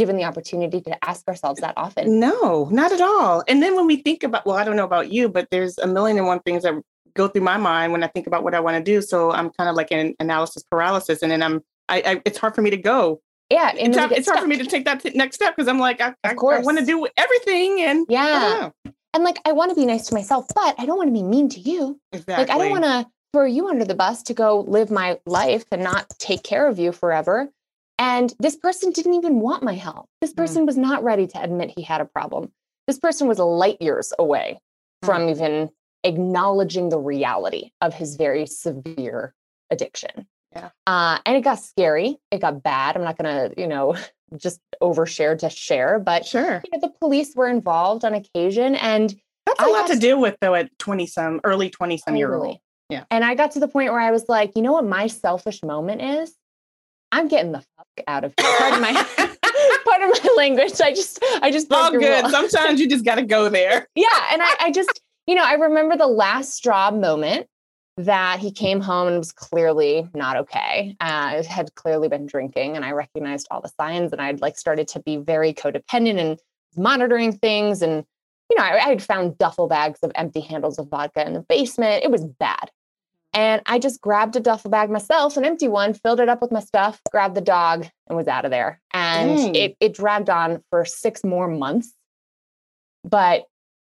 given 0.00 0.16
the 0.16 0.24
opportunity 0.24 0.80
to 0.80 1.04
ask 1.04 1.28
ourselves 1.28 1.60
that 1.60 1.74
often. 1.76 2.18
No, 2.18 2.70
not 2.72 2.90
at 2.90 3.02
all. 3.02 3.44
And 3.46 3.62
then 3.62 3.76
when 3.76 3.86
we 3.86 3.96
think 3.96 4.22
about, 4.22 4.46
well, 4.46 4.56
I 4.56 4.64
don't 4.64 4.74
know 4.74 4.86
about 4.86 5.12
you, 5.12 5.28
but 5.28 5.48
there's 5.50 5.76
a 5.76 5.86
million 5.86 6.16
and 6.16 6.26
one 6.26 6.40
things 6.40 6.62
that 6.62 6.72
go 7.12 7.28
through 7.28 7.42
my 7.42 7.58
mind 7.58 7.92
when 7.92 8.02
I 8.02 8.06
think 8.06 8.26
about 8.26 8.42
what 8.42 8.54
I 8.54 8.60
want 8.60 8.78
to 8.78 8.82
do. 8.82 9.02
So 9.02 9.30
I'm 9.30 9.50
kind 9.50 9.68
of 9.68 9.76
like 9.76 9.92
in 9.92 10.14
analysis 10.18 10.62
paralysis, 10.62 11.20
and 11.20 11.30
then 11.30 11.42
I'm, 11.42 11.60
I, 11.90 12.02
I 12.06 12.22
it's 12.24 12.38
hard 12.38 12.54
for 12.54 12.62
me 12.62 12.70
to 12.70 12.78
go. 12.78 13.20
Yeah. 13.50 13.68
And 13.78 13.88
It's, 13.88 13.98
hard, 13.98 14.12
it's 14.12 14.26
hard 14.26 14.40
for 14.40 14.46
me 14.46 14.56
to 14.56 14.64
take 14.64 14.86
that 14.86 15.04
next 15.14 15.36
step 15.36 15.54
because 15.54 15.68
I'm 15.68 15.78
like, 15.78 16.00
I, 16.00 16.14
I, 16.24 16.30
I 16.30 16.60
want 16.60 16.78
to 16.78 16.86
do 16.86 17.06
everything, 17.18 17.82
and 17.82 18.06
Yeah. 18.08 18.70
And 19.12 19.22
like, 19.22 19.38
I 19.44 19.52
want 19.52 19.70
to 19.70 19.74
be 19.74 19.84
nice 19.84 20.06
to 20.06 20.14
myself, 20.14 20.46
but 20.54 20.76
I 20.78 20.86
don't 20.86 20.96
want 20.96 21.08
to 21.08 21.12
be 21.12 21.22
mean 21.22 21.50
to 21.50 21.60
you. 21.60 22.00
exactly. 22.10 22.36
Like, 22.36 22.50
I 22.50 22.56
don't 22.56 22.70
want 22.70 22.84
to 22.84 23.06
throw 23.34 23.44
you 23.44 23.68
under 23.68 23.84
the 23.84 23.94
bus 23.94 24.22
to 24.22 24.32
go 24.32 24.60
live 24.60 24.90
my 24.90 25.18
life 25.26 25.64
and 25.70 25.82
not 25.82 26.08
take 26.18 26.42
care 26.42 26.66
of 26.66 26.78
you 26.78 26.90
forever. 26.90 27.50
And 28.00 28.34
this 28.40 28.56
person 28.56 28.90
didn't 28.90 29.14
even 29.14 29.38
want 29.40 29.62
my 29.62 29.74
help. 29.74 30.08
This 30.20 30.32
Mm. 30.32 30.36
person 30.36 30.66
was 30.66 30.76
not 30.76 31.04
ready 31.04 31.26
to 31.28 31.40
admit 31.42 31.70
he 31.76 31.82
had 31.82 32.00
a 32.00 32.04
problem. 32.06 32.50
This 32.88 32.98
person 32.98 33.28
was 33.28 33.38
light 33.38 33.80
years 33.80 34.12
away 34.18 34.58
Mm. 35.04 35.06
from 35.06 35.28
even 35.28 35.70
acknowledging 36.02 36.88
the 36.88 36.98
reality 36.98 37.70
of 37.80 37.94
his 37.94 38.16
very 38.16 38.46
severe 38.46 39.34
addiction. 39.70 40.26
Yeah. 40.52 40.70
Uh, 40.86 41.18
and 41.26 41.36
it 41.36 41.42
got 41.42 41.60
scary. 41.60 42.18
It 42.32 42.40
got 42.40 42.62
bad. 42.62 42.96
I'm 42.96 43.04
not 43.04 43.16
going 43.16 43.50
to, 43.54 43.60
you 43.60 43.68
know, 43.68 43.94
just 44.36 44.60
overshare 44.82 45.38
to 45.38 45.50
share, 45.50 45.98
but 45.98 46.24
Sure, 46.24 46.62
you 46.64 46.70
know, 46.72 46.80
the 46.80 46.92
police 47.00 47.34
were 47.36 47.48
involved 47.48 48.04
on 48.04 48.14
occasion 48.14 48.74
and 48.76 49.14
that's 49.46 49.60
a 49.60 49.64
I 49.64 49.66
lot 49.66 49.86
to 49.88 49.96
deal 49.98 50.20
with 50.20 50.36
though 50.40 50.54
at 50.54 50.70
twenty 50.78 51.06
some, 51.06 51.40
early 51.44 51.68
twenty 51.70 51.96
some 51.98 52.14
year 52.16 52.34
old. 52.34 52.58
Yeah. 52.88 53.04
And 53.10 53.24
I 53.24 53.34
got 53.34 53.52
to 53.52 53.60
the 53.60 53.68
point 53.68 53.90
where 53.92 54.00
I 54.00 54.10
was 54.10 54.28
like, 54.28 54.52
you 54.56 54.62
know 54.62 54.72
what 54.72 54.84
my 54.86 55.06
selfish 55.06 55.62
moment 55.62 56.02
is? 56.02 56.34
I'm 57.12 57.28
getting 57.28 57.52
the 57.52 57.62
fuck 57.76 57.86
out 58.06 58.24
of 58.24 58.34
here. 58.38 58.56
Pardon 58.58 58.80
my 58.80 58.92
pardon 59.84 60.10
my 60.10 60.28
language. 60.36 60.80
I 60.80 60.92
just 60.92 61.22
I 61.42 61.50
just 61.50 61.72
All 61.72 61.90
good. 61.90 62.22
rule. 62.22 62.30
Sometimes 62.30 62.80
you 62.80 62.88
just 62.88 63.04
got 63.04 63.16
to 63.16 63.22
go 63.22 63.48
there. 63.48 63.86
yeah. 63.94 64.06
And 64.32 64.42
I, 64.42 64.54
I 64.60 64.70
just, 64.70 65.00
you 65.26 65.34
know, 65.34 65.44
I 65.44 65.54
remember 65.54 65.96
the 65.96 66.06
last 66.06 66.52
straw 66.54 66.90
moment 66.90 67.46
that 67.96 68.38
he 68.38 68.50
came 68.50 68.80
home 68.80 69.08
and 69.08 69.18
was 69.18 69.32
clearly 69.32 70.08
not 70.14 70.36
okay. 70.36 70.96
Uh, 71.00 71.42
had 71.42 71.74
clearly 71.74 72.08
been 72.08 72.26
drinking, 72.26 72.76
and 72.76 72.84
I 72.84 72.92
recognized 72.92 73.48
all 73.50 73.60
the 73.60 73.70
signs, 73.80 74.12
and 74.12 74.20
I'd 74.20 74.40
like 74.40 74.56
started 74.56 74.88
to 74.88 75.00
be 75.00 75.16
very 75.16 75.52
codependent 75.52 76.18
and 76.18 76.38
monitoring 76.76 77.32
things. 77.32 77.82
And 77.82 78.04
you 78.50 78.56
know, 78.56 78.64
I, 78.64 78.76
I 78.76 78.88
had 78.88 79.02
found 79.02 79.38
duffel 79.38 79.68
bags 79.68 79.98
of 80.02 80.12
empty 80.14 80.40
handles 80.40 80.78
of 80.78 80.88
vodka 80.88 81.26
in 81.26 81.34
the 81.34 81.40
basement. 81.40 82.04
It 82.04 82.10
was 82.10 82.24
bad. 82.24 82.59
And 83.32 83.62
I 83.66 83.78
just 83.78 84.00
grabbed 84.00 84.34
a 84.34 84.40
duffel 84.40 84.70
bag 84.70 84.90
myself, 84.90 85.36
an 85.36 85.44
empty 85.44 85.68
one, 85.68 85.94
filled 85.94 86.18
it 86.20 86.28
up 86.28 86.42
with 86.42 86.50
my 86.50 86.60
stuff, 86.60 87.00
grabbed 87.12 87.36
the 87.36 87.40
dog, 87.40 87.86
and 88.08 88.16
was 88.16 88.26
out 88.26 88.44
of 88.44 88.50
there. 88.50 88.80
And 88.92 89.36
Dang. 89.36 89.54
it, 89.54 89.76
it 89.80 89.94
dragged 89.94 90.28
on 90.28 90.62
for 90.70 90.84
six 90.84 91.22
more 91.22 91.46
months. 91.46 91.94
But 93.04 93.44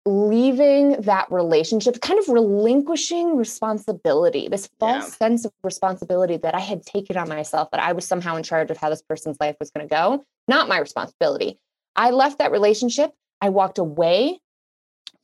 leaving 0.06 1.00
that 1.02 1.30
relationship, 1.30 2.00
kind 2.00 2.18
of 2.18 2.28
relinquishing 2.28 3.36
responsibility, 3.36 4.48
this 4.48 4.68
false 4.80 5.08
Yeah. 5.08 5.26
sense 5.28 5.44
of 5.44 5.52
responsibility 5.62 6.36
that 6.38 6.54
I 6.54 6.60
had 6.60 6.84
taken 6.84 7.16
on 7.16 7.28
myself, 7.28 7.70
that 7.72 7.80
I 7.80 7.92
was 7.92 8.06
somehow 8.06 8.36
in 8.36 8.42
charge 8.42 8.70
of 8.70 8.76
how 8.76 8.90
this 8.90 9.02
person's 9.02 9.36
life 9.40 9.56
was 9.60 9.70
going 9.70 9.86
to 9.86 9.92
go, 9.92 10.24
not 10.48 10.68
my 10.68 10.78
responsibility. 10.78 11.58
I 11.94 12.10
left 12.10 12.38
that 12.38 12.52
relationship. 12.52 13.12
I 13.40 13.50
walked 13.50 13.78
away 13.78 14.40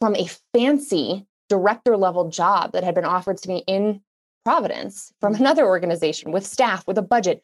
from 0.01 0.15
a 0.15 0.29
fancy 0.55 1.27
director 1.49 1.97
level 1.97 2.29
job 2.29 2.73
that 2.73 2.85
had 2.85 2.95
been 2.95 3.05
offered 3.05 3.39
to 3.39 3.49
me 3.49 3.65
in 3.67 4.01
Providence 4.49 5.13
from 5.21 5.35
another 5.35 5.67
organization 5.67 6.33
with 6.33 6.47
staff, 6.47 6.87
with 6.87 6.97
a 6.97 7.03
budget 7.03 7.43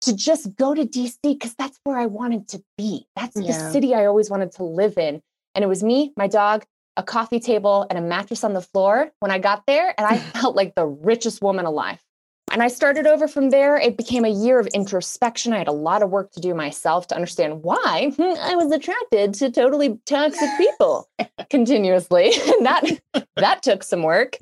to 0.00 0.12
just 0.12 0.56
go 0.56 0.74
to 0.74 0.84
DC 0.84 1.14
because 1.22 1.54
that's 1.54 1.78
where 1.84 1.96
I 1.96 2.06
wanted 2.06 2.48
to 2.48 2.64
be. 2.76 3.06
That's 3.14 3.34
the 3.34 3.52
city 3.52 3.94
I 3.94 4.06
always 4.06 4.28
wanted 4.28 4.50
to 4.56 4.64
live 4.64 4.98
in. 4.98 5.22
And 5.54 5.62
it 5.62 5.68
was 5.68 5.84
me, 5.84 6.12
my 6.16 6.26
dog, 6.26 6.64
a 6.96 7.04
coffee 7.04 7.38
table, 7.38 7.86
and 7.88 7.96
a 7.96 8.02
mattress 8.02 8.42
on 8.42 8.54
the 8.54 8.60
floor 8.60 9.12
when 9.20 9.30
I 9.30 9.38
got 9.38 9.66
there. 9.68 9.94
And 9.96 10.04
I 10.04 10.18
felt 10.40 10.56
like 10.56 10.74
the 10.74 10.84
richest 10.84 11.42
woman 11.42 11.64
alive. 11.64 12.00
And 12.50 12.60
I 12.60 12.66
started 12.66 13.06
over 13.06 13.28
from 13.28 13.50
there. 13.50 13.76
It 13.76 13.96
became 13.96 14.24
a 14.24 14.28
year 14.28 14.58
of 14.58 14.66
introspection. 14.74 15.52
I 15.52 15.58
had 15.58 15.68
a 15.68 15.72
lot 15.72 16.02
of 16.02 16.10
work 16.10 16.32
to 16.32 16.40
do 16.40 16.54
myself 16.54 17.06
to 17.06 17.14
understand 17.14 17.62
why 17.62 18.12
I 18.18 18.56
was 18.56 18.72
attracted 18.72 19.34
to 19.34 19.52
totally 19.52 20.00
toxic 20.06 20.50
people 20.58 21.08
continuously. 21.50 22.32
And 22.34 22.66
that 22.66 23.00
that 23.36 23.62
took 23.62 23.84
some 23.84 24.02
work. 24.02 24.38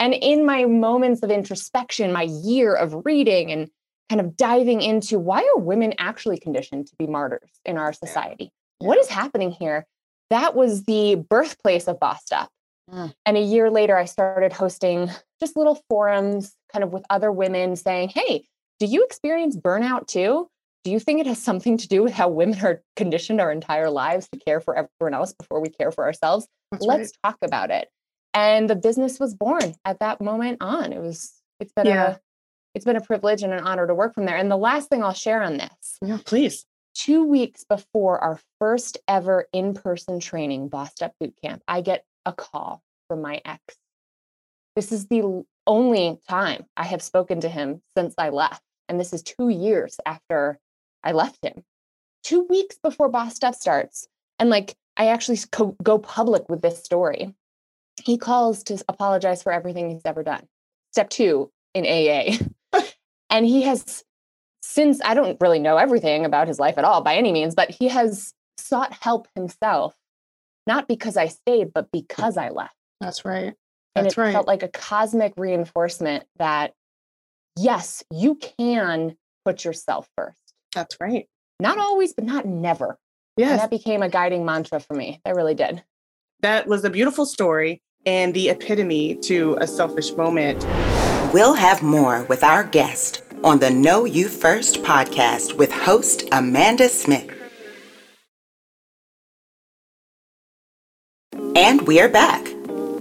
And 0.00 0.14
in 0.14 0.46
my 0.46 0.64
moments 0.64 1.22
of 1.22 1.30
introspection, 1.30 2.10
my 2.12 2.22
year 2.22 2.74
of 2.74 3.02
reading 3.04 3.52
and 3.52 3.68
kind 4.08 4.20
of 4.20 4.36
diving 4.36 4.80
into 4.80 5.18
why 5.18 5.42
are 5.42 5.60
women 5.60 5.94
actually 5.98 6.38
conditioned 6.38 6.88
to 6.88 6.96
be 6.98 7.06
martyrs 7.06 7.50
in 7.64 7.76
our 7.76 7.92
society? 7.92 8.50
What 8.78 8.98
is 8.98 9.08
happening 9.08 9.52
here? 9.52 9.86
That 10.30 10.56
was 10.56 10.84
the 10.84 11.16
birthplace 11.28 11.86
of 11.86 12.00
Bossed 12.00 12.32
Up. 12.32 12.48
Mm. 12.90 13.12
And 13.26 13.36
a 13.36 13.40
year 13.40 13.70
later, 13.70 13.96
I 13.96 14.06
started 14.06 14.52
hosting 14.52 15.10
just 15.38 15.56
little 15.56 15.80
forums 15.88 16.56
kind 16.72 16.82
of 16.82 16.92
with 16.92 17.04
other 17.10 17.30
women 17.30 17.76
saying, 17.76 18.08
hey, 18.08 18.44
do 18.80 18.86
you 18.86 19.04
experience 19.04 19.56
burnout 19.56 20.06
too? 20.06 20.48
Do 20.82 20.90
you 20.90 20.98
think 20.98 21.20
it 21.20 21.26
has 21.26 21.42
something 21.42 21.76
to 21.76 21.86
do 21.86 22.02
with 22.02 22.14
how 22.14 22.28
women 22.28 22.58
are 22.64 22.82
conditioned 22.96 23.40
our 23.40 23.52
entire 23.52 23.90
lives 23.90 24.28
to 24.32 24.38
care 24.38 24.60
for 24.60 24.74
everyone 24.74 25.14
else 25.14 25.34
before 25.34 25.60
we 25.60 25.68
care 25.68 25.92
for 25.92 26.04
ourselves? 26.04 26.48
That's 26.72 26.86
Let's 26.86 27.12
right. 27.22 27.30
talk 27.30 27.38
about 27.42 27.70
it. 27.70 27.88
And 28.32 28.70
the 28.70 28.76
business 28.76 29.18
was 29.18 29.34
born 29.34 29.74
at 29.84 29.98
that 30.00 30.20
moment 30.20 30.58
on. 30.60 30.92
It 30.92 31.00
was, 31.00 31.32
it's 31.58 31.72
been 31.72 31.86
yeah. 31.86 32.10
a, 32.10 32.18
it's 32.74 32.84
been 32.84 32.96
a 32.96 33.00
privilege 33.00 33.42
and 33.42 33.52
an 33.52 33.60
honor 33.60 33.86
to 33.86 33.94
work 33.94 34.14
from 34.14 34.26
there. 34.26 34.36
And 34.36 34.50
the 34.50 34.56
last 34.56 34.88
thing 34.88 35.02
I'll 35.02 35.12
share 35.12 35.42
on 35.42 35.56
this. 35.56 35.98
Yeah, 36.00 36.18
please. 36.24 36.64
Two 36.94 37.24
weeks 37.24 37.64
before 37.64 38.18
our 38.18 38.38
first 38.58 38.98
ever 39.08 39.46
in 39.52 39.74
person 39.74 40.20
training, 40.20 40.68
Bossed 40.68 41.02
Up 41.02 41.14
Boot 41.18 41.34
Camp, 41.42 41.62
I 41.66 41.80
get 41.80 42.04
a 42.26 42.32
call 42.32 42.82
from 43.08 43.22
my 43.22 43.40
ex. 43.44 43.76
This 44.76 44.92
is 44.92 45.06
the 45.06 45.44
only 45.66 46.20
time 46.28 46.66
I 46.76 46.84
have 46.84 47.02
spoken 47.02 47.40
to 47.40 47.48
him 47.48 47.82
since 47.96 48.14
I 48.18 48.28
left. 48.28 48.62
And 48.88 48.98
this 48.98 49.12
is 49.12 49.22
two 49.22 49.48
years 49.48 49.98
after 50.06 50.58
I 51.02 51.12
left 51.12 51.44
him, 51.44 51.64
two 52.22 52.46
weeks 52.48 52.78
before 52.82 53.08
Bossed 53.08 53.44
Up 53.44 53.54
starts. 53.54 54.06
And 54.38 54.50
like, 54.50 54.76
I 54.96 55.08
actually 55.08 55.38
co- 55.50 55.76
go 55.82 55.98
public 55.98 56.48
with 56.48 56.62
this 56.62 56.82
story. 56.84 57.34
He 58.04 58.18
calls 58.18 58.62
to 58.64 58.82
apologize 58.88 59.42
for 59.42 59.52
everything 59.52 59.90
he's 59.90 60.02
ever 60.04 60.22
done. 60.22 60.46
Step 60.92 61.10
two 61.10 61.50
in 61.74 61.84
AA. 61.84 62.36
and 63.30 63.46
he 63.46 63.62
has 63.62 64.04
since, 64.62 65.00
I 65.04 65.14
don't 65.14 65.36
really 65.40 65.58
know 65.58 65.76
everything 65.76 66.24
about 66.24 66.48
his 66.48 66.58
life 66.58 66.78
at 66.78 66.84
all 66.84 67.02
by 67.02 67.16
any 67.16 67.32
means, 67.32 67.54
but 67.54 67.70
he 67.70 67.88
has 67.88 68.34
sought 68.58 68.92
help 68.92 69.28
himself, 69.34 69.94
not 70.66 70.86
because 70.86 71.16
I 71.16 71.28
stayed, 71.28 71.72
but 71.72 71.90
because 71.92 72.36
I 72.36 72.50
left. 72.50 72.74
That's 73.00 73.24
right. 73.24 73.54
That's 73.94 73.96
and 73.96 74.06
it 74.06 74.16
right. 74.16 74.32
felt 74.32 74.46
like 74.46 74.62
a 74.62 74.68
cosmic 74.68 75.32
reinforcement 75.36 76.24
that 76.38 76.74
yes, 77.58 78.04
you 78.12 78.36
can 78.36 79.16
put 79.44 79.64
yourself 79.64 80.08
first. 80.16 80.38
That's 80.74 80.96
right. 81.00 81.26
Not 81.58 81.78
always, 81.78 82.12
but 82.12 82.24
not 82.24 82.46
never. 82.46 82.98
Yes. 83.36 83.50
And 83.50 83.60
that 83.60 83.70
became 83.70 84.02
a 84.02 84.08
guiding 84.08 84.44
mantra 84.44 84.80
for 84.80 84.94
me. 84.94 85.20
That 85.24 85.34
really 85.34 85.54
did. 85.54 85.82
That 86.40 86.66
was 86.66 86.84
a 86.84 86.90
beautiful 86.90 87.26
story 87.26 87.82
and 88.06 88.32
the 88.34 88.48
epitome 88.48 89.14
to 89.16 89.56
a 89.60 89.66
selfish 89.66 90.12
moment. 90.12 90.64
We'll 91.32 91.54
have 91.54 91.82
more 91.82 92.24
with 92.24 92.42
our 92.42 92.64
guest 92.64 93.22
on 93.44 93.58
the 93.58 93.70
Know 93.70 94.04
You 94.04 94.28
First 94.28 94.82
podcast 94.82 95.56
with 95.56 95.70
host 95.70 96.28
Amanda 96.32 96.88
Smith. 96.88 97.30
And 101.54 101.82
we 101.86 102.00
are 102.00 102.08
back 102.08 102.46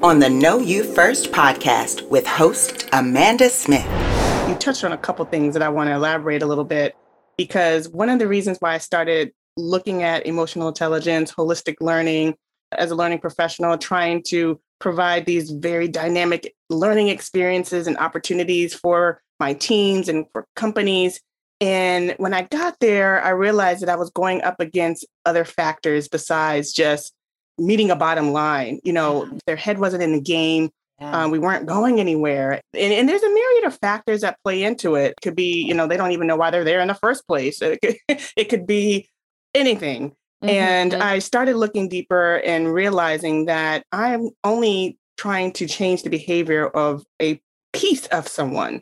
on 0.01 0.19
the 0.19 0.29
Know 0.29 0.59
You 0.59 0.83
First 0.83 1.31
podcast 1.31 2.07
with 2.09 2.27
host 2.27 2.89
Amanda 2.93 3.49
Smith. 3.49 3.85
You 4.49 4.55
touched 4.55 4.83
on 4.83 4.91
a 4.91 4.97
couple 4.97 5.25
things 5.25 5.53
that 5.53 5.63
I 5.63 5.69
want 5.69 5.89
to 5.89 5.93
elaborate 5.93 6.41
a 6.41 6.45
little 6.45 6.63
bit 6.65 6.95
because 7.37 7.87
one 7.89 8.09
of 8.09 8.19
the 8.19 8.27
reasons 8.27 8.57
why 8.59 8.73
I 8.73 8.79
started 8.79 9.31
looking 9.55 10.03
at 10.03 10.25
emotional 10.25 10.67
intelligence, 10.67 11.33
holistic 11.33 11.75
learning 11.79 12.35
as 12.71 12.91
a 12.91 12.95
learning 12.95 13.19
professional, 13.19 13.77
trying 13.77 14.23
to 14.23 14.59
provide 14.79 15.25
these 15.25 15.51
very 15.51 15.87
dynamic 15.87 16.53
learning 16.69 17.09
experiences 17.09 17.87
and 17.87 17.97
opportunities 17.97 18.73
for 18.73 19.21
my 19.39 19.53
teams 19.53 20.09
and 20.09 20.25
for 20.31 20.45
companies. 20.55 21.21
And 21.61 22.15
when 22.17 22.33
I 22.33 22.43
got 22.43 22.79
there, 22.79 23.21
I 23.23 23.29
realized 23.29 23.81
that 23.81 23.89
I 23.89 23.95
was 23.95 24.09
going 24.11 24.41
up 24.43 24.59
against 24.59 25.05
other 25.25 25.43
factors 25.45 26.07
besides 26.07 26.71
just 26.71 27.13
meeting 27.57 27.91
a 27.91 27.95
bottom 27.95 28.31
line. 28.31 28.79
You 28.83 28.93
know, 28.93 29.29
their 29.45 29.57
head 29.57 29.79
wasn't 29.79 30.03
in 30.03 30.13
the 30.13 30.21
game. 30.21 30.69
Yeah. 30.99 31.23
Um, 31.23 31.31
we 31.31 31.39
weren't 31.39 31.65
going 31.65 31.99
anywhere. 31.99 32.61
And, 32.73 32.93
and, 32.93 33.07
there's 33.07 33.23
a 33.23 33.29
myriad 33.29 33.63
of 33.63 33.79
factors 33.79 34.19
that 34.19 34.37
play 34.43 34.63
into 34.63 34.95
it. 34.95 35.11
it. 35.11 35.15
Could 35.21 35.35
be, 35.35 35.63
you 35.65 35.73
know, 35.73 35.87
they 35.87 35.95
don't 35.95 36.11
even 36.11 36.27
know 36.27 36.35
why 36.35 36.51
they're 36.51 36.65
there 36.65 36.81
in 36.81 36.89
the 36.89 36.93
first 36.93 37.25
place. 37.25 37.61
It 37.61 37.79
could, 37.81 37.95
it 38.35 38.49
could 38.49 38.67
be 38.67 39.09
anything. 39.55 40.13
Mm-hmm. 40.43 40.49
And 40.49 40.93
I 40.93 41.19
started 41.19 41.55
looking 41.55 41.89
deeper 41.89 42.37
and 42.37 42.73
realizing 42.73 43.45
that 43.45 43.83
I'm 43.91 44.29
only 44.43 44.97
trying 45.17 45.51
to 45.53 45.67
change 45.67 46.03
the 46.03 46.09
behavior 46.09 46.67
of 46.67 47.03
a 47.21 47.41
piece 47.73 48.07
of 48.07 48.27
someone. 48.27 48.81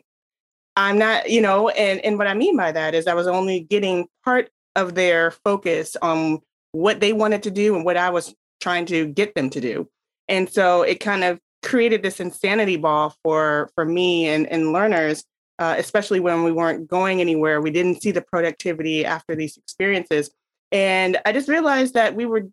I'm 0.76 0.98
not, 0.98 1.28
you 1.28 1.40
know, 1.40 1.68
and, 1.70 2.00
and 2.04 2.16
what 2.16 2.28
I 2.28 2.34
mean 2.34 2.56
by 2.56 2.70
that 2.70 2.94
is 2.94 3.08
I 3.08 3.14
was 3.14 3.26
only 3.26 3.60
getting 3.60 4.06
part 4.24 4.50
of 4.76 4.94
their 4.94 5.32
focus 5.32 5.96
on 6.00 6.38
what 6.70 7.00
they 7.00 7.12
wanted 7.12 7.42
to 7.42 7.50
do 7.50 7.74
and 7.74 7.84
what 7.84 7.96
I 7.96 8.10
was 8.10 8.34
trying 8.60 8.86
to 8.86 9.06
get 9.06 9.34
them 9.34 9.50
to 9.50 9.60
do. 9.60 9.88
And 10.28 10.48
so 10.48 10.82
it 10.82 11.00
kind 11.00 11.24
of 11.24 11.40
created 11.64 12.02
this 12.02 12.20
insanity 12.20 12.76
ball 12.76 13.16
for 13.24 13.70
for 13.74 13.84
me 13.84 14.28
and, 14.28 14.46
and 14.46 14.72
learners, 14.72 15.24
uh, 15.58 15.74
especially 15.76 16.20
when 16.20 16.44
we 16.44 16.52
weren't 16.52 16.86
going 16.86 17.20
anywhere. 17.20 17.60
We 17.60 17.72
didn't 17.72 18.00
see 18.00 18.12
the 18.12 18.22
productivity 18.22 19.04
after 19.04 19.34
these 19.34 19.56
experiences. 19.56 20.30
And 20.70 21.18
I 21.24 21.32
just 21.32 21.48
realized 21.48 21.94
that 21.94 22.14
we 22.14 22.26
were 22.26 22.48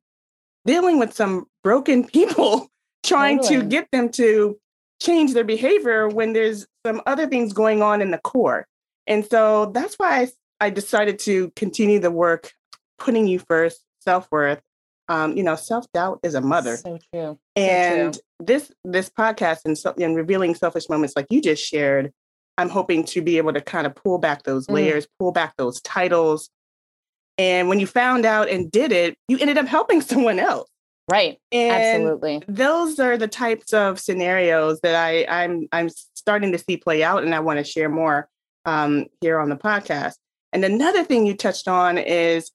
dealing 0.66 1.00
with 1.00 1.14
some 1.14 1.46
broken 1.64 2.06
people 2.06 2.68
trying 3.04 3.40
totally. 3.40 3.62
to 3.62 3.66
get 3.66 3.88
them 3.92 4.10
to 4.10 4.58
change 5.02 5.34
their 5.34 5.44
behavior 5.44 6.08
when 6.08 6.34
there's 6.34 6.66
some 6.86 7.02
other 7.06 7.28
things 7.28 7.54
going 7.54 7.82
on 7.82 8.02
in 8.02 8.12
the 8.12 8.18
core. 8.20 8.66
And 9.08 9.26
so 9.26 9.68
that's 9.68 9.96
why 9.96 10.22
I, 10.22 10.68
I 10.68 10.70
decided 10.70 11.20
to 11.20 11.52
continue 11.56 12.00
the 12.00 12.12
work, 12.12 12.52
putting 12.98 13.28
you 13.28 13.40
first, 13.40 13.82
self 14.00 14.28
worth, 14.32 14.62
um, 15.08 15.38
you 15.38 15.44
know, 15.44 15.56
self 15.56 15.86
doubt 15.94 16.20
is 16.24 16.34
a 16.36 16.42
mother. 16.42 16.78
So 16.78 16.98
true. 17.14 17.40
And 17.56 18.16
so 18.16 18.22
true. 18.22 18.46
this 18.46 18.72
this 18.84 19.10
podcast 19.10 19.60
and, 19.66 19.78
so, 19.78 19.94
and 20.00 20.16
revealing 20.16 20.56
selfish 20.56 20.90
moments, 20.90 21.16
like 21.16 21.28
you 21.30 21.42
just 21.42 21.64
shared, 21.64 22.12
I'm 22.58 22.70
hoping 22.70 23.04
to 23.06 23.22
be 23.22 23.38
able 23.38 23.54
to 23.54 23.62
kind 23.62 23.86
of 23.86 23.96
pull 23.96 24.18
back 24.18 24.44
those 24.44 24.68
mm. 24.68 24.74
layers, 24.74 25.06
mm. 25.06 25.10
pull 25.20 25.32
back 25.32 25.56
those 25.58 25.82
titles. 25.82 26.50
And 27.38 27.68
when 27.68 27.80
you 27.80 27.88
found 27.88 28.26
out 28.26 28.50
and 28.50 28.72
did 28.72 28.92
it, 28.92 29.18
you 29.28 29.38
ended 29.40 29.58
up 29.58 29.68
helping 29.68 30.02
someone 30.02 30.40
else. 30.40 30.70
Right. 31.10 31.38
And 31.52 32.04
Absolutely. 32.04 32.42
Those 32.48 33.00
are 33.00 33.18
the 33.18 33.28
types 33.28 33.74
of 33.74 34.00
scenarios 34.00 34.80
that 34.82 34.96
I, 34.96 35.26
I'm 35.30 35.68
I'm 35.72 35.90
starting 35.90 36.52
to 36.52 36.58
see 36.58 36.78
play 36.78 37.04
out, 37.04 37.24
and 37.24 37.36
I 37.36 37.40
want 37.42 37.60
to 37.60 37.64
share 37.64 37.90
more 37.90 38.28
um, 38.66 39.06
here 39.22 39.40
on 39.40 39.50
the 39.50 39.56
podcast. 39.56 40.16
And 40.52 40.66
another 40.66 41.04
thing 41.04 41.28
you 41.28 41.36
touched 41.36 41.68
on 41.68 42.00
is 42.00 42.50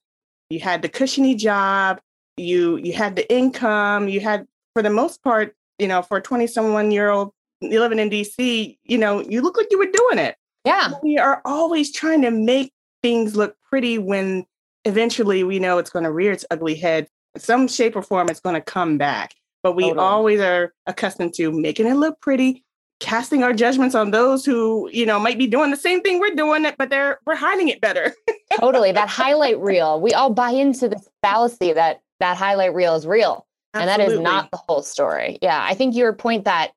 you 0.49 0.59
had 0.59 0.81
the 0.81 0.89
cushiony 0.89 1.35
job, 1.35 2.01
you 2.35 2.75
you 2.77 2.91
had 2.91 3.15
the 3.15 3.31
income, 3.33 4.09
you 4.09 4.19
had 4.19 4.45
for 4.73 4.83
the 4.83 4.89
most 4.89 5.23
part, 5.23 5.55
you 5.79 5.87
know, 5.87 6.01
for 6.01 6.17
a 6.17 6.21
20 6.21 6.47
someone 6.47 6.91
year 6.91 7.09
old 7.09 7.31
living 7.61 7.99
in 7.99 8.09
DC, 8.09 8.77
you 8.83 8.97
know, 8.97 9.21
you 9.21 9.41
look 9.41 9.55
like 9.55 9.67
you 9.71 9.77
were 9.77 9.85
doing 9.85 10.19
it. 10.19 10.35
Yeah. 10.65 10.93
We 11.03 11.17
are 11.17 11.41
always 11.45 11.91
trying 11.91 12.21
to 12.23 12.31
make 12.31 12.73
things 13.01 13.35
look 13.35 13.55
pretty 13.69 13.97
when 13.97 14.45
eventually 14.85 15.43
we 15.43 15.59
know 15.59 15.77
it's 15.77 15.89
going 15.89 16.05
to 16.05 16.11
rear 16.11 16.31
its 16.31 16.45
ugly 16.51 16.75
head. 16.75 17.07
Some 17.37 17.67
shape 17.67 17.95
or 17.95 18.01
form, 18.01 18.29
it's 18.29 18.39
going 18.39 18.55
to 18.55 18.61
come 18.61 18.97
back. 18.97 19.33
But 19.63 19.73
we 19.73 19.83
totally. 19.83 19.99
always 19.99 20.41
are 20.41 20.73
accustomed 20.87 21.33
to 21.35 21.51
making 21.51 21.85
it 21.85 21.93
look 21.93 22.19
pretty, 22.19 22.63
casting 22.99 23.43
our 23.43 23.53
judgments 23.53 23.93
on 23.93 24.11
those 24.11 24.43
who, 24.43 24.89
you 24.91 25.05
know, 25.05 25.19
might 25.19 25.37
be 25.37 25.47
doing 25.47 25.69
the 25.69 25.77
same 25.77 26.01
thing 26.01 26.19
we're 26.19 26.35
doing, 26.35 26.65
but 26.77 26.89
they're 26.89 27.19
we're 27.25 27.35
hiding 27.35 27.67
it 27.67 27.79
better. 27.79 28.13
totally. 28.59 28.91
That 28.91 29.07
highlight 29.07 29.59
reel. 29.59 30.01
We 30.01 30.13
all 30.13 30.31
buy 30.31 30.49
into 30.49 30.89
this 30.89 31.07
fallacy 31.21 31.73
that 31.73 32.01
that 32.19 32.37
highlight 32.37 32.73
reel 32.73 32.95
is 32.95 33.05
real. 33.05 33.45
Absolutely. 33.73 33.93
And 33.93 34.01
that 34.01 34.13
is 34.13 34.19
not 34.19 34.51
the 34.51 34.59
whole 34.67 34.81
story. 34.81 35.37
Yeah. 35.41 35.63
I 35.63 35.75
think 35.75 35.95
your 35.95 36.13
point 36.13 36.45
that 36.45 36.71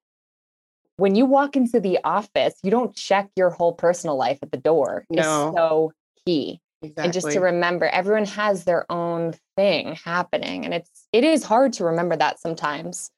when 0.96 1.14
you 1.14 1.26
walk 1.26 1.56
into 1.56 1.80
the 1.80 1.98
office, 2.04 2.54
you 2.62 2.70
don't 2.70 2.94
check 2.94 3.30
your 3.36 3.50
whole 3.50 3.72
personal 3.72 4.16
life 4.16 4.38
at 4.42 4.52
the 4.52 4.58
door. 4.58 5.04
No. 5.10 5.48
Is 5.48 5.54
so 5.56 5.92
key. 6.24 6.60
Exactly. 6.84 7.04
And 7.04 7.12
just 7.12 7.30
to 7.32 7.40
remember 7.40 7.86
everyone 7.86 8.26
has 8.26 8.64
their 8.64 8.90
own 8.90 9.34
thing 9.56 9.96
happening. 10.04 10.64
And 10.64 10.74
it's 10.74 11.08
it 11.12 11.24
is 11.24 11.44
hard 11.44 11.72
to 11.74 11.84
remember 11.84 12.16
that 12.16 12.40
sometimes. 12.40 13.10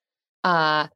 Uh, 0.44 0.88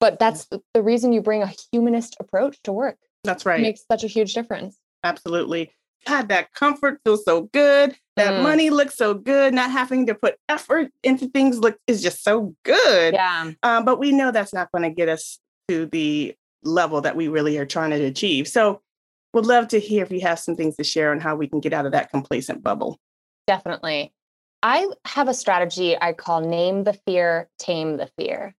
but 0.00 0.18
that's 0.18 0.48
the 0.72 0.82
reason 0.82 1.12
you 1.12 1.20
bring 1.20 1.42
a 1.42 1.50
humanist 1.72 2.16
approach 2.20 2.58
to 2.64 2.72
work. 2.72 2.98
That's 3.24 3.46
right. 3.46 3.60
It 3.60 3.62
makes 3.62 3.82
such 3.90 4.04
a 4.04 4.06
huge 4.06 4.34
difference. 4.34 4.78
Absolutely. 5.02 5.72
God, 6.06 6.28
that 6.28 6.52
comfort 6.52 7.00
feels 7.04 7.24
so 7.24 7.42
good. 7.52 7.96
That 8.16 8.34
mm. 8.34 8.42
money 8.42 8.70
looks 8.70 8.96
so 8.96 9.14
good. 9.14 9.54
Not 9.54 9.70
having 9.70 10.06
to 10.06 10.14
put 10.14 10.36
effort 10.48 10.90
into 11.02 11.28
things 11.28 11.58
look 11.58 11.78
is 11.86 12.02
just 12.02 12.22
so 12.22 12.54
good. 12.64 13.14
Yeah. 13.14 13.52
Um, 13.62 13.84
but 13.84 13.98
we 13.98 14.12
know 14.12 14.30
that's 14.30 14.52
not 14.52 14.70
going 14.72 14.82
to 14.82 14.94
get 14.94 15.08
us 15.08 15.38
to 15.68 15.86
the 15.86 16.34
level 16.62 17.00
that 17.02 17.16
we 17.16 17.28
really 17.28 17.56
are 17.58 17.66
trying 17.66 17.90
to 17.90 18.04
achieve. 18.04 18.48
So 18.48 18.82
would 19.34 19.46
love 19.46 19.68
to 19.68 19.80
hear 19.80 20.02
if 20.02 20.10
you 20.10 20.20
have 20.20 20.38
some 20.38 20.56
things 20.56 20.76
to 20.76 20.84
share 20.84 21.10
on 21.10 21.20
how 21.20 21.36
we 21.36 21.48
can 21.48 21.60
get 21.60 21.72
out 21.72 21.86
of 21.86 21.92
that 21.92 22.10
complacent 22.10 22.62
bubble. 22.62 22.98
Definitely. 23.46 24.12
I 24.62 24.88
have 25.04 25.28
a 25.28 25.34
strategy 25.34 25.96
I 26.00 26.14
call 26.14 26.40
name 26.40 26.84
the 26.84 26.94
fear, 26.94 27.50
tame 27.58 27.98
the 27.98 28.08
fear, 28.18 28.54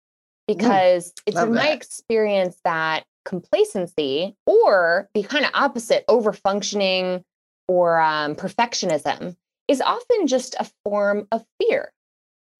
because 0.46 1.12
mm, 1.12 1.22
it's 1.26 1.38
in 1.38 1.54
my 1.54 1.68
experience 1.68 2.58
that 2.64 3.04
complacency 3.24 4.36
or 4.44 5.08
the 5.14 5.22
kind 5.22 5.46
of 5.46 5.50
opposite, 5.54 6.04
over 6.08 6.32
functioning 6.32 7.24
or 7.68 7.98
um, 7.98 8.34
perfectionism, 8.34 9.34
is 9.66 9.80
often 9.80 10.26
just 10.26 10.54
a 10.60 10.70
form 10.84 11.26
of 11.32 11.42
fear, 11.58 11.90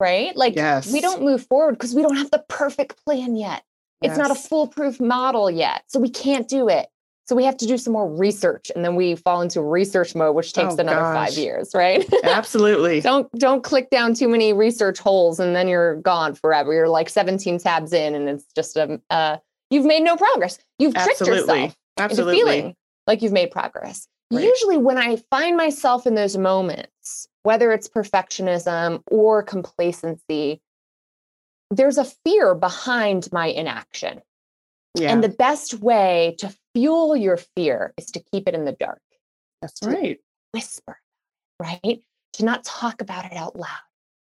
right? 0.00 0.35
Like 0.35 0.57
yes. 0.57 0.90
we 0.90 1.03
don't 1.03 1.22
move 1.22 1.46
forward 1.46 1.72
because 1.72 1.94
we 1.94 2.00
don't 2.00 2.16
have 2.16 2.31
the 2.31 2.44
perfect 2.48 3.05
plan 3.05 3.37
yet. 3.37 3.62
It's 4.00 4.18
not 4.18 4.31
a 4.31 4.35
foolproof 4.35 5.00
model 5.00 5.50
yet. 5.50 5.83
So 5.88 5.98
we 5.98 6.11
can't 6.11 6.46
do 6.46 6.68
it. 6.68 6.88
So 7.26 7.34
we 7.34 7.44
have 7.44 7.56
to 7.56 7.66
do 7.66 7.78
some 7.78 7.94
more 7.94 8.08
research 8.08 8.70
and 8.74 8.84
then 8.84 8.96
we 8.96 9.14
fall 9.14 9.40
into 9.40 9.62
research 9.62 10.14
mode, 10.14 10.34
which 10.34 10.52
takes 10.52 10.74
oh, 10.74 10.78
another 10.78 11.00
gosh. 11.00 11.30
five 11.30 11.38
years, 11.38 11.70
right? 11.74 12.06
Absolutely. 12.24 13.00
don't 13.00 13.30
don't 13.32 13.64
click 13.64 13.88
down 13.88 14.12
too 14.12 14.28
many 14.28 14.52
research 14.52 14.98
holes 14.98 15.40
and 15.40 15.56
then 15.56 15.66
you're 15.66 15.96
gone 15.96 16.34
forever. 16.34 16.72
You're 16.72 16.88
like 16.88 17.08
17 17.08 17.58
tabs 17.58 17.94
in 17.94 18.14
and 18.14 18.28
it's 18.28 18.44
just 18.54 18.76
a 18.76 19.00
uh, 19.08 19.38
you've 19.70 19.87
made 19.87 20.02
no 20.02 20.16
progress. 20.16 20.58
You've 20.78 20.94
tricked 20.94 21.22
Absolutely. 21.22 21.60
yourself 21.60 21.76
Absolutely. 21.98 22.40
into 22.40 22.44
feeling 22.44 22.76
like 23.06 23.22
you've 23.22 23.32
made 23.32 23.50
progress. 23.50 24.06
Right. 24.30 24.44
Usually 24.44 24.76
when 24.76 24.98
I 24.98 25.16
find 25.30 25.56
myself 25.56 26.06
in 26.06 26.14
those 26.14 26.37
moments, 26.37 27.28
whether 27.42 27.72
it's 27.72 27.88
perfectionism 27.88 29.02
or 29.10 29.42
complacency, 29.42 30.60
there's 31.70 31.98
a 31.98 32.04
fear 32.04 32.54
behind 32.54 33.30
my 33.32 33.46
inaction. 33.46 34.20
Yeah. 34.94 35.12
And 35.12 35.24
the 35.24 35.28
best 35.28 35.74
way 35.74 36.37
to 36.38 36.54
fuel 36.74 37.16
your 37.16 37.37
fear 37.57 37.92
is 37.96 38.07
to 38.12 38.20
keep 38.33 38.48
it 38.48 38.54
in 38.54 38.64
the 38.64 38.72
dark. 38.72 39.00
That's 39.61 39.83
right. 39.83 40.18
Whisper, 40.52 40.98
right? 41.61 42.00
To 42.35 42.44
not 42.44 42.64
talk 42.64 43.00
about 43.00 43.24
it 43.24 43.33
out 43.33 43.57
loud. 43.57 43.68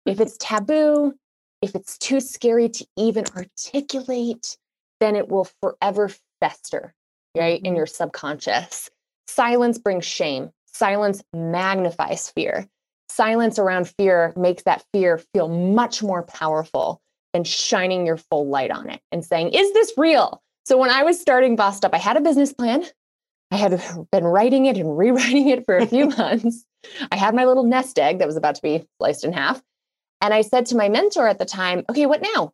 If 0.06 0.20
it's 0.20 0.36
taboo, 0.38 1.14
if 1.62 1.74
it's 1.74 1.96
too 1.98 2.20
scary 2.20 2.68
to 2.68 2.86
even 2.96 3.24
articulate, 3.36 4.56
then 5.00 5.16
it 5.16 5.28
will 5.28 5.48
forever 5.60 6.10
fester, 6.40 6.94
right, 7.36 7.58
mm-hmm. 7.58 7.66
in 7.66 7.76
your 7.76 7.86
subconscious. 7.86 8.90
Silence 9.26 9.78
brings 9.78 10.04
shame. 10.04 10.50
Silence 10.66 11.22
magnifies 11.32 12.30
fear. 12.30 12.68
Silence 13.08 13.58
around 13.58 13.88
fear 13.88 14.32
makes 14.36 14.62
that 14.64 14.84
fear 14.92 15.18
feel 15.32 15.48
much 15.48 16.02
more 16.02 16.22
powerful 16.22 17.00
than 17.32 17.44
shining 17.44 18.06
your 18.06 18.16
full 18.16 18.48
light 18.48 18.70
on 18.70 18.88
it 18.90 19.00
and 19.10 19.24
saying, 19.24 19.50
Is 19.50 19.72
this 19.72 19.92
real? 19.96 20.42
So 20.64 20.78
when 20.78 20.90
I 20.90 21.02
was 21.02 21.20
starting 21.20 21.56
Bossed 21.56 21.84
Up, 21.84 21.94
I 21.94 21.98
had 21.98 22.16
a 22.16 22.20
business 22.20 22.52
plan. 22.52 22.84
I 23.50 23.56
had 23.56 23.82
been 24.12 24.24
writing 24.24 24.66
it 24.66 24.76
and 24.76 24.96
rewriting 24.96 25.48
it 25.48 25.64
for 25.64 25.76
a 25.76 25.86
few 25.86 26.08
months. 26.18 26.64
I 27.10 27.16
had 27.16 27.34
my 27.34 27.44
little 27.44 27.64
nest 27.64 27.98
egg 27.98 28.18
that 28.18 28.26
was 28.26 28.36
about 28.36 28.56
to 28.56 28.62
be 28.62 28.84
sliced 28.98 29.24
in 29.24 29.32
half. 29.32 29.62
And 30.20 30.32
I 30.32 30.42
said 30.42 30.66
to 30.66 30.76
my 30.76 30.88
mentor 30.88 31.26
at 31.26 31.38
the 31.38 31.44
time, 31.44 31.84
okay, 31.90 32.06
what 32.06 32.22
now? 32.36 32.52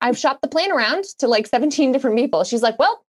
I've 0.00 0.16
shopped 0.16 0.42
the 0.42 0.48
plan 0.48 0.72
around 0.72 1.04
to 1.18 1.28
like 1.28 1.46
17 1.46 1.92
different 1.92 2.16
people. 2.16 2.44
She's 2.44 2.62
like, 2.62 2.78
well, 2.78 3.04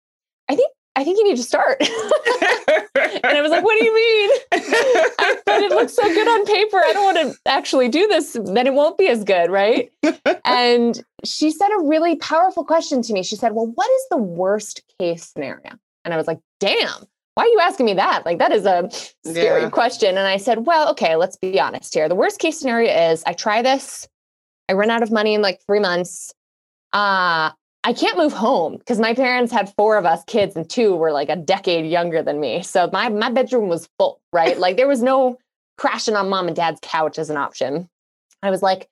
I 0.49 0.55
think 0.55 0.71
I 0.97 1.03
think 1.03 1.19
you 1.19 1.25
need 1.25 1.37
to 1.37 1.43
start. 1.43 1.81
and 2.95 3.25
I 3.25 3.43
was 3.43 3.51
like, 3.51 3.65
what 3.65 3.79
do 3.79 3.85
you 3.85 3.95
mean? 3.95 4.31
I, 4.53 5.37
but 5.47 5.63
it 5.63 5.71
looks 5.71 5.95
so 5.95 6.03
good 6.03 6.29
on 6.29 6.47
paper. 6.47 6.77
I 6.79 6.93
don't 6.93 7.15
want 7.15 7.33
to 7.33 7.39
actually 7.51 7.89
do 7.89 8.07
this. 8.07 8.37
Then 8.45 8.67
it 8.67 8.75
won't 8.75 8.99
be 8.99 9.09
as 9.09 9.25
good, 9.25 9.51
right? 9.51 9.91
and 10.45 11.05
she 11.25 11.51
said 11.51 11.69
a 11.79 11.83
really 11.83 12.17
powerful 12.17 12.65
question 12.65 13.03
to 13.03 13.13
me. 13.13 13.23
She 13.23 13.37
said, 13.37 13.53
well, 13.53 13.67
what 13.75 13.91
is 13.91 14.07
the 14.11 14.19
worst 14.19 14.83
case 14.99 15.25
scenario? 15.25 15.73
And 16.05 16.15
I 16.15 16.17
was 16.17 16.27
like, 16.27 16.39
damn, 16.61 17.05
why 17.35 17.45
are 17.45 17.49
you 17.49 17.59
asking 17.61 17.87
me 17.87 17.95
that? 17.95 18.25
Like, 18.25 18.39
that 18.39 18.53
is 18.53 18.65
a 18.65 18.89
scary 19.25 19.63
yeah. 19.63 19.71
question. 19.71 20.11
And 20.11 20.27
I 20.27 20.37
said, 20.37 20.67
well, 20.67 20.91
okay, 20.91 21.17
let's 21.17 21.37
be 21.37 21.59
honest 21.59 21.95
here. 21.95 22.09
The 22.09 22.15
worst 22.15 22.39
case 22.39 22.61
scenario 22.61 22.93
is 23.13 23.25
I 23.27 23.33
try 23.33 23.63
this, 23.63 24.09
I 24.69 24.75
run 24.75 24.91
out 24.91 25.03
of 25.03 25.11
money 25.11 25.35
in 25.35 25.43
like 25.43 25.61
three 25.67 25.81
months. 25.81 26.33
Uh, 26.93 27.51
I 27.87 27.93
can't 27.93 28.17
move 28.17 28.33
home 28.33 28.79
because 28.79 28.99
my 28.99 29.13
parents 29.13 29.53
had 29.53 29.73
four 29.77 29.99
of 29.99 30.07
us 30.07 30.25
kids 30.27 30.57
and 30.57 30.69
two 30.69 30.97
were 30.97 31.13
like 31.13 31.29
a 31.29 31.37
decade 31.37 31.85
younger 31.85 32.23
than 32.23 32.41
me. 32.41 32.63
So 32.63 32.89
my 32.93 33.11
my 33.11 33.31
bedroom 33.31 33.69
was 33.69 33.89
full, 33.99 34.21
right? 34.33 34.59
like 34.59 34.77
there 34.79 34.89
was 34.89 35.03
no 35.03 35.39
crashing 35.77 36.17
on 36.17 36.31
mom 36.31 36.47
and 36.47 36.57
dad's 36.57 36.81
couch 36.83 37.19
as 37.19 37.29
an 37.29 37.37
option. 37.37 37.89
I 38.43 38.51
was 38.51 38.63
like, 38.63 38.89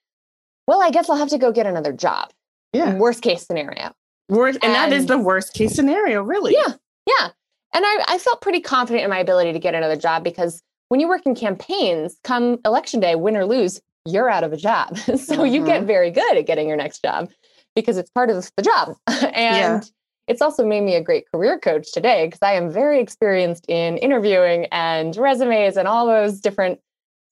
well, 0.66 0.82
I 0.82 0.90
guess 0.90 1.08
I'll 1.08 1.16
have 1.16 1.30
to 1.30 1.38
go 1.38 1.52
get 1.52 1.66
another 1.66 1.92
job. 1.92 2.30
Yeah. 2.72 2.94
Worst 2.96 3.22
case 3.22 3.46
scenario. 3.46 3.92
Worst, 4.28 4.58
and, 4.62 4.72
and 4.72 4.74
that 4.74 4.92
is 4.92 5.06
the 5.06 5.18
worst 5.18 5.54
case 5.54 5.74
scenario, 5.74 6.22
really. 6.22 6.52
Yeah. 6.52 6.74
Yeah. 7.06 7.28
And 7.74 7.84
I, 7.86 8.04
I 8.08 8.18
felt 8.18 8.42
pretty 8.42 8.60
confident 8.60 9.04
in 9.04 9.10
my 9.10 9.18
ability 9.18 9.52
to 9.52 9.58
get 9.58 9.74
another 9.74 9.96
job 9.96 10.22
because 10.22 10.62
when 10.88 11.00
you 11.00 11.08
work 11.08 11.22
in 11.24 11.34
campaigns, 11.34 12.18
come 12.24 12.58
election 12.64 13.00
day, 13.00 13.14
win 13.14 13.36
or 13.36 13.46
lose, 13.46 13.80
you're 14.06 14.28
out 14.28 14.44
of 14.44 14.52
a 14.52 14.56
job. 14.56 14.96
so 14.98 15.12
mm-hmm. 15.14 15.46
you 15.46 15.64
get 15.64 15.78
mm-hmm. 15.78 15.86
very 15.86 16.10
good 16.10 16.36
at 16.36 16.46
getting 16.46 16.68
your 16.68 16.76
next 16.76 17.02
job 17.02 17.30
because 17.74 17.96
it's 17.96 18.10
part 18.10 18.30
of 18.30 18.50
the 18.56 18.62
job. 18.62 18.96
and 19.06 19.32
yeah. 19.34 19.80
it's 20.28 20.42
also 20.42 20.66
made 20.66 20.82
me 20.82 20.94
a 20.94 21.02
great 21.02 21.30
career 21.32 21.58
coach 21.58 21.92
today 21.92 22.26
because 22.26 22.42
I 22.42 22.52
am 22.52 22.70
very 22.70 23.00
experienced 23.00 23.64
in 23.68 23.98
interviewing 23.98 24.66
and 24.66 25.16
resumes 25.16 25.76
and 25.76 25.88
all 25.88 26.06
those 26.06 26.40
different 26.40 26.80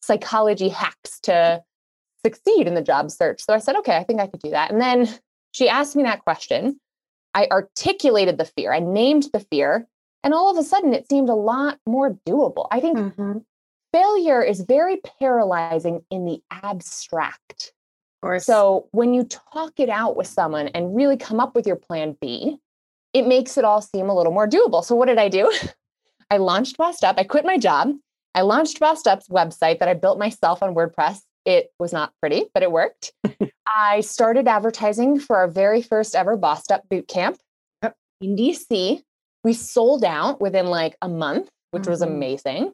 psychology 0.03 0.69
hacks 0.69 1.21
to 1.21 1.63
succeed 2.25 2.67
in 2.67 2.75
the 2.75 2.83
job 2.83 3.11
search. 3.11 3.43
So 3.43 3.55
I 3.55 3.59
said, 3.59 3.77
okay, 3.77 3.97
I 3.97 4.05
think 4.05 4.21
I 4.21 4.27
could 4.27 4.41
do 4.41 4.51
that. 4.51 4.71
And 4.71 4.81
then 4.81 5.09
she 5.53 5.69
asked 5.69 5.97
me 5.97 6.03
that 6.05 6.25
question. 6.25 6.79
I 7.35 7.47
articulated 7.51 8.39
the 8.39 8.45
fear, 8.45 8.73
I 8.73 8.81
named 8.81 9.29
the 9.33 9.41
fear, 9.41 9.87
and 10.25 10.35
all 10.35 10.51
of 10.51 10.59
a 10.59 10.67
sudden 10.67 10.93
it 10.93 11.09
seemed 11.09 11.29
a 11.29 11.35
lot 11.35 11.79
more 11.87 12.19
doable. 12.27 12.67
I 12.71 12.81
think 12.81 12.99
mm-hmm. 12.99 13.39
failure 13.93 14.43
is 14.43 14.63
very 14.63 15.01
paralyzing 15.21 16.05
in 16.11 16.25
the 16.25 16.43
abstract. 16.51 17.73
So 18.39 18.89
when 18.93 19.15
you 19.15 19.25
talk 19.25 19.73
it 19.79 19.89
out 19.89 20.17
with 20.17 20.27
someone 20.27 20.69
and 20.69 20.95
really 20.95 21.17
come 21.17 21.41
up 21.41 21.55
with 21.55 21.67
your 21.67 21.77
plan 21.77 22.17
B, 22.21 22.59
it 23.13 23.27
makes 23.27 23.57
it 23.57 23.65
all 23.65 23.81
seem 23.81 24.09
a 24.09 24.15
little 24.15 24.33
more 24.33 24.49
doable. 24.49 24.85
So 24.85 24.95
what 24.95 25.07
did 25.07 25.19
I 25.19 25.29
do? 25.29 25.53
I 26.31 26.37
launched 26.37 26.77
Bossed 26.77 27.03
Up. 27.03 27.17
I 27.19 27.25
quit 27.25 27.45
my 27.45 27.59
job. 27.59 27.93
I 28.35 28.43
launched 28.43 28.79
Bossed 28.79 29.09
Up's 29.09 29.29
website 29.29 29.81
that 29.81 29.89
I 29.89 29.95
built 29.95 30.19
myself 30.19 30.63
on 30.63 30.75
WordPress. 30.75 31.19
It 31.45 31.73
was 31.79 31.93
not 31.93 32.13
pretty, 32.21 32.45
but 32.55 32.63
it 32.63 32.71
worked. 32.71 33.13
I 33.67 34.01
started 34.01 34.47
advertising 34.47 35.19
for 35.19 35.37
our 35.37 35.49
very 35.49 35.83
first 35.83 36.15
ever 36.15 36.37
Bossed 36.37 36.71
Up 36.71 36.89
boot 36.89 37.09
camp 37.09 37.39
yep. 37.83 37.97
in 38.21 38.37
DC. 38.37 39.03
We 39.43 39.53
sold 39.55 40.05
out 40.05 40.41
within 40.41 40.67
like 40.67 40.97
a 41.03 41.09
month, 41.09 41.49
which 41.71 41.83
mm-hmm. 41.83 41.91
was 41.91 42.03
amazing. 42.03 42.73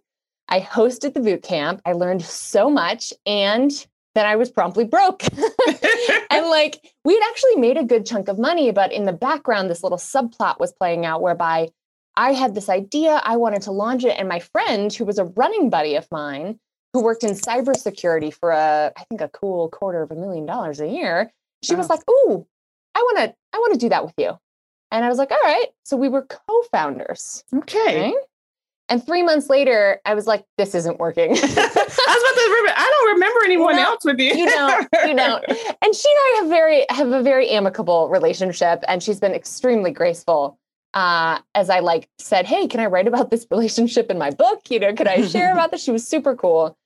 I 0.49 0.61
hosted 0.61 1.15
the 1.15 1.21
boot 1.21 1.43
camp. 1.43 1.81
I 1.85 1.93
learned 1.93 2.23
so 2.23 2.71
much 2.71 3.13
and 3.25 3.71
then 4.17 4.27
I 4.27 4.37
was 4.37 4.51
promptly 4.51 4.85
broke. 4.85 5.23
and 6.31 6.47
like 6.47 6.81
we 7.05 7.15
had 7.15 7.23
actually 7.29 7.57
made 7.57 7.77
a 7.77 7.85
good 7.85 8.07
chunk 8.07 8.29
of 8.29 8.39
money, 8.39 8.71
but 8.71 8.93
in 8.93 9.05
the 9.05 9.13
background, 9.13 9.69
this 9.69 9.83
little 9.83 9.99
subplot 9.99 10.59
was 10.59 10.73
playing 10.73 11.05
out 11.05 11.23
whereby 11.23 11.69
I 12.17 12.33
had 12.33 12.55
this 12.55 12.69
idea, 12.69 13.21
I 13.25 13.37
wanted 13.37 13.63
to 13.63 13.73
launch 13.73 14.05
it, 14.05 14.19
and 14.19 14.29
my 14.29 14.39
friend, 14.41 14.93
who 14.93 15.05
was 15.05 15.19
a 15.19 15.25
running 15.25 15.69
buddy 15.69 15.97
of 15.97 16.09
mine, 16.11 16.59
who 16.95 17.03
worked 17.03 17.25
in 17.25 17.33
cybersecurity 17.33 18.33
for 18.33 18.53
a, 18.53 18.91
I 18.97 19.05
think 19.05 19.21
a 19.21 19.29
cool 19.29 19.69
quarter 19.69 20.03
of 20.03 20.11
a 20.11 20.15
million 20.15 20.47
dollars 20.47 20.81
a 20.81 20.89
year, 20.89 21.31
she 21.63 21.75
was 21.75 21.91
like, 21.91 22.01
"Ooh, 22.11 22.47
I 22.95 23.01
want 23.01 23.19
to, 23.19 23.35
I 23.53 23.59
want 23.59 23.75
to 23.75 23.79
do 23.79 23.91
that 23.91 24.05
with 24.05 24.15
you." 24.17 24.33
And 24.91 25.05
I 25.05 25.09
was 25.09 25.19
like, 25.19 25.31
"All 25.31 25.39
right." 25.43 25.67
So 25.85 25.97
we 25.97 26.09
were 26.09 26.23
co-founders. 26.23 27.45
Okay. 27.55 28.15
And 28.89 29.05
three 29.05 29.23
months 29.23 29.51
later, 29.51 30.01
I 30.05 30.15
was 30.15 30.27
like, 30.27 30.45
this 30.59 30.75
isn't 30.75 30.99
working. 30.99 31.31
I 31.31 31.35
was 31.35 31.57
about 31.57 31.57
to 31.57 32.57
remember, 32.57 32.73
I 32.77 32.91
don't 32.91 33.15
remember 33.15 33.41
anyone 33.45 33.75
you 33.75 33.81
know, 33.83 33.87
else 33.89 34.05
with 34.05 34.19
you. 34.21 34.35
you 34.35 34.47
don't, 34.47 34.89
you 35.07 35.15
don't. 35.15 35.45
And 35.83 35.95
she 35.95 36.09
and 36.09 36.19
I 36.19 36.39
have 36.41 36.49
very 36.49 36.87
have 36.91 37.13
a 37.13 37.23
very 37.23 37.51
amicable 37.51 38.09
relationship, 38.09 38.83
and 38.89 39.03
she's 39.03 39.21
been 39.21 39.33
extremely 39.33 39.91
graceful. 39.91 40.59
Uh, 40.95 41.41
as 41.55 41.69
I 41.69 41.81
like 41.81 42.09
said, 42.19 42.47
hey, 42.47 42.67
can 42.69 42.81
I 42.81 42.87
write 42.87 43.07
about 43.07 43.31
this 43.31 43.47
relationship 43.51 44.11
in 44.11 44.19
my 44.19 44.31
book? 44.31 44.71
You 44.71 44.81
know, 44.81 44.95
could 44.95 45.09
I 45.09 45.27
share 45.27 45.53
about 45.53 45.71
this? 45.71 45.83
She 45.83 45.91
was 45.91 46.07
super 46.07 46.35
cool. 46.35 46.77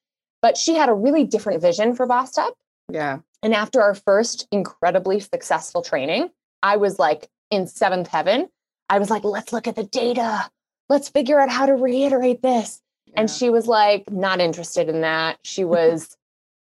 But 0.42 0.56
she 0.56 0.74
had 0.74 0.88
a 0.88 0.94
really 0.94 1.24
different 1.24 1.60
vision 1.60 1.94
for 1.94 2.06
Bossed 2.06 2.38
Up. 2.38 2.54
Yeah. 2.90 3.18
And 3.42 3.54
after 3.54 3.82
our 3.82 3.94
first 3.94 4.48
incredibly 4.50 5.20
successful 5.20 5.82
training, 5.82 6.30
I 6.62 6.76
was 6.76 6.98
like 6.98 7.28
in 7.50 7.66
seventh 7.66 8.08
heaven. 8.08 8.48
I 8.88 8.98
was 8.98 9.10
like, 9.10 9.22
let's 9.22 9.52
look 9.52 9.68
at 9.68 9.76
the 9.76 9.84
data 9.84 10.50
let's 10.90 11.08
figure 11.08 11.40
out 11.40 11.48
how 11.48 11.64
to 11.64 11.74
reiterate 11.74 12.42
this. 12.42 12.82
Yeah. 13.06 13.14
And 13.20 13.30
she 13.30 13.48
was 13.48 13.66
like, 13.66 14.10
not 14.10 14.40
interested 14.40 14.90
in 14.90 15.00
that. 15.00 15.38
She 15.42 15.64
was 15.76 16.18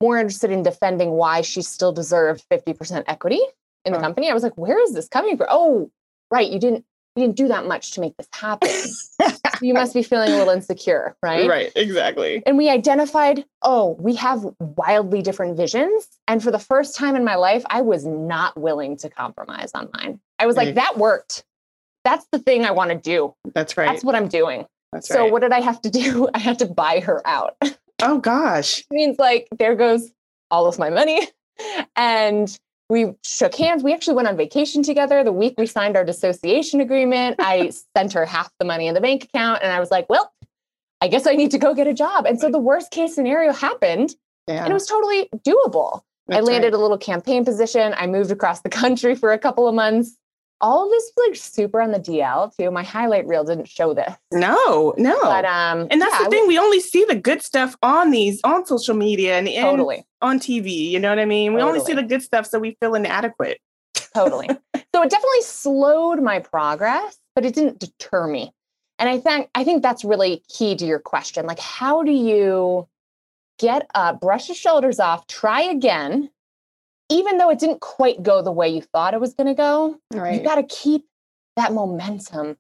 more 0.01 0.19
interested 0.19 0.51
in 0.51 0.63
defending 0.63 1.11
why 1.11 1.43
she 1.43 1.61
still 1.61 1.93
deserved 1.93 2.45
50% 2.51 3.05
equity 3.07 3.41
in 3.85 3.93
the 3.93 3.99
oh. 3.99 4.03
company. 4.03 4.31
I 4.31 4.35
was 4.35 4.43
like, 4.43 4.57
where 4.57 4.83
is 4.83 4.95
this 4.95 5.09
coming 5.09 5.37
from? 5.37 5.49
Oh, 5.51 5.91
right. 6.31 6.51
You 6.51 6.59
didn't 6.59 6.87
you 7.15 7.25
didn't 7.25 7.37
do 7.37 7.49
that 7.49 7.67
much 7.67 7.91
to 7.91 8.01
make 8.01 8.17
this 8.17 8.29
happen. 8.33 8.71
you 9.61 9.75
must 9.75 9.93
be 9.93 10.03
feeling 10.03 10.33
a 10.33 10.37
little 10.39 10.55
insecure, 10.55 11.15
right? 11.23 11.47
Right, 11.47 11.71
exactly. 11.77 12.43
And 12.47 12.57
we 12.57 12.71
identified, 12.71 13.45
oh, 13.61 13.97
we 14.01 14.15
have 14.15 14.47
wildly 14.59 15.21
different 15.21 15.59
visions. 15.59 16.09
And 16.27 16.43
for 16.43 16.51
the 16.51 16.59
first 16.59 16.97
time 16.97 17.17
in 17.17 17.23
my 17.23 17.35
life, 17.35 17.65
I 17.69 17.83
was 17.83 18.07
not 18.07 18.59
willing 18.59 18.97
to 18.97 19.11
compromise 19.11 19.73
on 19.75 19.91
mine. 19.93 20.21
I 20.39 20.47
was 20.47 20.57
like, 20.57 20.75
that 20.77 20.97
worked 20.97 21.45
that's 22.05 22.27
the 22.33 22.39
thing 22.39 22.65
I 22.65 22.71
want 22.71 22.91
to 22.91 22.97
do. 22.97 23.35
That's 23.55 23.77
right. 23.77 23.87
That's 23.87 24.05
what 24.05 24.15
I'm 24.15 24.29
doing. 24.29 24.67
That's 24.93 25.09
so 25.09 25.23
right. 25.23 25.33
what 25.33 25.43
did 25.43 25.53
I 25.53 25.61
have 25.61 25.81
to 25.83 25.91
do? 25.91 26.29
I 26.35 26.39
had 26.39 26.59
to 26.61 26.67
buy 26.67 27.01
her 27.01 27.27
out. 27.27 27.57
oh 28.03 28.19
gosh. 28.19 28.81
it 28.81 28.87
means 28.91 29.19
like 29.19 29.49
there 29.59 29.75
goes 29.75 30.11
all 30.51 30.67
of 30.67 30.79
my 30.79 30.91
money. 30.91 31.27
And 31.95 32.59
we 32.89 33.13
shook 33.23 33.55
hands. 33.55 33.85
We 33.85 33.95
actually 33.95 34.17
went 34.17 34.27
on 34.27 34.37
vacation 34.37 34.83
together 34.83 35.23
the 35.23 35.33
week 35.33 35.55
we 35.59 35.67
signed 35.67 35.97
our 35.97 36.05
dissociation 36.05 36.81
agreement. 36.81 37.37
I 37.39 37.73
sent 37.97 38.15
her 38.15 38.25
half 38.25 38.51
the 38.59 38.65
money 38.65 38.89
in 38.89 38.95
the 38.95 39.01
bank 39.01 39.25
account 39.25 39.63
and 39.63 39.71
I 39.71 39.79
was 39.79 39.91
like, 39.91 40.09
well, 40.09 40.33
I 41.01 41.09
guess 41.09 41.27
I 41.27 41.35
need 41.35 41.53
to 41.53 41.59
go 41.59 41.75
get 41.75 41.87
a 41.87 41.95
job. 41.95 42.27
And 42.27 42.41
so 42.41 42.51
the 42.51 42.59
worst 42.59 42.91
case 42.91 43.15
scenario 43.15 43.53
happened 43.53 44.17
Yeah. 44.49 44.65
and 44.65 44.71
it 44.71 44.75
was 44.75 44.87
totally 44.87 45.29
doable. 45.47 46.01
I 46.31 46.41
landed 46.41 46.69
right. 46.69 46.75
a 46.75 46.79
little 46.79 46.99
campaign 46.99 47.45
position. 47.45 47.95
I 47.97 48.07
moved 48.07 48.31
across 48.31 48.61
the 48.61 48.71
country 48.71 49.15
for 49.15 49.33
a 49.33 49.39
couple 49.39 49.69
of 49.69 49.75
months. 49.75 50.17
All 50.63 50.85
of 50.85 50.91
this 50.91 51.13
was 51.17 51.29
like 51.29 51.37
super 51.37 51.83
on 51.83 51.91
the 51.91 51.99
DL 52.01 52.57
too. 52.57 52.71
My 52.71 52.83
highlight 52.85 53.27
reel 53.27 53.45
didn't 53.45 53.69
show 53.69 53.93
this. 53.93 54.15
No, 54.33 54.95
no. 54.97 55.21
But 55.23 55.45
um 55.45 55.89
and 55.91 56.01
that's 56.01 56.15
yeah, 56.19 56.25
the 56.25 56.31
thing. 56.31 56.47
We 56.47 56.59
only 56.59 56.81
see 56.81 57.05
the 57.05 57.17
good 57.17 57.43
stuff 57.43 57.77
on 57.83 58.11
these 58.11 58.41
on 58.45 58.65
social 58.65 58.95
media 58.95 59.37
and, 59.39 59.49
and 59.49 59.65
Totally. 59.65 60.07
on 60.23 60.39
TV. 60.39 60.89
You 60.89 61.01
know 61.01 61.11
what 61.11 61.19
I 61.19 61.25
mean? 61.25 61.53
We 61.53 61.61
only 61.61 61.81
see 61.81 61.95
the 61.95 62.03
good 62.03 62.23
stuff, 62.23 62.47
so 62.47 62.59
we 62.59 62.77
feel 62.81 62.95
inadequate. 62.95 63.59
totally. 64.15 64.49
So 64.95 65.03
it 65.03 65.09
definitely 65.09 65.41
slowed 65.41 66.21
my 66.21 66.39
progress, 66.39 67.19
but 67.35 67.47
it 67.47 67.55
didn't 67.55 67.79
deter 67.79 68.27
me. 68.27 68.53
And 68.99 69.09
I 69.09 69.19
think 69.19 69.49
I 69.55 69.65
think 69.65 69.83
that's 69.83 70.05
really 70.05 70.43
key 70.49 70.77
to 70.77 70.85
your 70.85 70.99
question. 70.99 71.47
Like, 71.47 71.59
how 71.59 72.03
do 72.03 72.13
you 72.13 72.87
get 73.59 73.87
up, 73.95 74.21
brush 74.21 74.49
your 74.49 74.55
shoulders 74.55 75.01
off, 75.01 75.27
try 75.29 75.63
again, 75.63 76.29
even 77.13 77.39
though 77.39 77.51
it 77.51 77.59
didn't 77.59 77.81
quite 77.81 78.23
go 78.23 78.43
the 78.43 78.53
way 78.53 78.69
you 78.69 78.83
thought 78.83 79.15
it 79.15 79.21
was 79.21 79.35
going 79.35 79.49
to 79.49 79.55
go? 79.55 79.99
You 80.35 80.43
got 80.43 80.57
to 80.57 80.63
keep 80.63 81.05
that 81.57 81.73
momentum 81.73 82.57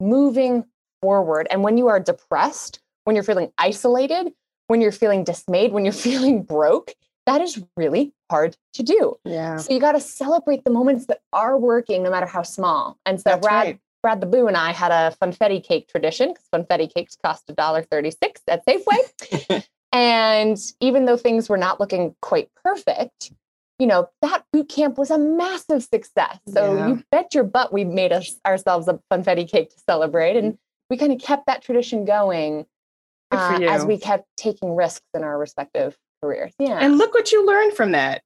moving 0.00 0.64
forward. 1.00 1.46
And 1.50 1.62
when 1.62 1.78
you 1.78 1.88
are 1.88 2.00
depressed, 2.00 2.80
when 3.04 3.16
you're 3.16 3.24
feeling 3.24 3.52
isolated, 3.58 4.32
when 4.66 4.80
you're 4.80 4.92
feeling 4.92 5.24
dismayed, 5.24 5.72
when 5.72 5.84
you're 5.84 5.92
feeling 6.08 6.42
broke, 6.42 6.94
that 7.26 7.40
is 7.40 7.62
really 7.76 8.12
hard 8.30 8.56
to 8.74 8.82
do. 8.82 9.16
Yeah. 9.24 9.56
So 9.56 9.72
you 9.72 9.80
got 9.80 9.92
to 9.92 10.00
celebrate 10.00 10.64
the 10.64 10.70
moments 10.70 11.06
that 11.06 11.20
are 11.32 11.56
working, 11.58 12.02
no 12.02 12.10
matter 12.10 12.26
how 12.26 12.42
small. 12.42 12.98
And 13.06 13.18
so 13.18 13.30
That's 13.30 13.46
Brad, 13.46 13.66
right. 13.66 13.78
Brad 14.02 14.20
the 14.20 14.26
Boo 14.26 14.46
and 14.46 14.56
I 14.56 14.72
had 14.72 14.92
a 14.92 15.16
funfetti 15.22 15.64
cake 15.64 15.88
tradition 15.88 16.34
because 16.34 16.46
funfetti 16.54 16.92
cakes 16.92 17.16
cost 17.22 17.46
$1.36 17.46 18.14
at 18.48 18.66
Safeway. 18.66 19.64
and 19.92 20.58
even 20.80 21.06
though 21.06 21.16
things 21.16 21.48
were 21.48 21.56
not 21.56 21.80
looking 21.80 22.14
quite 22.20 22.50
perfect, 22.62 23.32
you 23.78 23.86
know, 23.86 24.08
that 24.22 24.44
boot 24.52 24.68
camp 24.68 24.98
was 24.98 25.10
a 25.10 25.18
massive 25.18 25.82
success. 25.82 26.38
So 26.48 26.76
Yeah. 26.76 26.88
you 26.88 27.04
bet 27.10 27.34
your 27.34 27.44
butt 27.44 27.72
we 27.72 27.84
made 27.84 28.12
us, 28.12 28.38
ourselves 28.46 28.88
a 28.88 29.00
funfetti 29.12 29.48
cake 29.50 29.70
to 29.70 29.76
celebrate. 29.88 30.36
And 30.36 30.58
we 30.90 30.96
kind 30.96 31.12
of 31.12 31.18
kept 31.20 31.46
that 31.46 31.62
tradition 31.62 32.04
going 32.04 32.66
uh, 33.30 33.58
as 33.62 33.84
we 33.84 33.98
kept 33.98 34.26
taking 34.36 34.76
risks 34.76 35.04
in 35.14 35.24
our 35.24 35.36
respective 35.36 35.96
careers. 36.22 36.52
Yeah. 36.58 36.78
And 36.80 36.98
look 36.98 37.14
what 37.14 37.32
you 37.32 37.44
learned 37.44 37.72
from 37.74 37.92
that. 37.92 38.22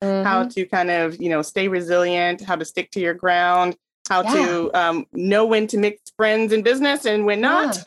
How 0.00 0.44
Mhm. 0.44 0.54
to 0.54 0.66
kind 0.66 0.90
of, 0.90 1.20
you 1.20 1.28
know, 1.28 1.42
stay 1.42 1.68
resilient, 1.68 2.40
how 2.42 2.56
to 2.56 2.64
stick 2.64 2.90
to 2.92 3.00
your 3.00 3.14
ground, 3.14 3.76
how 4.08 4.22
Yeah. 4.22 4.32
to 4.34 4.70
um, 4.74 5.06
know 5.12 5.46
when 5.46 5.66
to 5.68 5.78
mix 5.78 6.00
friends 6.16 6.52
in 6.52 6.62
business 6.62 7.04
and 7.04 7.24
when 7.26 7.40
not. 7.40 7.78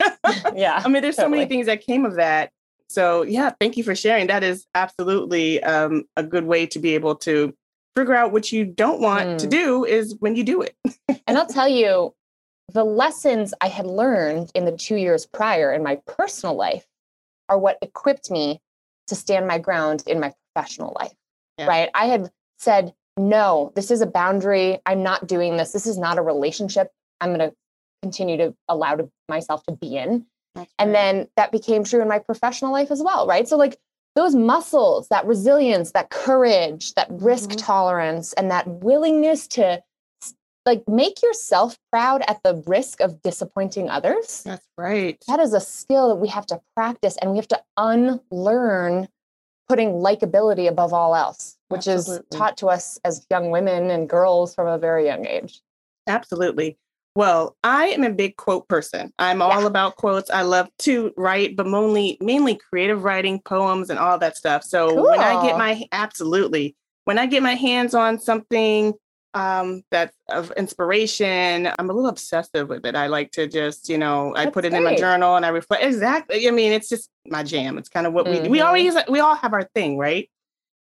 yeah. 0.54 0.80
I 0.84 0.88
mean, 0.88 1.02
there's 1.02 1.16
so 1.16 1.28
many 1.28 1.46
things 1.46 1.66
that 1.66 1.80
came 1.82 2.04
of 2.04 2.16
that. 2.16 2.50
So 2.88 3.22
yeah, 3.22 3.50
thank 3.60 3.76
you 3.76 3.84
for 3.84 3.94
sharing. 3.94 4.26
That 4.28 4.42
is 4.44 4.66
absolutely 4.74 5.62
um, 5.62 6.04
a 6.16 6.22
good 6.22 6.44
way 6.44 6.66
to 6.66 6.78
be 6.78 6.94
able 6.94 7.16
to 7.16 7.54
figure 7.96 8.14
out 8.14 8.32
what 8.32 8.52
you 8.52 8.64
don't 8.64 9.00
want 9.00 9.40
to 9.40 9.46
Mm. 9.46 9.50
do 9.50 9.84
is 9.84 10.16
when 10.20 10.36
you 10.36 10.44
do 10.44 10.62
it. 10.62 10.76
And 11.26 11.36
I'll 11.38 11.46
tell 11.60 11.68
you, 11.68 12.14
the 12.72 12.84
lessons 12.84 13.54
I 13.60 13.68
had 13.68 13.86
learned 13.86 14.50
in 14.54 14.64
the 14.64 14.76
two 14.76 14.96
years 14.96 15.24
prior 15.26 15.72
in 15.72 15.82
my 15.82 15.96
personal 16.06 16.56
life 16.56 16.84
are 17.48 17.58
what 17.58 17.78
equipped 17.80 18.30
me 18.30 18.60
to 19.06 19.14
stand 19.14 19.46
my 19.46 19.58
ground 19.58 20.02
in 20.06 20.18
my 20.20 20.32
professional 20.54 20.94
life. 20.98 21.14
Yeah. 21.58 21.66
Right. 21.66 21.90
I 21.94 22.06
had 22.06 22.30
said, 22.58 22.92
no, 23.16 23.72
this 23.76 23.90
is 23.90 24.00
a 24.02 24.06
boundary. 24.06 24.78
I'm 24.84 25.02
not 25.02 25.26
doing 25.26 25.56
this. 25.56 25.72
This 25.72 25.86
is 25.86 25.96
not 25.96 26.18
a 26.18 26.22
relationship 26.22 26.90
I'm 27.20 27.34
going 27.34 27.50
to 27.50 27.56
continue 28.02 28.36
to 28.36 28.54
allow 28.68 28.96
to 28.96 29.10
myself 29.28 29.62
to 29.64 29.72
be 29.72 29.96
in. 29.96 30.26
And 30.78 30.94
then 30.94 31.28
that 31.36 31.52
became 31.52 31.84
true 31.84 32.00
in 32.02 32.08
my 32.08 32.18
professional 32.18 32.72
life 32.72 32.90
as 32.90 33.02
well. 33.02 33.26
Right. 33.26 33.48
So, 33.48 33.56
like, 33.56 33.78
those 34.14 34.34
muscles, 34.34 35.08
that 35.08 35.26
resilience, 35.26 35.92
that 35.92 36.10
courage, 36.10 36.94
that 36.94 37.08
risk 37.10 37.50
Mhm. 37.50 37.58
tolerance, 37.58 38.32
and 38.32 38.50
that 38.50 38.66
willingness 38.66 39.46
to 39.48 39.82
like 40.64 40.82
make 40.88 41.22
yourself 41.22 41.78
proud 41.92 42.24
at 42.26 42.42
the 42.42 42.60
risk 42.66 43.00
of 43.00 43.22
disappointing 43.22 43.88
others. 43.88 44.42
that's 44.42 44.66
right. 44.76 45.22
That 45.28 45.38
is 45.38 45.54
a 45.54 45.60
skill 45.60 46.08
that 46.08 46.16
we 46.16 46.26
have 46.28 46.44
to 46.46 46.60
practice 46.74 47.16
and 47.18 47.30
we 47.30 47.36
have 47.36 47.46
to 47.48 47.62
unlearn 47.76 49.08
putting 49.68 49.92
likability 49.94 50.68
above 50.68 50.92
all 50.92 51.14
else, 51.14 51.56
which 51.68 51.86
is 51.86 52.20
taught 52.30 52.56
to 52.58 52.66
us 52.68 52.98
as 53.04 53.24
young 53.30 53.50
women 53.50 53.90
and 53.90 54.08
girls 54.08 54.54
from 54.54 54.66
a 54.66 54.76
very 54.78 55.06
young 55.06 55.24
age. 55.26 55.60
Absolutely. 56.08 56.78
Well, 57.16 57.56
I 57.64 57.86
am 57.86 58.04
a 58.04 58.10
big 58.10 58.36
quote 58.36 58.68
person. 58.68 59.10
I'm 59.18 59.40
all 59.40 59.62
Yeah. 59.62 59.66
about 59.66 59.96
quotes. 59.96 60.30
I 60.30 60.42
love 60.42 60.68
to 60.80 61.12
write, 61.16 61.56
but 61.56 61.66
mainly 61.66 62.18
mainly 62.20 62.56
creative 62.56 63.04
writing, 63.04 63.40
poems, 63.40 63.88
and 63.88 63.98
all 63.98 64.18
that 64.18 64.36
stuff. 64.36 64.62
So 64.62 64.94
when 64.94 65.20
I 65.20 65.42
get 65.42 65.56
my 65.56 65.82
absolutely 65.92 66.76
when 67.06 67.18
I 67.18 67.24
get 67.26 67.42
my 67.42 67.54
hands 67.54 67.94
on 67.94 68.18
something 68.20 68.92
um, 69.32 69.82
that's 69.90 70.14
of 70.28 70.50
inspiration, 70.58 71.70
I'm 71.78 71.88
a 71.88 71.92
little 71.94 72.08
obsessive 72.10 72.68
with 72.68 72.84
it. 72.84 72.94
I 72.94 73.06
like 73.06 73.30
to 73.32 73.46
just, 73.46 73.88
you 73.88 73.96
know, 73.96 74.34
I 74.34 74.44
That's 74.44 74.54
put 74.54 74.64
it 74.66 74.74
in 74.74 74.82
my 74.84 74.94
journal 74.96 75.36
and 75.36 75.44
I 75.46 75.50
reflect. 75.50 75.84
Exactly. 75.84 76.46
I 76.48 76.50
mean, 76.50 76.72
it's 76.72 76.88
just 76.88 77.08
my 77.26 77.42
jam. 77.42 77.78
It's 77.78 77.88
kind 77.88 78.06
of 78.06 78.12
what 78.12 78.26
we 78.26 78.40
do. 78.40 78.50
We 78.50 78.58
Mhm. 78.58 78.66
always 78.66 78.96
we 79.08 79.20
all 79.20 79.36
have 79.36 79.54
our 79.54 79.64
thing, 79.74 79.96
right? 79.96 80.28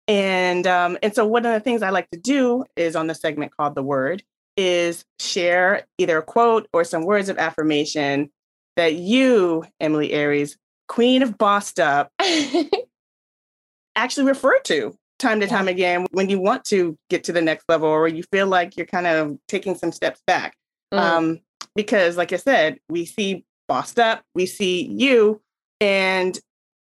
And 0.08 0.66
um, 0.66 0.98
and 1.00 1.14
so 1.14 1.26
one 1.26 1.46
of 1.46 1.52
the 1.52 1.60
things 1.60 1.82
I 1.82 1.90
like 1.90 2.10
to 2.10 2.18
do 2.18 2.64
is 2.76 2.96
on 2.96 3.06
the 3.06 3.14
segment 3.14 3.56
called 3.56 3.76
the 3.76 3.82
Word 3.84 4.24
is 4.56 5.04
share 5.18 5.84
either 5.98 6.18
a 6.18 6.22
quote 6.22 6.68
or 6.72 6.84
some 6.84 7.04
words 7.04 7.28
of 7.28 7.38
affirmation 7.38 8.30
that 8.76 8.94
you, 8.94 9.64
Emilie 9.80 10.12
Aries, 10.12 10.56
Queen 10.88 11.22
of 11.22 11.38
Bossed 11.38 11.80
Up, 11.80 12.10
actually 13.96 14.26
refer 14.26 14.58
to 14.60 14.96
time 15.18 15.40
to 15.40 15.46
time 15.46 15.68
again 15.68 16.06
when 16.10 16.28
you 16.28 16.40
want 16.40 16.64
to 16.64 16.96
get 17.08 17.24
to 17.24 17.32
the 17.32 17.40
next 17.40 17.64
level 17.68 17.88
or 17.88 18.08
you 18.08 18.22
feel 18.32 18.46
like 18.46 18.76
you're 18.76 18.86
kind 18.86 19.06
of 19.06 19.38
taking 19.48 19.74
some 19.74 19.92
steps 19.92 20.20
back. 20.26 20.56
Mm. 20.92 20.98
Um, 20.98 21.40
because, 21.74 22.16
like 22.16 22.32
I 22.32 22.36
said, 22.36 22.78
we 22.88 23.04
see 23.04 23.44
Bossed 23.68 23.98
Up, 23.98 24.22
we 24.34 24.46
see 24.46 24.86
you, 24.86 25.40
and 25.80 26.38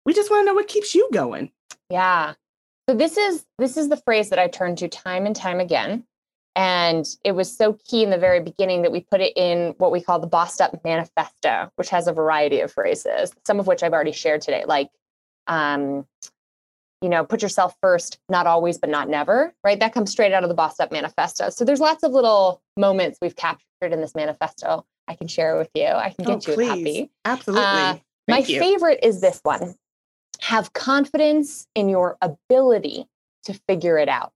we 0.06 0.14
just 0.14 0.30
want 0.30 0.42
to 0.42 0.46
know 0.46 0.54
what 0.54 0.68
keeps 0.68 0.96
you 0.96 1.10
going. 1.12 1.52
Yeah. 1.90 2.34
So 2.90 2.96
this 2.96 3.18
is 3.18 3.46
this 3.58 3.78
is 3.78 3.90
the 3.90 3.98
phrase 3.98 4.30
that 4.30 4.40
I 4.40 4.48
turn 4.48 4.76
to 4.78 4.88
time 4.88 5.26
and 5.26 5.36
time 5.36 5.60
again. 5.60 6.06
And 6.60 7.08
it 7.24 7.32
was 7.32 7.56
so 7.56 7.78
key 7.86 8.04
in 8.04 8.10
the 8.10 8.18
very 8.18 8.42
beginning 8.42 8.82
that 8.82 8.92
we 8.92 9.00
put 9.00 9.22
it 9.22 9.32
in 9.38 9.76
what 9.78 9.94
we 9.94 10.02
call 10.02 10.20
the 10.20 10.28
Bossed 10.28 10.60
Up 10.60 10.84
Manifesto, 10.84 11.72
which 11.78 11.88
has 11.88 12.06
a 12.06 12.12
variety 12.12 12.60
of 12.60 12.70
phrases, 12.70 13.32
some 13.48 13.62
of 13.62 13.68
which 13.68 13.82
I've 13.82 13.94
already 13.94 14.12
shared 14.12 14.42
today, 14.42 14.66
like 14.68 14.90
um, 15.48 16.06
you 17.02 17.08
know, 17.08 17.24
put 17.24 17.42
yourself 17.42 17.78
first, 17.82 18.20
not 18.28 18.46
always, 18.46 18.78
but 18.78 18.90
not 18.90 19.08
never, 19.08 19.54
right? 19.64 19.80
That 19.80 19.94
comes 19.94 20.12
straight 20.12 20.34
out 20.34 20.44
of 20.44 20.50
the 20.50 20.54
Bossed 20.54 20.82
Up 20.82 20.92
Manifesto. 20.92 21.50
So 21.50 21.64
there's 21.64 21.80
lots 21.80 22.04
of 22.04 22.12
little 22.12 22.62
moments 22.76 23.20
we've 23.22 23.38
captured 23.38 23.94
in 23.94 24.02
this 24.02 24.14
manifesto. 24.14 24.86
I 25.08 25.16
can 25.16 25.30
share 25.30 25.58
with 25.58 25.70
you. 25.74 25.86
I 25.86 26.10
can 26.10 26.26
get 26.26 26.46
Oh, 26.46 26.62
you 26.62 26.68
happy. 26.68 27.10
Absolutely. 27.24 27.64
Uh, 27.64 27.96
My 28.28 28.40
you. 28.40 28.60
favorite 28.60 29.00
is 29.02 29.22
this 29.22 29.40
one 29.44 29.76
have 30.42 30.74
confidence 30.74 31.68
in 31.74 31.88
your 31.88 32.18
ability 32.22 33.08
to 33.44 33.54
figure 33.54 33.98
it 33.98 34.10
out. 34.10 34.34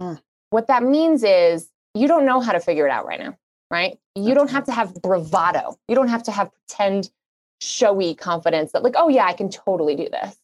Hmm. 0.00 0.14
What 0.52 0.66
that 0.66 0.82
means 0.82 1.24
is 1.24 1.70
you 1.94 2.06
don't 2.06 2.26
know 2.26 2.40
how 2.40 2.52
to 2.52 2.60
figure 2.60 2.86
it 2.86 2.90
out 2.90 3.06
right 3.06 3.18
now, 3.18 3.38
right? 3.70 3.98
You 4.14 4.34
don't 4.34 4.50
have 4.50 4.64
to 4.64 4.72
have 4.72 4.94
bravado. 5.00 5.78
You 5.88 5.94
don't 5.94 6.08
have 6.08 6.22
to 6.24 6.30
have 6.30 6.50
pretend 6.52 7.10
showy 7.62 8.14
confidence 8.14 8.72
that, 8.72 8.82
like, 8.82 8.92
oh, 8.98 9.08
yeah, 9.08 9.24
I 9.24 9.32
can 9.32 9.48
totally 9.48 9.96
do 9.96 10.10
this. 10.10 10.36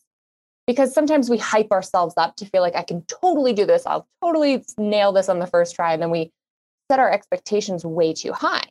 Because 0.67 0.95
sometimes 0.95 1.29
we 1.29 1.37
hype 1.37 1.71
ourselves 1.73 2.15
up 2.17 2.37
to 2.37 2.47
feel 2.47 2.63
like 2.63 2.75
I 2.75 2.85
can 2.85 3.03
totally 3.03 3.53
do 3.53 3.67
this. 3.67 3.85
I'll 3.85 4.09
totally 4.23 4.65
nail 4.79 5.13
this 5.13 5.29
on 5.29 5.41
the 5.41 5.47
first 5.47 5.75
try. 5.75 5.93
And 5.93 6.01
then 6.01 6.11
we 6.11 6.33
set 6.91 7.01
our 7.01 7.11
expectations 7.11 7.85
way 7.85 8.15
too 8.15 8.33
high. 8.33 8.65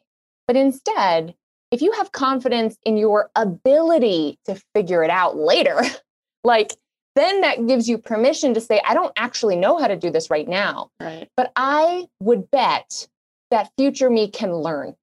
But 0.48 0.56
instead, 0.56 1.36
if 1.70 1.84
you 1.84 1.92
have 1.92 2.12
confidence 2.12 2.80
in 2.84 2.98
your 2.98 3.30
ability 3.36 4.40
to 4.46 4.60
figure 4.74 5.04
it 5.04 5.12
out 5.12 5.38
later, 5.38 5.82
like 6.44 6.74
then 7.18 7.42
that 7.42 7.68
gives 7.68 7.90
you 7.90 7.98
permission 7.98 8.54
to 8.54 8.62
say, 8.62 8.82
I 8.86 8.94
don't 8.94 9.14
actually 9.18 9.56
know 9.56 9.78
how 9.78 9.88
to 9.88 9.96
do 9.96 10.12
this 10.12 10.30
right 10.30 10.48
now, 10.48 10.90
Right. 11.00 11.30
but 11.36 11.52
I 11.56 12.08
would 12.20 12.50
bet 12.52 13.08
that 13.52 13.72
future 13.78 14.10
me 14.10 14.30
can 14.30 14.54
learn, 14.54 14.96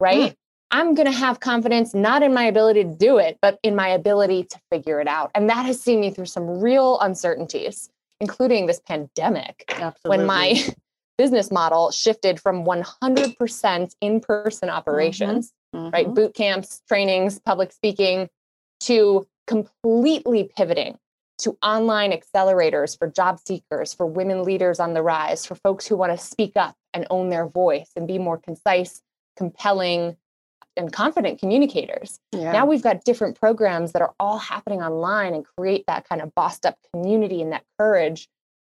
right? 0.00 0.36
I'm 0.70 0.94
going 0.94 1.06
to 1.06 1.16
have 1.16 1.40
confidence 1.40 1.94
not 1.94 2.22
in 2.22 2.34
my 2.34 2.44
ability 2.44 2.84
to 2.84 2.90
do 2.90 3.18
it, 3.18 3.38
but 3.40 3.58
in 3.62 3.76
my 3.76 3.88
ability 3.88 4.44
to 4.44 4.58
figure 4.70 5.00
it 5.00 5.06
out. 5.06 5.30
And 5.34 5.48
that 5.48 5.64
has 5.64 5.80
seen 5.80 6.00
me 6.00 6.10
through 6.10 6.26
some 6.26 6.60
real 6.60 6.98
uncertainties, 7.00 7.88
including 8.20 8.66
this 8.66 8.80
pandemic 8.80 9.64
Absolutely. 9.68 10.18
when 10.18 10.26
my 10.26 10.64
business 11.18 11.52
model 11.52 11.92
shifted 11.92 12.40
from 12.40 12.64
100% 12.64 13.94
in 14.00 14.20
person 14.20 14.68
operations 14.68 15.52
mm-hmm. 15.76 15.90
right? 15.90 16.12
Boot 16.12 16.34
camps, 16.34 16.82
trainings, 16.88 17.38
public 17.38 17.72
speaking, 17.72 18.28
to 18.80 19.26
completely 19.46 20.50
pivoting 20.56 20.98
to 21.38 21.56
online 21.62 22.12
accelerators 22.12 22.98
for 22.98 23.08
job 23.08 23.38
seekers, 23.38 23.92
for 23.92 24.06
women 24.06 24.42
leaders 24.42 24.80
on 24.80 24.94
the 24.94 25.02
rise, 25.02 25.44
for 25.44 25.54
folks 25.54 25.86
who 25.86 25.96
want 25.96 26.12
to 26.12 26.18
speak 26.18 26.52
up 26.56 26.76
and 26.94 27.06
own 27.10 27.28
their 27.28 27.46
voice 27.46 27.90
and 27.96 28.08
be 28.08 28.18
more 28.18 28.38
concise, 28.38 29.02
compelling, 29.36 30.16
and 30.76 30.92
confident 30.92 31.38
communicators. 31.38 32.20
Yeah. 32.32 32.52
Now 32.52 32.66
we've 32.66 32.82
got 32.82 33.04
different 33.04 33.38
programs 33.38 33.92
that 33.92 34.02
are 34.02 34.14
all 34.20 34.38
happening 34.38 34.82
online 34.82 35.34
and 35.34 35.44
create 35.58 35.84
that 35.86 36.08
kind 36.08 36.20
of 36.20 36.34
bossed 36.34 36.66
up 36.66 36.76
community 36.92 37.42
and 37.42 37.52
that 37.52 37.64
courage 37.78 38.28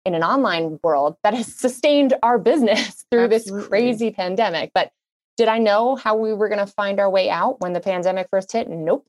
in 0.04 0.14
an 0.14 0.22
online 0.22 0.78
world 0.82 1.16
that 1.24 1.34
has 1.34 1.46
sustained 1.54 2.14
our 2.22 2.38
business 2.38 3.04
through 3.10 3.24
Absolutely. 3.24 3.60
this 3.60 3.68
crazy 3.68 4.10
pandemic. 4.10 4.70
But 4.74 4.90
did 5.36 5.48
I 5.48 5.58
know 5.58 5.96
how 5.96 6.16
we 6.16 6.32
were 6.32 6.48
going 6.48 6.64
to 6.64 6.72
find 6.72 6.98
our 6.98 7.10
way 7.10 7.28
out 7.28 7.60
when 7.60 7.74
the 7.74 7.80
pandemic 7.80 8.28
first 8.30 8.52
hit? 8.52 8.68
Nope. 8.70 9.06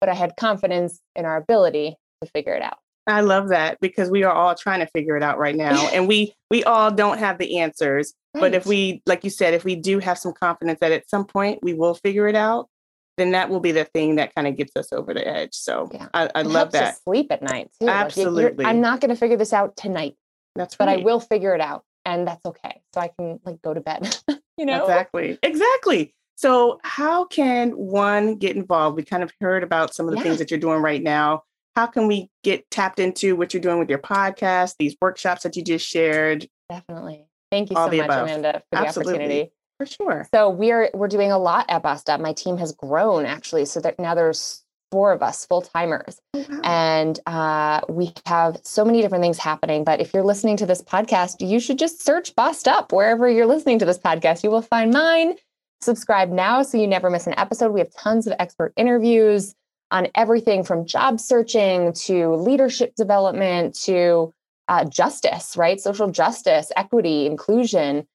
But 0.00 0.08
I 0.08 0.14
had 0.14 0.36
confidence 0.36 1.00
in 1.14 1.24
our 1.24 1.36
ability 1.36 1.96
to 2.22 2.30
figure 2.30 2.54
it 2.54 2.62
out. 2.62 2.78
I 3.06 3.20
love 3.20 3.48
that 3.48 3.80
because 3.80 4.10
we 4.10 4.22
are 4.24 4.32
all 4.32 4.54
trying 4.54 4.80
to 4.80 4.86
figure 4.86 5.16
it 5.16 5.22
out 5.22 5.38
right 5.38 5.56
now 5.56 5.88
and 5.92 6.08
we 6.08 6.34
we 6.50 6.64
all 6.64 6.90
don't 6.90 7.18
have 7.18 7.38
the 7.38 7.58
answers 7.58 8.14
right. 8.34 8.40
but 8.40 8.54
if 8.54 8.66
we 8.66 9.02
like 9.06 9.24
you 9.24 9.30
said 9.30 9.54
if 9.54 9.64
we 9.64 9.76
do 9.76 9.98
have 9.98 10.18
some 10.18 10.32
confidence 10.32 10.80
that 10.80 10.92
at 10.92 11.08
some 11.08 11.24
point 11.24 11.60
we 11.62 11.74
will 11.74 11.94
figure 11.94 12.28
it 12.28 12.36
out 12.36 12.68
then 13.16 13.32
that 13.32 13.50
will 13.50 13.60
be 13.60 13.72
the 13.72 13.84
thing 13.84 14.16
that 14.16 14.34
kind 14.34 14.46
of 14.46 14.56
gets 14.56 14.74
us 14.76 14.92
over 14.92 15.12
the 15.12 15.26
edge 15.26 15.54
so 15.54 15.88
yeah. 15.92 16.08
I, 16.14 16.30
I 16.34 16.42
love 16.42 16.72
that 16.72 16.98
sleep 17.04 17.30
at 17.30 17.42
night 17.42 17.70
too 17.80 17.88
absolutely 17.88 18.64
like 18.64 18.66
I'm 18.66 18.80
not 18.80 19.00
going 19.00 19.10
to 19.10 19.16
figure 19.16 19.36
this 19.36 19.52
out 19.52 19.76
tonight 19.76 20.16
that's 20.54 20.78
right. 20.78 20.86
but 20.86 20.88
I 20.88 20.96
will 20.98 21.20
figure 21.20 21.54
it 21.54 21.60
out 21.60 21.84
and 22.04 22.26
that's 22.26 22.44
okay 22.46 22.80
so 22.94 23.00
I 23.00 23.08
can 23.18 23.40
like 23.44 23.60
go 23.62 23.74
to 23.74 23.80
bed 23.80 24.16
you 24.56 24.66
know 24.66 24.82
exactly 24.82 25.38
exactly 25.42 26.14
so 26.36 26.80
how 26.82 27.26
can 27.26 27.72
one 27.72 28.36
get 28.36 28.56
involved 28.56 28.96
we 28.96 29.02
kind 29.02 29.22
of 29.22 29.32
heard 29.40 29.62
about 29.62 29.94
some 29.94 30.06
of 30.06 30.12
the 30.12 30.18
yeah. 30.18 30.22
things 30.22 30.38
that 30.38 30.50
you're 30.50 30.60
doing 30.60 30.80
right 30.80 31.02
now 31.02 31.42
how 31.76 31.86
can 31.86 32.06
we 32.06 32.28
get 32.42 32.70
tapped 32.70 32.98
into 32.98 33.36
what 33.36 33.54
you're 33.54 33.60
doing 33.60 33.78
with 33.78 33.88
your 33.88 33.98
podcast, 33.98 34.74
these 34.78 34.96
workshops 35.00 35.42
that 35.44 35.56
you 35.56 35.62
just 35.62 35.86
shared? 35.86 36.48
Definitely. 36.68 37.26
Thank 37.50 37.70
you 37.70 37.76
so 37.76 37.86
much, 37.86 37.98
above. 37.98 38.24
Amanda, 38.24 38.62
for 38.70 38.78
Absolutely. 38.78 39.12
the 39.12 39.18
opportunity. 39.18 39.52
For 39.78 39.86
sure. 39.86 40.28
So 40.34 40.50
we're 40.50 40.90
we're 40.92 41.08
doing 41.08 41.32
a 41.32 41.38
lot 41.38 41.66
at 41.68 41.84
Up. 41.84 42.20
My 42.20 42.32
team 42.32 42.58
has 42.58 42.72
grown 42.72 43.24
actually, 43.24 43.64
so 43.64 43.80
that 43.80 43.98
now 43.98 44.14
there's 44.14 44.62
four 44.92 45.12
of 45.12 45.22
us 45.22 45.46
full 45.46 45.62
timers, 45.62 46.20
oh, 46.34 46.44
wow. 46.48 46.60
and 46.64 47.20
uh, 47.26 47.80
we 47.88 48.12
have 48.26 48.58
so 48.62 48.84
many 48.84 49.00
different 49.00 49.22
things 49.22 49.38
happening. 49.38 49.84
But 49.84 50.00
if 50.00 50.12
you're 50.12 50.24
listening 50.24 50.56
to 50.58 50.66
this 50.66 50.82
podcast, 50.82 51.36
you 51.40 51.60
should 51.60 51.78
just 51.78 52.04
search 52.04 52.34
Bossed 52.36 52.68
Up 52.68 52.92
wherever 52.92 53.28
you're 53.28 53.46
listening 53.46 53.78
to 53.78 53.84
this 53.84 53.98
podcast. 53.98 54.44
You 54.44 54.50
will 54.50 54.62
find 54.62 54.92
mine. 54.92 55.36
Subscribe 55.80 56.28
now 56.28 56.62
so 56.62 56.76
you 56.76 56.86
never 56.86 57.08
miss 57.08 57.26
an 57.26 57.38
episode. 57.38 57.72
We 57.72 57.80
have 57.80 57.90
tons 57.96 58.26
of 58.26 58.34
expert 58.38 58.74
interviews 58.76 59.54
on 59.90 60.08
everything 60.14 60.62
from 60.64 60.86
job 60.86 61.20
searching 61.20 61.92
to 61.92 62.34
leadership 62.34 62.94
development 62.94 63.74
to 63.82 64.32
uh, 64.68 64.84
justice, 64.84 65.56
right? 65.56 65.80
Social 65.80 66.10
justice, 66.10 66.70
equity, 66.76 67.26
inclusion. 67.26 68.06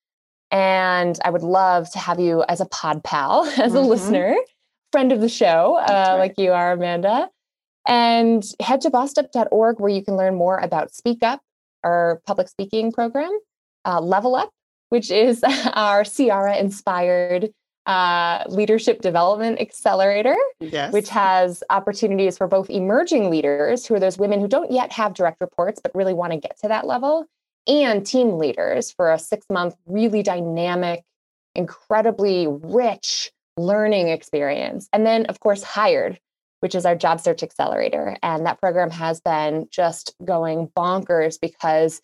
And 0.51 1.19
I 1.25 1.29
would 1.29 1.41
love 1.41 1.91
to 1.91 1.99
have 1.99 2.19
you 2.19 2.43
as 2.47 2.61
a 2.61 2.65
pod 2.65 3.03
pal, 3.03 3.43
as 3.57 3.57
mm-hmm. 3.57 3.75
a 3.75 3.81
listener, 3.81 4.35
friend 4.91 5.11
of 5.11 5.19
the 5.19 5.29
show, 5.29 5.77
uh, 5.77 5.91
right. 5.91 6.15
like 6.15 6.35
you 6.37 6.51
are, 6.51 6.71
Amanda. 6.71 7.29
And 7.87 8.43
head 8.61 8.81
to 8.81 8.89
bossedup.org 8.89 9.79
where 9.79 9.91
you 9.91 10.03
can 10.03 10.15
learn 10.15 10.35
more 10.35 10.57
about 10.57 10.95
Speak 10.95 11.21
Up, 11.21 11.41
our 11.83 12.21
public 12.25 12.47
speaking 12.47 12.91
program, 12.91 13.37
uh, 13.83 13.99
Level 13.99 14.35
Up, 14.35 14.49
which 14.89 15.11
is 15.11 15.43
our 15.73 16.03
Ciara 16.05 16.57
inspired 16.57 17.49
uh, 17.85 18.43
Leadership 18.47 19.01
Development 19.01 19.59
Accelerator, 19.59 20.35
yes. 20.59 20.91
which 20.91 21.09
has 21.09 21.63
opportunities 21.69 22.37
for 22.37 22.47
both 22.47 22.69
emerging 22.69 23.29
leaders, 23.29 23.85
who 23.85 23.95
are 23.95 23.99
those 23.99 24.17
women 24.17 24.39
who 24.39 24.47
don't 24.47 24.71
yet 24.71 24.91
have 24.91 25.13
direct 25.13 25.39
reports 25.39 25.79
but 25.81 25.93
really 25.95 26.13
want 26.13 26.31
to 26.33 26.39
get 26.39 26.57
to 26.61 26.67
that 26.67 26.87
level, 26.87 27.25
and 27.67 28.05
team 28.05 28.37
leaders 28.37 28.91
for 28.91 29.11
a 29.11 29.19
six 29.19 29.45
month, 29.49 29.75
really 29.85 30.23
dynamic, 30.23 31.03
incredibly 31.55 32.47
rich 32.47 33.31
learning 33.57 34.09
experience. 34.09 34.89
And 34.91 35.05
then, 35.05 35.25
of 35.27 35.39
course, 35.39 35.63
Hired, 35.63 36.19
which 36.59 36.75
is 36.75 36.85
our 36.85 36.95
job 36.95 37.19
search 37.19 37.43
accelerator. 37.43 38.17
And 38.23 38.45
that 38.45 38.59
program 38.59 38.89
has 38.91 39.21
been 39.21 39.67
just 39.71 40.15
going 40.23 40.69
bonkers 40.75 41.39
because 41.39 42.01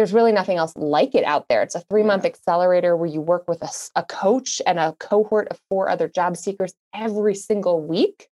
there's 0.00 0.14
really 0.14 0.32
nothing 0.32 0.56
else 0.56 0.72
like 0.76 1.14
it 1.14 1.24
out 1.24 1.46
there. 1.50 1.60
It's 1.60 1.74
a 1.74 1.80
three 1.80 2.02
month 2.02 2.24
accelerator 2.24 2.96
where 2.96 3.06
you 3.06 3.20
work 3.20 3.46
with 3.46 3.62
a, 3.62 3.68
a 3.94 4.02
coach 4.02 4.62
and 4.66 4.78
a 4.78 4.94
cohort 4.98 5.48
of 5.48 5.60
four 5.68 5.90
other 5.90 6.08
job 6.08 6.38
seekers 6.38 6.72
every 6.94 7.34
single 7.34 7.82
week. 7.82 8.28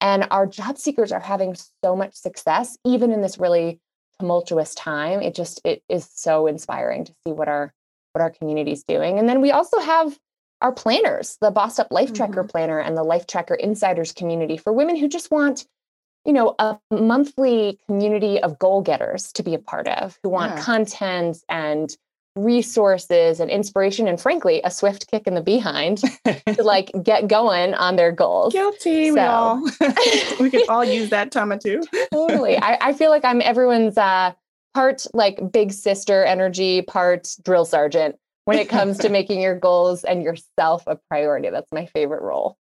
And 0.00 0.26
our 0.30 0.46
job 0.46 0.78
seekers 0.78 1.12
are 1.12 1.20
having 1.20 1.56
so 1.84 1.94
much 1.94 2.14
success, 2.14 2.78
even 2.86 3.12
in 3.12 3.20
this 3.20 3.36
really 3.36 3.80
tumultuous 4.18 4.74
time. 4.74 5.20
It 5.20 5.34
just 5.34 5.60
it 5.62 5.82
is 5.90 6.08
so 6.10 6.46
inspiring 6.46 7.04
to 7.04 7.12
see 7.26 7.34
what 7.34 7.48
our 7.48 7.74
what 8.14 8.22
our 8.22 8.30
community 8.30 8.72
is 8.72 8.82
doing. 8.84 9.18
And 9.18 9.28
then 9.28 9.42
we 9.42 9.50
also 9.50 9.80
have 9.80 10.18
our 10.62 10.72
planners, 10.72 11.36
the 11.42 11.50
Bossed 11.50 11.80
Up 11.80 11.88
Life 11.90 12.14
Tracker 12.14 12.44
mm-hmm. 12.44 12.48
Planner 12.48 12.78
and 12.78 12.96
the 12.96 13.02
Life 13.02 13.26
Tracker 13.26 13.56
Insiders 13.56 14.12
community 14.12 14.56
for 14.56 14.72
women 14.72 14.96
who 14.96 15.06
just 15.06 15.30
want 15.30 15.66
you 16.24 16.32
know, 16.32 16.54
a 16.58 16.78
monthly 16.90 17.78
community 17.86 18.40
of 18.40 18.58
goal 18.58 18.80
getters 18.80 19.32
to 19.32 19.42
be 19.42 19.54
a 19.54 19.58
part 19.58 19.88
of 19.88 20.18
who 20.22 20.30
want 20.30 20.56
yeah. 20.56 20.62
content 20.62 21.38
and 21.48 21.96
resources 22.36 23.38
and 23.38 23.48
inspiration 23.48 24.08
and 24.08 24.20
frankly 24.20 24.60
a 24.64 24.70
swift 24.70 25.08
kick 25.08 25.26
in 25.26 25.34
the 25.34 25.40
behind 25.40 25.98
to 26.24 26.62
like 26.62 26.90
get 27.02 27.28
going 27.28 27.74
on 27.74 27.96
their 27.96 28.10
goals. 28.10 28.52
Guilty 28.52 29.10
so. 29.10 29.14
we 29.14 29.20
all. 29.20 29.62
We 30.40 30.50
can 30.50 30.62
all 30.68 30.84
use 30.84 31.10
that 31.10 31.30
tama 31.30 31.58
too. 31.58 31.82
Totally. 32.12 32.56
I, 32.56 32.78
I 32.80 32.92
feel 32.92 33.10
like 33.10 33.24
i'm 33.24 33.40
everyone's 33.40 33.96
uh 33.96 34.32
part 34.74 35.06
like 35.14 35.52
big 35.52 35.72
sister 35.72 36.24
energy 36.24 36.82
part 36.82 37.28
drill 37.44 37.64
sergeant 37.64 38.16
when 38.46 38.58
it 38.58 38.68
comes 38.68 38.98
to 38.98 39.08
making 39.08 39.40
your 39.40 39.56
goals 39.56 40.02
and 40.02 40.22
yourself 40.22 40.82
a 40.88 40.98
priority. 41.08 41.50
That's 41.50 41.70
my 41.72 41.86
favorite 41.86 42.22
role. 42.22 42.56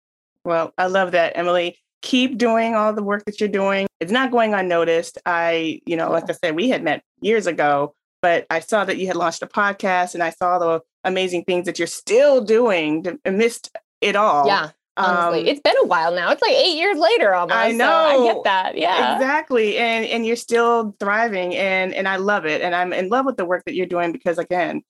Well 0.43 0.73
i 0.79 0.87
love 0.87 1.11
that 1.11 1.33
Emilie 1.35 1.77
keep 2.01 2.37
doing 2.37 2.75
all 2.75 2.93
the 2.93 3.03
work 3.03 3.25
that 3.25 3.39
you're 3.39 3.49
doing. 3.49 3.87
It's 3.99 4.11
not 4.11 4.31
going 4.31 4.53
unnoticed. 4.53 5.17
I, 5.25 5.81
you 5.85 5.95
know, 5.95 6.09
like 6.11 6.29
I 6.29 6.33
said, 6.33 6.55
we 6.55 6.69
had 6.69 6.83
met 6.83 7.03
years 7.21 7.47
ago, 7.47 7.93
but 8.21 8.45
I 8.49 8.59
saw 8.59 8.85
that 8.85 8.97
you 8.97 9.07
had 9.07 9.15
launched 9.15 9.41
a 9.41 9.47
podcast 9.47 10.13
and 10.13 10.23
I 10.23 10.29
saw 10.29 10.59
the 10.59 10.81
amazing 11.03 11.43
things 11.45 11.65
that 11.65 11.79
you're 11.79 11.87
still 11.87 12.41
doing 12.41 13.19
amidst 13.25 13.75
it 14.01 14.15
all. 14.15 14.47
Yeah. 14.47 14.71
Honestly, 14.97 15.41
um, 15.41 15.47
it's 15.47 15.61
been 15.61 15.77
a 15.81 15.87
while 15.87 16.13
now. 16.13 16.29
It's 16.31 16.41
like 16.41 16.51
eight 16.51 16.75
years 16.75 16.97
later 16.97 17.33
almost. 17.33 17.57
I 17.57 17.71
know. 17.71 17.85
So 17.85 18.29
I 18.29 18.33
get 18.33 18.43
that. 18.43 18.77
Yeah. 18.77 19.15
Exactly. 19.15 19.77
And 19.77 20.05
and 20.05 20.25
you're 20.25 20.35
still 20.35 20.93
thriving 20.99 21.55
and 21.55 21.93
and 21.93 22.05
I 22.05 22.17
love 22.17 22.45
it. 22.45 22.61
And 22.61 22.75
I'm 22.75 22.91
in 22.91 23.07
love 23.07 23.25
with 23.25 23.37
the 23.37 23.45
work 23.45 23.63
that 23.65 23.75
you're 23.75 23.85
doing 23.85 24.11
because 24.11 24.37
again, 24.37 24.81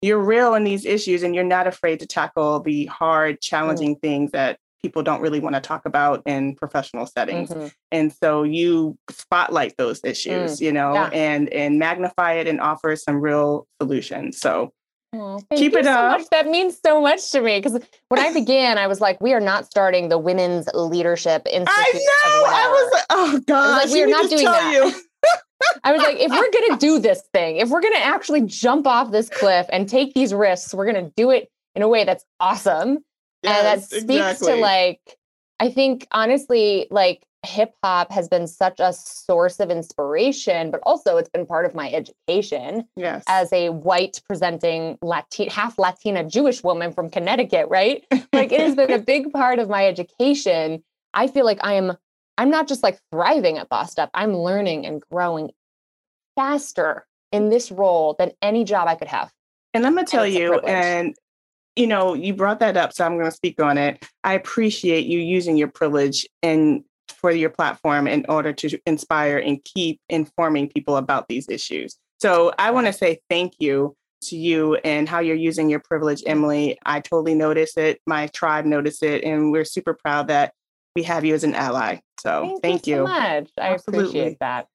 you're 0.00 0.20
real 0.20 0.54
in 0.54 0.62
these 0.62 0.84
issues 0.84 1.24
and 1.24 1.34
you're 1.34 1.42
not 1.42 1.66
afraid 1.66 2.00
to 2.00 2.06
tackle 2.06 2.60
the 2.60 2.86
hard, 2.86 3.36
mm. 3.36 3.40
challenging 3.40 3.96
mm. 3.96 4.00
things 4.00 4.30
that 4.30 4.58
people 4.82 5.02
don't 5.02 5.20
really 5.20 5.40
want 5.40 5.54
to 5.54 5.60
talk 5.60 5.84
about 5.86 6.22
in 6.26 6.54
professional 6.54 7.06
settings 7.06 7.50
mm-hmm. 7.50 7.66
and 7.92 8.12
so 8.12 8.42
you 8.42 8.96
spotlight 9.10 9.76
those 9.76 10.00
issues 10.04 10.58
mm. 10.58 10.60
you 10.60 10.72
know 10.72 10.94
yeah. 10.94 11.10
and 11.12 11.48
and 11.50 11.78
magnify 11.78 12.32
it 12.34 12.46
and 12.46 12.60
offer 12.60 12.94
some 12.96 13.20
real 13.20 13.66
solutions 13.80 14.38
so 14.38 14.72
Oh, 15.14 15.40
Keep 15.56 15.72
it 15.74 15.86
up. 15.86 16.20
So 16.20 16.26
that 16.32 16.48
means 16.48 16.78
so 16.84 17.00
much 17.00 17.30
to 17.30 17.40
me 17.40 17.58
because 17.58 17.80
when 18.08 18.20
I 18.20 18.30
began, 18.34 18.76
I 18.76 18.86
was 18.86 19.00
like, 19.00 19.18
"We 19.22 19.32
are 19.32 19.40
not 19.40 19.64
starting 19.64 20.10
the 20.10 20.18
Women's 20.18 20.68
Leadership 20.74 21.46
Institute." 21.46 21.66
I 21.74 21.92
know. 21.94 22.44
I 22.46 22.68
was, 22.68 23.04
oh 23.08 23.40
god, 23.46 23.84
like, 23.84 23.90
we 23.90 24.02
are 24.02 24.06
not 24.06 24.28
doing 24.28 24.44
that. 24.44 25.02
I 25.84 25.92
was 25.92 26.02
like, 26.02 26.18
if 26.18 26.30
we're 26.30 26.50
gonna 26.50 26.78
do 26.78 26.98
this 26.98 27.22
thing, 27.32 27.56
if 27.56 27.70
we're 27.70 27.80
gonna 27.80 27.96
actually 27.96 28.42
jump 28.42 28.86
off 28.86 29.10
this 29.10 29.28
cliff 29.28 29.66
and 29.70 29.88
take 29.88 30.14
these 30.14 30.34
risks, 30.34 30.74
we're 30.74 30.86
gonna 30.86 31.10
do 31.16 31.30
it 31.30 31.48
in 31.74 31.82
a 31.82 31.88
way 31.88 32.04
that's 32.04 32.24
awesome 32.38 32.98
Yes, 33.42 33.56
and 33.56 33.66
that 33.66 33.84
speaks 33.84 34.04
exactly. 34.04 34.52
to 34.54 34.60
like, 34.60 35.16
I 35.60 35.70
think 35.70 36.06
honestly, 36.12 36.86
like 36.90 37.24
hip 37.46 37.74
hop 37.82 38.10
has 38.12 38.28
been 38.28 38.46
such 38.46 38.80
a 38.80 38.92
source 38.92 39.60
of 39.60 39.70
inspiration, 39.70 40.70
but 40.70 40.80
also 40.82 41.16
it's 41.16 41.28
been 41.28 41.46
part 41.46 41.64
of 41.64 41.74
my 41.74 41.90
education. 41.90 42.84
Yes. 42.96 43.24
As 43.28 43.52
a 43.52 43.70
white 43.70 44.20
presenting 44.28 44.98
Latin, 45.02 45.48
half 45.48 45.78
Latina 45.78 46.24
Jewish 46.24 46.62
woman 46.62 46.92
from 46.92 47.10
Connecticut, 47.10 47.68
right? 47.68 48.04
Like 48.32 48.52
it 48.52 48.60
has 48.60 48.74
been 48.74 48.92
a 48.92 48.98
big 49.14 49.32
part 49.32 49.58
of 49.58 49.68
my 49.68 49.86
education. 49.86 50.82
I 51.14 51.28
feel 51.28 51.44
like 51.44 51.58
I 51.62 51.74
am, 51.74 51.96
I'm 52.36 52.50
not 52.50 52.68
just 52.68 52.82
like 52.82 52.98
thriving 53.12 53.58
at 53.58 53.68
Bossed 53.68 53.98
Up, 53.98 54.10
I'm 54.14 54.34
learning 54.34 54.86
and 54.86 55.02
growing 55.10 55.50
faster 56.36 57.06
in 57.32 57.50
this 57.50 57.70
role 57.70 58.14
than 58.18 58.32
any 58.42 58.64
job 58.64 58.88
I 58.88 58.94
could 58.94 59.08
have. 59.08 59.32
And 59.74 59.86
I'm 59.86 59.94
gonna 59.94 60.06
tell 60.06 60.26
you, 60.26 60.58
and 60.60 61.14
you 61.78 61.86
know, 61.86 62.14
you 62.14 62.34
brought 62.34 62.58
that 62.58 62.76
up, 62.76 62.92
so 62.92 63.04
I'm 63.06 63.14
going 63.14 63.30
to 63.30 63.36
speak 63.36 63.60
on 63.62 63.78
it. 63.78 64.04
I 64.24 64.34
appreciate 64.34 65.06
you 65.06 65.20
using 65.20 65.56
your 65.56 65.68
privilege 65.68 66.26
and 66.42 66.82
for 67.08 67.30
your 67.30 67.50
platform 67.50 68.06
in 68.06 68.26
order 68.28 68.52
to 68.52 68.78
inspire 68.84 69.38
and 69.38 69.62
keep 69.64 70.00
informing 70.08 70.68
people 70.68 70.96
about 70.96 71.28
these 71.28 71.48
issues. 71.48 71.96
So 72.20 72.52
I 72.58 72.72
want 72.72 72.88
to 72.88 72.92
say 72.92 73.20
thank 73.30 73.54
you 73.60 73.96
to 74.22 74.36
you 74.36 74.74
and 74.76 75.08
how 75.08 75.20
you're 75.20 75.36
using 75.36 75.70
your 75.70 75.78
privilege, 75.78 76.22
Emilie. 76.26 76.78
I 76.84 77.00
totally 77.00 77.36
notice 77.36 77.76
it. 77.76 78.00
My 78.06 78.26
tribe 78.28 78.64
noticed 78.64 79.04
it, 79.04 79.22
and 79.22 79.52
we're 79.52 79.64
super 79.64 79.94
proud 79.94 80.28
that 80.28 80.52
we 80.96 81.04
have 81.04 81.24
you 81.24 81.34
as 81.34 81.44
an 81.44 81.54
ally. 81.54 82.00
So 82.20 82.40
Thank, 82.40 82.62
thank, 82.62 82.86
you 82.88 82.94
you. 82.94 82.98
so 83.00 83.04
much. 83.04 83.50
I 83.56 83.74
Absolutely. 83.74 84.08
appreciate 84.08 84.38
that. 84.40 84.66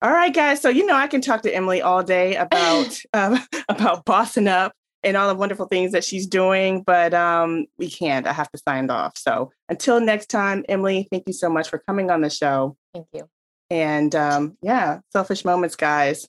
All 0.00 0.10
right, 0.10 0.32
guys. 0.32 0.62
So 0.62 0.70
you 0.70 0.86
know 0.86 0.94
I 0.94 1.08
can 1.08 1.20
talk 1.20 1.42
to 1.42 1.54
Emilie 1.54 1.82
all 1.82 2.02
day 2.02 2.36
about 2.36 2.98
um, 3.12 3.38
about 3.68 4.06
bossing 4.06 4.48
up 4.48 4.72
and 5.02 5.16
all 5.16 5.28
the 5.28 5.34
wonderful 5.34 5.66
things 5.66 5.92
that 5.92 6.04
she's 6.04 6.26
doing, 6.26 6.82
but 6.82 7.14
um, 7.14 7.66
we 7.78 7.90
can't. 7.90 8.26
I 8.26 8.32
have 8.32 8.50
to 8.52 8.58
sign 8.66 8.90
off. 8.90 9.16
So 9.16 9.52
until 9.68 10.00
next 10.00 10.26
time, 10.26 10.64
Emilie, 10.68 11.08
thank 11.10 11.24
you 11.26 11.32
so 11.32 11.48
much 11.48 11.68
for 11.68 11.78
coming 11.78 12.10
on 12.10 12.20
the 12.20 12.30
show. 12.30 12.76
Thank 12.94 13.06
you. 13.12 13.28
And 13.70 14.14
um, 14.14 14.56
yeah, 14.62 15.00
selfish 15.12 15.44
moments, 15.44 15.76
guys. 15.76 16.26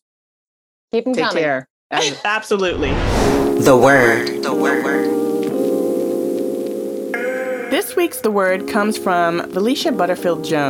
Keep 0.91 1.05
them 1.05 1.13
Take 1.13 1.25
coming. 1.25 1.43
care. 1.43 1.69
Absolutely. 2.25 2.91
The 3.61 3.77
word. 3.81 4.43
The 4.43 4.53
word. 4.53 5.19
This 7.71 7.95
week's 7.95 8.21
The 8.21 8.31
Word 8.31 8.67
comes 8.67 8.97
from 8.97 9.47
Felicia 9.51 9.91
Butterfield 9.91 10.43
Jones. 10.43 10.53